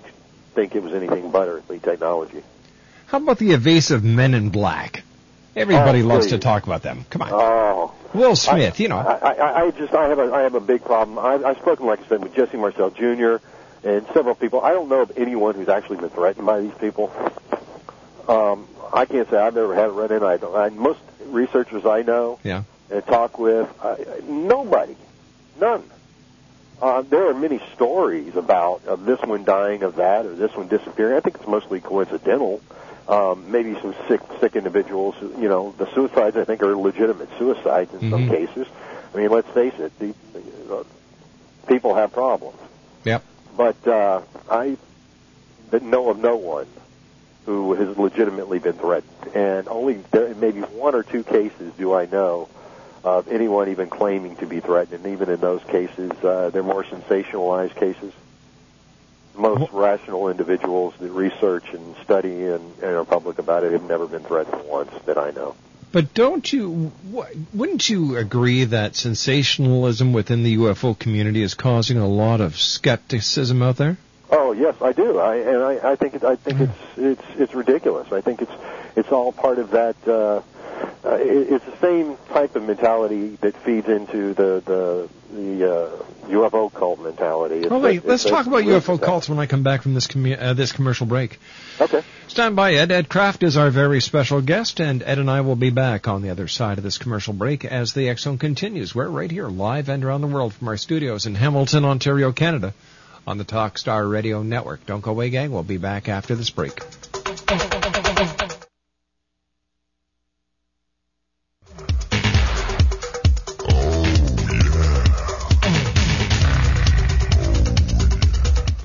think 0.56 0.74
it 0.74 0.82
was 0.82 0.92
anything 0.92 1.30
but 1.30 1.48
earthly 1.48 1.78
technology. 1.78 2.42
How 3.06 3.20
about 3.20 3.38
the 3.38 3.52
evasive 3.52 4.04
men 4.04 4.34
in 4.34 4.50
black? 4.50 5.04
Everybody 5.56 6.02
Oh, 6.02 6.08
loves 6.08 6.28
to 6.28 6.39
talk 6.39 6.66
about 6.66 6.82
them. 6.82 7.06
Come 7.12 7.22
on. 7.22 7.30
Oh, 7.32 7.94
Will 8.16 8.36
Smith, 8.36 8.80
you 8.80 8.88
know. 8.88 8.98
I, 8.98 9.34
I, 9.34 9.62
I 9.66 9.72
just 9.72 9.94
I 9.94 10.08
have 10.10 10.18
a 10.18 10.34
I 10.34 10.42
have 10.42 10.56
a 10.56 10.60
big 10.60 10.84
problem. 10.84 11.20
I, 11.20 11.48
I've 11.48 11.58
spoken, 11.58 11.86
like 11.86 12.02
I 12.04 12.08
said, 12.08 12.24
with 12.24 12.34
Jesse 12.34 12.58
Marcel 12.58 12.89
Jr. 12.89 13.36
and 13.88 14.04
several 14.16 14.34
people. 14.34 14.62
I 14.62 14.72
don't 14.72 14.89
know 14.89 15.02
of 15.02 15.12
anyone 15.16 15.54
who's 15.54 15.70
actually 15.70 15.98
been 15.98 16.10
threatened 16.10 16.48
by 16.48 16.62
these 16.62 16.74
people. 16.80 17.14
Um, 18.28 18.68
I 18.92 19.06
can't 19.06 19.30
say 19.30 19.38
I've 19.38 19.56
ever 19.56 19.76
had 19.76 19.89
a 19.89 19.92
run 19.92 20.12
in. 20.12 20.24
I 20.24 20.38
don't. 20.38 20.56
I, 20.56 20.70
most 20.70 21.00
researchers 21.32 21.86
I 21.86 22.02
know 22.04 22.40
Yeah. 22.44 22.64
and 22.90 23.06
talk 23.06 23.38
with, 23.40 23.68
uh, 23.82 23.96
nobody, 24.28 24.96
none. 25.60 25.84
Uh, 26.82 27.04
there 27.04 27.30
are 27.30 27.34
many 27.34 27.62
stories 27.76 28.36
about 28.36 28.82
of 28.88 29.06
this 29.06 29.22
one 29.22 29.44
dying 29.44 29.84
of 29.84 29.98
that 29.98 30.26
or 30.26 30.34
this 30.36 30.56
one 30.56 30.68
disappearing. 30.68 31.16
I 31.16 31.20
think 31.20 31.36
it's 31.36 31.48
mostly 31.48 31.80
coincidental. 31.80 32.60
Um, 33.08 33.52
maybe 33.52 33.76
some 33.82 33.94
sick, 34.08 34.22
sick 34.40 34.56
individuals. 34.56 35.16
You 35.22 35.48
know, 35.50 35.74
the 35.78 35.86
suicides 35.94 36.38
I 36.38 36.44
think 36.44 36.64
are 36.64 36.76
legitimate 36.76 37.30
suicides 37.38 37.94
in 37.94 38.10
some 38.10 38.28
Mhm. 38.28 38.30
cases. 38.30 38.68
I 39.14 39.18
mean, 39.18 39.30
let's 39.30 39.50
face 39.50 39.74
it, 39.80 39.92
the, 40.00 40.14
uh, 40.74 40.84
people 41.68 41.94
have 41.96 42.14
problems. 42.14 42.58
Yep. 43.04 43.22
But 43.58 43.88
uh, 43.88 44.22
I 44.50 44.78
know 45.82 46.10
of 46.10 46.20
no 46.20 46.36
one 46.36 46.68
who 47.46 47.74
has 47.74 47.98
legitimately 47.98 48.60
been 48.60 48.74
threatened, 48.74 49.36
and 49.36 49.68
only 49.68 49.96
there, 50.12 50.34
maybe 50.36 50.62
one 50.62 50.96
or 50.96 51.04
two 51.04 51.24
cases 51.24 51.74
do 51.78 51.94
I 51.94 52.06
know 52.06 52.50
of 53.04 53.28
anyone 53.28 53.70
even 53.70 53.89
claiming 53.89 54.36
to 54.38 54.46
be 54.46 54.60
threatened. 54.60 55.06
And 55.06 55.14
even 55.14 55.30
in 55.30 55.39
those 55.39 55.64
cases, 55.64 56.12
uh, 56.24 56.52
they're 56.52 56.64
more 56.64 56.84
sensationalized 56.84 57.76
cases. 57.76 58.14
Most 59.36 59.72
rational 59.72 60.30
individuals 60.30 60.94
that 61.00 61.10
research 61.10 61.74
and 61.74 61.96
study 62.04 62.46
and, 62.46 62.62
and 62.80 62.92
are 62.92 63.06
public 63.06 63.39
about 63.39 63.64
it 63.64 63.72
have 63.72 63.84
never 63.84 64.06
been 64.06 64.24
threatened 64.24 64.64
once 64.66 64.92
that 65.06 65.18
I 65.18 65.32
know. 65.32 65.56
But 65.92 66.14
don't 66.14 66.52
you, 66.52 66.92
wouldn't 67.54 67.89
you 67.89 68.18
agree 68.18 68.66
that 68.66 68.96
sensationalism 68.96 70.14
within 70.14 70.44
the 70.44 70.58
UFO 70.58 70.98
community 70.98 71.42
is 71.42 71.54
causing 71.54 71.98
a 71.98 72.08
lot 72.08 72.39
of 72.39 72.58
skepticism 72.58 73.62
out 73.62 73.78
there? 73.78 73.98
Oh 74.32 74.54
yes, 74.54 74.76
I 74.82 74.94
do. 74.94 75.20
I 75.20 75.36
and 75.38 75.58
I, 75.58 75.92
I 75.92 75.96
think 75.96 76.14
it, 76.16 76.24
I 76.24 76.36
think 76.36 76.58
Hmm. 76.58 76.64
it's 76.64 76.98
it's 76.98 77.40
it's 77.40 77.54
ridiculous. 77.54 78.12
I 78.12 78.22
think 78.22 78.42
it's 78.42 78.52
it's 78.96 79.12
all 79.12 79.32
part 79.32 79.60
of 79.60 79.72
that. 79.72 79.96
Uh, 80.08 80.42
uh, 81.04 81.16
it, 81.16 81.52
it's 81.54 81.66
the 81.66 81.78
same 81.78 82.18
type 82.30 82.56
of 82.56 82.64
mentality 82.64 83.38
that 83.42 83.56
feeds 83.58 83.88
into 83.88 84.34
the 84.34 84.62
the 84.66 85.10
the 85.34 85.74
uh, 85.74 86.04
UFO 86.30 86.72
cult 86.74 87.02
mentality. 87.02 87.56
It's 87.56 87.72
Oh 87.72 87.80
wait, 87.80 88.04
a- 88.04 88.08
let's 88.08 88.24
talk 88.24 88.48
about 88.48 88.64
UFO 88.64 89.02
cults 89.02 89.28
when 89.30 89.38
I 89.40 89.46
come 89.48 89.64
back 89.64 89.82
from 89.82 89.94
this 89.94 90.08
commu- 90.08 90.40
uh, 90.42 90.54
this 90.54 90.72
commercial 90.72 91.06
break. 91.08 91.40
Okay. 91.80 92.02
Stand 92.28 92.56
by, 92.56 92.74
Ed. 92.76 92.92
Ed 92.92 93.10
Craft 93.10 93.44
is 93.44 93.58
our 93.58 93.70
very 93.70 94.00
special 94.02 94.42
guest, 94.42 94.80
and 94.80 95.04
Ed 95.04 95.20
and 95.20 95.30
I 95.30 95.42
will 95.42 95.56
be 95.58 95.70
back 95.72 96.08
on 96.08 96.22
the 96.22 96.30
other 96.30 96.48
side 96.48 96.78
of 96.78 96.84
this 96.84 96.98
commercial 96.98 97.34
break 97.34 97.66
as 97.66 97.94
the 97.94 98.14
Zone 98.16 98.38
continues. 98.38 98.96
We're 98.96 99.08
right 99.10 99.30
here, 99.32 99.48
live 99.50 99.90
and 99.90 100.04
around 100.06 100.22
the 100.22 100.28
world 100.28 100.54
from 100.54 100.68
our 100.70 100.78
studios 100.78 101.26
in 101.26 101.36
Hamilton, 101.36 101.84
Ontario, 101.86 102.32
Canada, 102.32 102.74
on 103.28 103.38
the 103.38 103.46
Talkstar 103.46 104.10
Radio 104.10 104.44
Network. 104.44 104.86
Don't 104.86 105.02
go 105.02 105.12
away, 105.12 105.30
gang. 105.30 105.52
We'll 105.52 105.64
be 105.64 105.78
back 105.78 106.10
after 106.10 106.36
this 106.36 106.50
break. 106.50 106.80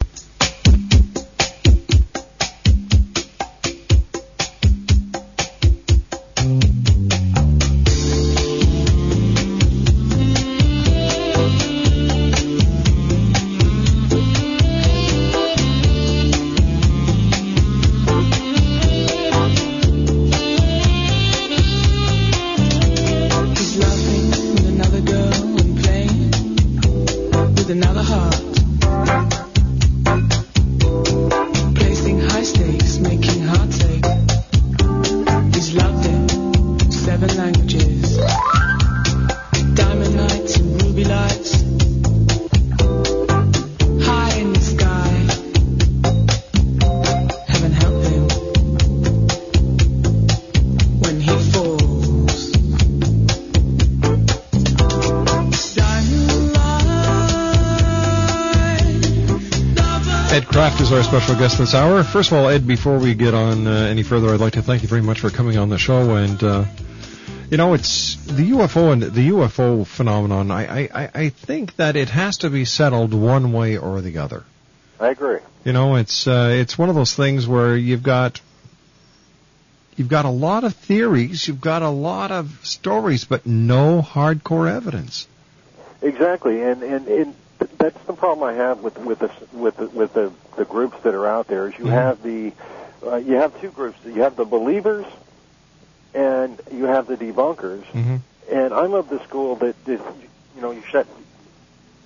Ed 60.31 60.47
Craft 60.47 60.79
is 60.79 60.93
our 60.93 61.03
special 61.03 61.35
guest 61.35 61.57
this 61.57 61.75
hour. 61.75 62.05
First 62.05 62.31
of 62.31 62.37
all, 62.37 62.47
Ed, 62.47 62.65
before 62.65 62.97
we 62.99 63.15
get 63.15 63.33
on 63.33 63.67
uh, 63.67 63.71
any 63.71 64.01
further, 64.01 64.33
I'd 64.33 64.39
like 64.39 64.53
to 64.53 64.61
thank 64.61 64.81
you 64.81 64.87
very 64.87 65.01
much 65.01 65.19
for 65.19 65.29
coming 65.29 65.57
on 65.57 65.67
the 65.67 65.77
show. 65.77 66.15
And 66.15 66.41
uh, 66.41 66.63
you 67.49 67.57
know, 67.57 67.73
it's 67.73 68.15
the 68.15 68.51
UFO 68.51 68.93
and 68.93 69.03
the 69.03 69.27
UFO 69.27 69.85
phenomenon. 69.85 70.49
I, 70.49 70.87
I, 70.87 71.09
I 71.13 71.29
think 71.29 71.75
that 71.75 71.97
it 71.97 72.07
has 72.07 72.37
to 72.37 72.49
be 72.49 72.63
settled 72.63 73.13
one 73.13 73.51
way 73.51 73.75
or 73.77 73.99
the 73.99 74.19
other. 74.19 74.45
I 75.01 75.09
agree. 75.09 75.39
You 75.65 75.73
know, 75.73 75.97
it's 75.97 76.25
uh, 76.27 76.51
it's 76.53 76.77
one 76.77 76.87
of 76.87 76.95
those 76.95 77.13
things 77.13 77.45
where 77.45 77.75
you've 77.75 78.03
got 78.03 78.39
you've 79.97 80.07
got 80.07 80.23
a 80.23 80.29
lot 80.29 80.63
of 80.63 80.73
theories, 80.73 81.45
you've 81.45 81.59
got 81.59 81.81
a 81.81 81.89
lot 81.89 82.31
of 82.31 82.57
stories, 82.63 83.25
but 83.25 83.45
no 83.45 84.01
hardcore 84.01 84.71
evidence. 84.71 85.27
Exactly, 86.01 86.61
and 86.61 86.83
and, 86.83 87.07
and 87.09 87.35
that's 87.77 88.03
the 88.05 88.13
problem 88.13 88.47
I 88.47 88.53
have 88.53 88.79
with 88.79 88.97
with 88.97 89.19
the 89.19 89.31
with 89.53 89.77
the, 89.77 89.87
with 89.87 90.13
the, 90.13 90.31
the 90.57 90.65
groups 90.65 90.97
that 91.03 91.13
are 91.13 91.27
out 91.27 91.47
there. 91.47 91.67
Is 91.67 91.77
you 91.77 91.85
Mhm. 91.85 91.91
have 91.91 92.23
the 92.23 92.53
uh, 93.05 93.15
you 93.15 93.35
have 93.37 93.59
two 93.61 93.71
groups. 93.71 93.97
You 94.05 94.21
have 94.23 94.35
the 94.35 94.45
believers, 94.45 95.05
and 96.13 96.59
you 96.71 96.85
have 96.85 97.07
the 97.07 97.15
debunkers. 97.17 97.83
Mm-hmm. 97.93 98.17
And 98.51 98.73
I'm 98.73 98.93
of 98.93 99.09
the 99.09 99.23
school 99.23 99.55
that, 99.57 99.83
that 99.85 99.99
you 100.55 100.61
know 100.61 100.71
you 100.71 100.83
should. 100.89 101.07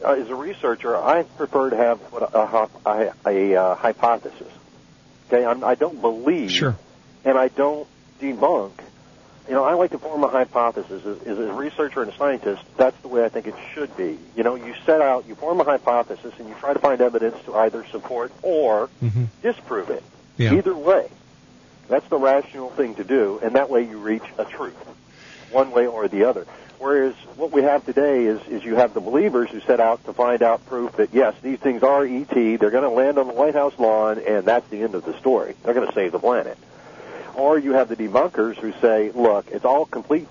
Uh, 0.04 0.12
as 0.14 0.30
a 0.30 0.36
researcher, 0.36 0.96
I 0.96 1.24
prefer 1.24 1.70
to 1.72 1.78
have 1.78 2.00
what 2.12 2.22
a, 2.34 2.38
a, 2.86 3.14
a, 3.26 3.54
a 3.54 3.76
hypothesis. 3.76 4.52
Okay, 5.28 5.44
I'm, 5.46 5.64
I 5.64 5.76
don't 5.76 6.00
believe, 6.02 6.52
Sure. 6.52 6.78
and 7.24 7.38
I 7.38 7.48
don't 7.48 7.88
debunk. 8.22 8.74
You 9.48 9.54
know, 9.54 9.64
I 9.64 9.74
like 9.76 9.92
to 9.92 10.00
form 10.00 10.24
a 10.24 10.28
hypothesis. 10.28 11.06
As, 11.06 11.28
as 11.28 11.38
a 11.38 11.54
researcher 11.54 12.02
and 12.02 12.12
a 12.12 12.16
scientist, 12.16 12.64
that's 12.78 13.00
the 13.02 13.08
way 13.08 13.24
I 13.24 13.30
think 13.30 13.46
it 13.48 13.56
should 13.74 13.96
be. 13.96 14.18
You 14.36 14.44
know, 14.44 14.56
you 14.56 14.74
set 14.86 15.02
out, 15.02 15.26
you 15.28 15.36
form 15.36 15.60
a 15.62 15.64
hypothesis, 15.64 16.34
and 16.40 16.50
you 16.50 16.56
try 16.56 16.74
to 16.74 16.80
find 16.80 17.00
evidence 17.02 17.36
to 17.46 17.56
either 17.56 17.86
support 17.88 18.32
or 18.42 18.90
Mm-hmm. 19.04 19.26
disprove 19.44 19.90
it. 19.92 20.04
Yeah. 20.38 20.54
Either 20.56 20.76
way, 20.76 21.08
that's 21.88 22.08
the 22.10 22.18
rational 22.18 22.70
thing 22.72 22.96
to 22.96 23.04
do, 23.04 23.40
and 23.44 23.54
that 23.56 23.70
way 23.70 23.84
you 23.88 24.00
reach 24.00 24.24
a 24.38 24.46
truth, 24.46 24.76
one 25.52 25.72
way 25.72 25.86
or 25.86 26.08
the 26.08 26.24
other. 26.24 26.46
Whereas 26.80 27.14
what 27.38 27.52
we 27.52 27.62
have 27.62 27.86
today 27.86 28.26
is, 28.26 28.42
is 28.48 28.64
you 28.66 28.76
have 28.76 28.94
the 28.94 29.00
believers 29.00 29.50
who 29.52 29.62
set 29.62 29.80
out 29.80 30.04
to 30.06 30.14
find 30.14 30.42
out 30.42 30.66
proof 30.66 30.92
that 30.98 31.14
yes, 31.14 31.34
these 31.42 31.58
things 31.60 31.84
are 31.84 32.04
ET, 32.06 32.30
they're 32.30 32.58
going 32.72 32.84
to 32.84 32.90
land 32.90 33.18
on 33.18 33.28
the 33.28 33.34
White 33.34 33.54
House 33.54 33.78
lawn, 33.80 34.20
and 34.20 34.44
that's 34.46 34.68
the 34.70 34.82
end 34.82 34.94
of 34.96 35.06
the 35.06 35.18
story. 35.20 35.56
They're 35.64 35.74
going 35.74 35.88
to 35.88 35.94
save 35.94 36.12
the 36.12 36.20
planet. 36.20 36.58
Or 37.36 37.58
you 37.60 37.74
have 37.74 37.90
the 37.90 37.96
debunkers 37.96 38.56
who 38.56 38.72
say, 38.82 39.12
look, 39.14 39.48
it's 39.52 39.66
all 39.66 39.86
complete 39.86 40.28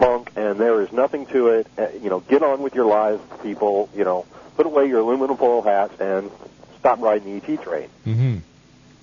bunk, 0.00 0.32
and 0.36 0.58
there 0.58 0.82
is 0.82 0.92
nothing 0.92 1.26
to 1.26 1.48
it. 1.48 1.66
Uh, 1.78 1.88
you 2.02 2.10
know, 2.10 2.20
get 2.20 2.42
on 2.42 2.62
with 2.62 2.74
your 2.74 2.86
lives, 2.86 3.22
people. 3.42 3.88
You 3.94 4.04
know, 4.04 4.26
put 4.56 4.66
away 4.66 4.86
your 4.86 5.00
aluminum 5.00 5.36
foil 5.36 5.62
hats 5.62 6.00
and 6.00 6.30
stop 6.78 7.00
riding 7.00 7.40
the 7.40 7.52
ET 7.52 7.62
train. 7.62 7.88
Mm-hmm. 8.06 8.36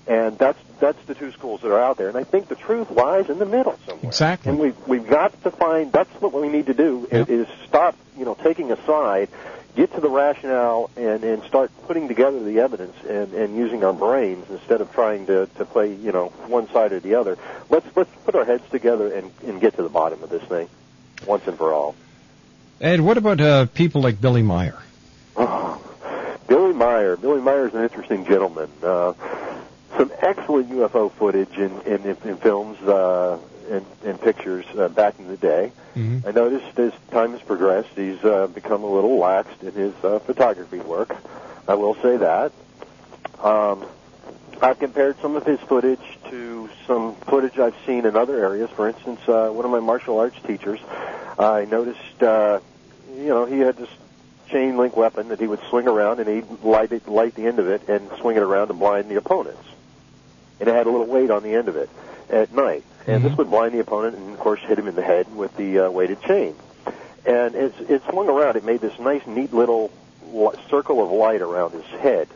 And 0.08 0.38
that's 0.38 0.58
that's 0.78 1.02
the 1.06 1.14
two 1.14 1.32
schools 1.32 1.62
that 1.62 1.72
are 1.72 1.82
out 1.82 1.96
there. 1.96 2.08
And 2.08 2.16
I 2.16 2.24
think 2.24 2.48
the 2.48 2.54
truth 2.54 2.90
lies 2.90 3.28
in 3.28 3.38
the 3.38 3.46
middle 3.46 3.78
somewhere. 3.86 4.06
Exactly. 4.06 4.50
And 4.50 4.60
we've 4.60 4.76
we've 4.86 5.08
got 5.08 5.42
to 5.42 5.50
find. 5.50 5.92
That's 5.92 6.10
what 6.20 6.32
we 6.32 6.48
need 6.48 6.66
to 6.66 6.74
do 6.74 7.08
Yep. 7.10 7.28
is, 7.28 7.48
is 7.48 7.54
stop. 7.66 7.96
You 8.16 8.24
know, 8.24 8.34
taking 8.34 8.70
a 8.72 8.76
side, 8.86 9.28
get 9.76 9.92
to 9.94 10.00
the 10.00 10.08
rationale, 10.08 10.90
and 10.96 11.22
and 11.22 11.42
start 11.44 11.70
putting 11.86 12.08
together 12.08 12.42
the 12.42 12.58
evidence 12.60 12.96
and 13.08 13.32
and 13.34 13.56
using 13.56 13.84
our 13.84 13.92
brains 13.92 14.46
instead 14.50 14.80
of 14.80 14.92
trying 14.92 15.26
to 15.26 15.46
to 15.58 15.64
play 15.64 15.94
you 15.94 16.10
know 16.10 16.28
one 16.48 16.68
side 16.70 16.92
or 16.92 17.00
the 17.00 17.14
other. 17.14 17.38
Let's 17.70 17.86
let's 17.94 18.10
put 18.24 18.34
our 18.34 18.44
heads 18.44 18.68
together 18.70 19.12
and 19.12 19.30
and 19.46 19.60
get 19.60 19.76
to 19.76 19.82
the 19.82 19.88
bottom 19.88 20.22
of 20.22 20.30
this 20.30 20.42
thing 20.44 20.68
once 21.26 21.46
and 21.46 21.56
for 21.56 21.72
all. 21.72 21.94
And 22.80 23.06
what 23.06 23.16
about 23.18 23.40
uh, 23.40 23.66
people 23.66 24.00
like 24.02 24.20
Billy 24.20 24.42
Meier? 24.42 24.78
Oh, 25.36 25.80
Billy 26.48 26.72
Meier. 26.74 27.16
Billy 27.16 27.40
Meier's 27.40 27.74
an 27.74 27.82
interesting 27.82 28.24
gentleman. 28.24 28.70
Uh, 28.82 29.12
some 29.96 30.10
excellent 30.20 30.70
UFO 30.70 31.12
footage 31.12 31.56
in 31.56 31.80
in, 31.82 32.02
in, 32.02 32.16
in 32.24 32.36
films 32.38 32.78
uh, 32.82 33.38
and, 33.70 33.86
and 34.04 34.20
pictures 34.20 34.64
uh, 34.76 34.88
back 34.88 35.18
in 35.18 35.28
the 35.28 35.36
day. 35.36 35.72
Mm-hmm. 35.94 36.28
I 36.28 36.32
noticed 36.32 36.78
as 36.78 36.92
time 37.10 37.32
has 37.32 37.42
progressed, 37.42 37.90
he's 37.94 38.22
uh, 38.24 38.46
become 38.48 38.82
a 38.82 38.90
little 38.90 39.18
laxed 39.18 39.62
in 39.62 39.72
his 39.72 39.94
uh, 40.04 40.18
photography 40.20 40.78
work. 40.78 41.14
I 41.68 41.74
will 41.74 41.94
say 41.96 42.16
that. 42.16 42.52
Um, 43.42 43.86
I've 44.62 44.78
compared 44.78 45.20
some 45.20 45.36
of 45.36 45.44
his 45.44 45.60
footage 45.60 46.00
to 46.30 46.70
some 46.86 47.14
footage 47.16 47.58
I've 47.58 47.76
seen 47.86 48.06
in 48.06 48.16
other 48.16 48.38
areas. 48.42 48.70
For 48.70 48.88
instance, 48.88 49.20
uh, 49.28 49.50
one 49.50 49.64
of 49.64 49.70
my 49.70 49.80
martial 49.80 50.18
arts 50.18 50.36
teachers, 50.46 50.80
I 51.38 51.66
noticed, 51.66 52.22
uh, 52.22 52.60
you 53.14 53.28
know, 53.28 53.44
he 53.44 53.58
had 53.58 53.76
this 53.76 53.90
chain 54.48 54.76
link 54.76 54.96
weapon 54.96 55.28
that 55.28 55.40
he 55.40 55.46
would 55.46 55.60
swing 55.68 55.88
around 55.88 56.20
and 56.20 56.28
he'd 56.28 56.64
light 56.64 56.92
it, 56.92 57.06
light 57.08 57.34
the 57.34 57.46
end 57.46 57.58
of 57.58 57.68
it 57.68 57.88
and 57.88 58.08
swing 58.20 58.36
it 58.36 58.42
around 58.42 58.68
to 58.68 58.74
blind 58.74 59.10
the 59.10 59.16
opponents. 59.16 59.62
And 60.58 60.68
it 60.68 60.74
had 60.74 60.86
a 60.86 60.90
little 60.90 61.06
weight 61.06 61.30
on 61.30 61.42
the 61.42 61.54
end 61.54 61.68
of 61.68 61.76
it 61.76 61.90
at 62.30 62.52
night. 62.52 62.84
And 63.06 63.22
this 63.22 63.36
would 63.36 63.50
blind 63.50 63.72
the 63.72 63.78
opponent 63.78 64.16
and, 64.16 64.32
of 64.32 64.38
course, 64.40 64.60
hit 64.60 64.78
him 64.78 64.88
in 64.88 64.96
the 64.96 65.02
head 65.02 65.32
with 65.34 65.56
the 65.56 65.80
uh, 65.80 65.90
weighted 65.90 66.20
chain. 66.22 66.56
And 67.24 67.54
as 67.54 67.72
it 67.88 68.02
swung 68.08 68.28
around, 68.28 68.56
it 68.56 68.64
made 68.64 68.80
this 68.80 68.98
nice, 68.98 69.26
neat 69.26 69.52
little 69.52 69.92
circle 70.68 71.04
of 71.04 71.10
light 71.10 71.40
around 71.40 71.72
his 71.72 71.84
head 72.00 72.28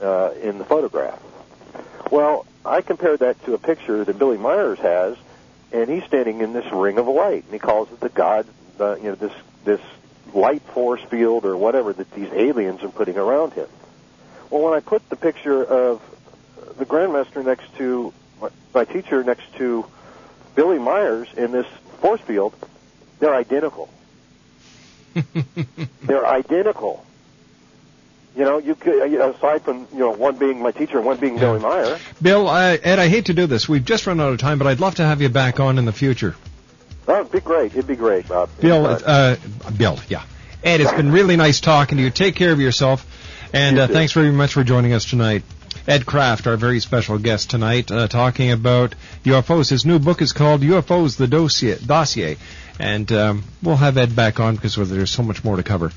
uh, 0.00 0.32
in 0.42 0.58
the 0.58 0.64
photograph. 0.64 1.20
Well, 2.10 2.46
I 2.64 2.80
compared 2.80 3.20
that 3.20 3.42
to 3.44 3.54
a 3.54 3.58
picture 3.58 4.04
that 4.04 4.18
Billy 4.18 4.38
Myers 4.38 4.78
has 4.78 5.16
and 5.72 5.88
he's 5.88 6.04
standing 6.04 6.40
in 6.40 6.52
this 6.52 6.70
ring 6.70 6.98
of 6.98 7.08
light, 7.08 7.44
and 7.44 7.52
he 7.52 7.58
calls 7.58 7.90
it 7.90 8.00
the 8.00 8.10
God, 8.10 8.46
the, 8.76 8.96
you 8.96 9.04
know, 9.04 9.14
this 9.14 9.32
this 9.64 9.80
light 10.34 10.62
force 10.62 11.02
field 11.02 11.44
or 11.44 11.56
whatever 11.56 11.92
that 11.92 12.10
these 12.12 12.30
aliens 12.32 12.82
are 12.82 12.88
putting 12.88 13.16
around 13.16 13.52
him. 13.52 13.68
Well, 14.50 14.62
when 14.62 14.74
I 14.74 14.80
put 14.80 15.08
the 15.08 15.16
picture 15.16 15.64
of 15.64 16.00
the 16.78 16.86
Grandmaster 16.86 17.44
next 17.44 17.74
to 17.76 18.12
my, 18.74 18.84
teacher 18.84 19.22
next 19.22 19.52
to 19.56 19.84
Billy 20.54 20.78
Myers 20.78 21.28
in 21.36 21.52
this 21.52 21.66
force 22.00 22.20
field, 22.20 22.54
they're 23.18 23.34
identical. 23.34 23.88
they're 26.02 26.26
identical. 26.26 27.04
You 28.34 28.44
know, 28.44 28.58
you 28.58 28.74
could 28.74 29.10
you 29.10 29.18
know, 29.18 29.32
aside 29.32 29.62
from 29.62 29.86
you 29.92 29.98
know 29.98 30.12
one 30.12 30.36
being 30.36 30.62
my 30.62 30.70
teacher 30.70 30.96
and 30.96 31.06
one 31.06 31.18
being 31.18 31.38
Billy 31.38 31.60
Meier. 31.60 31.98
Bill, 32.20 32.48
uh, 32.48 32.78
Ed, 32.82 32.98
I 32.98 33.08
hate 33.08 33.26
to 33.26 33.34
do 33.34 33.46
this. 33.46 33.68
We've 33.68 33.84
just 33.84 34.06
run 34.06 34.20
out 34.20 34.32
of 34.32 34.38
time, 34.38 34.58
but 34.58 34.66
I'd 34.66 34.80
love 34.80 34.94
to 34.96 35.04
have 35.04 35.20
you 35.20 35.28
back 35.28 35.60
on 35.60 35.78
in 35.78 35.84
the 35.84 35.92
future. 35.92 36.34
Oh, 37.06 37.20
it'd 37.20 37.32
be 37.32 37.40
great. 37.40 37.72
It'd 37.72 37.86
be 37.86 37.96
great, 37.96 38.28
Bob. 38.28 38.48
Bill, 38.60 38.86
uh, 38.86 39.36
Bill, 39.76 39.98
yeah. 40.08 40.22
Ed, 40.64 40.80
it's 40.80 40.92
been 40.92 41.10
really 41.10 41.36
nice 41.36 41.60
talking 41.60 41.98
to 41.98 42.04
you. 42.04 42.10
Take 42.10 42.36
care 42.36 42.52
of 42.52 42.60
yourself, 42.60 43.04
and 43.52 43.76
You 43.76 43.82
uh, 43.82 43.88
thanks 43.88 44.12
very 44.12 44.30
much 44.30 44.54
for 44.54 44.64
joining 44.64 44.92
us 44.94 45.04
tonight. 45.04 45.42
Ed 45.86 46.06
Craft, 46.06 46.46
our 46.46 46.56
very 46.56 46.80
special 46.80 47.18
guest 47.18 47.50
tonight, 47.50 47.90
uh, 47.90 48.06
talking 48.06 48.52
about 48.52 48.94
UFOs. 49.24 49.70
His 49.70 49.84
new 49.84 49.98
book 49.98 50.22
is 50.22 50.32
called 50.32 50.62
UFOs: 50.62 51.16
The 51.16 51.26
Dossier, 51.26 51.76
Dossier. 51.84 52.36
and 52.78 53.10
um, 53.12 53.44
we'll 53.62 53.76
have 53.76 53.98
Ed 53.98 54.14
back 54.14 54.40
on 54.40 54.54
because 54.54 54.76
there's 54.76 55.10
so 55.10 55.22
much 55.22 55.44
more 55.44 55.56
to 55.56 55.62
cover. 55.62 55.90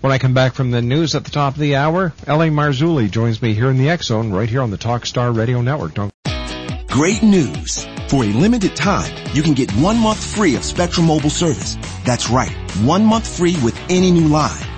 When 0.00 0.12
I 0.12 0.18
come 0.18 0.34
back 0.34 0.54
from 0.54 0.70
the 0.70 0.82
news 0.82 1.14
at 1.14 1.24
the 1.24 1.30
top 1.30 1.54
of 1.54 1.60
the 1.60 1.74
hour, 1.76 2.12
L.A. 2.26 2.50
Marzulli 2.50 3.10
joins 3.10 3.42
me 3.42 3.54
here 3.54 3.68
in 3.68 3.78
the 3.78 3.90
X 3.90 4.06
Zone, 4.06 4.30
right 4.30 4.48
here 4.48 4.62
on 4.62 4.70
the 4.70 4.78
Talkstar 4.78 5.36
Radio 5.36 5.60
Network. 5.60 5.94
Don't 5.94 6.12
Great 6.88 7.22
news! 7.22 7.86
For 8.08 8.24
a 8.24 8.28
limited 8.28 8.74
time, 8.74 9.12
you 9.34 9.42
can 9.42 9.54
get 9.54 9.70
one 9.72 9.98
month 9.98 10.24
free 10.24 10.56
of 10.56 10.64
Spectrum 10.64 11.06
Mobile 11.06 11.30
service. 11.30 11.76
That's 12.04 12.30
right, 12.30 12.50
one 12.82 13.04
month 13.04 13.36
free 13.36 13.56
with 13.62 13.78
any 13.90 14.10
new 14.10 14.28
line. 14.28 14.77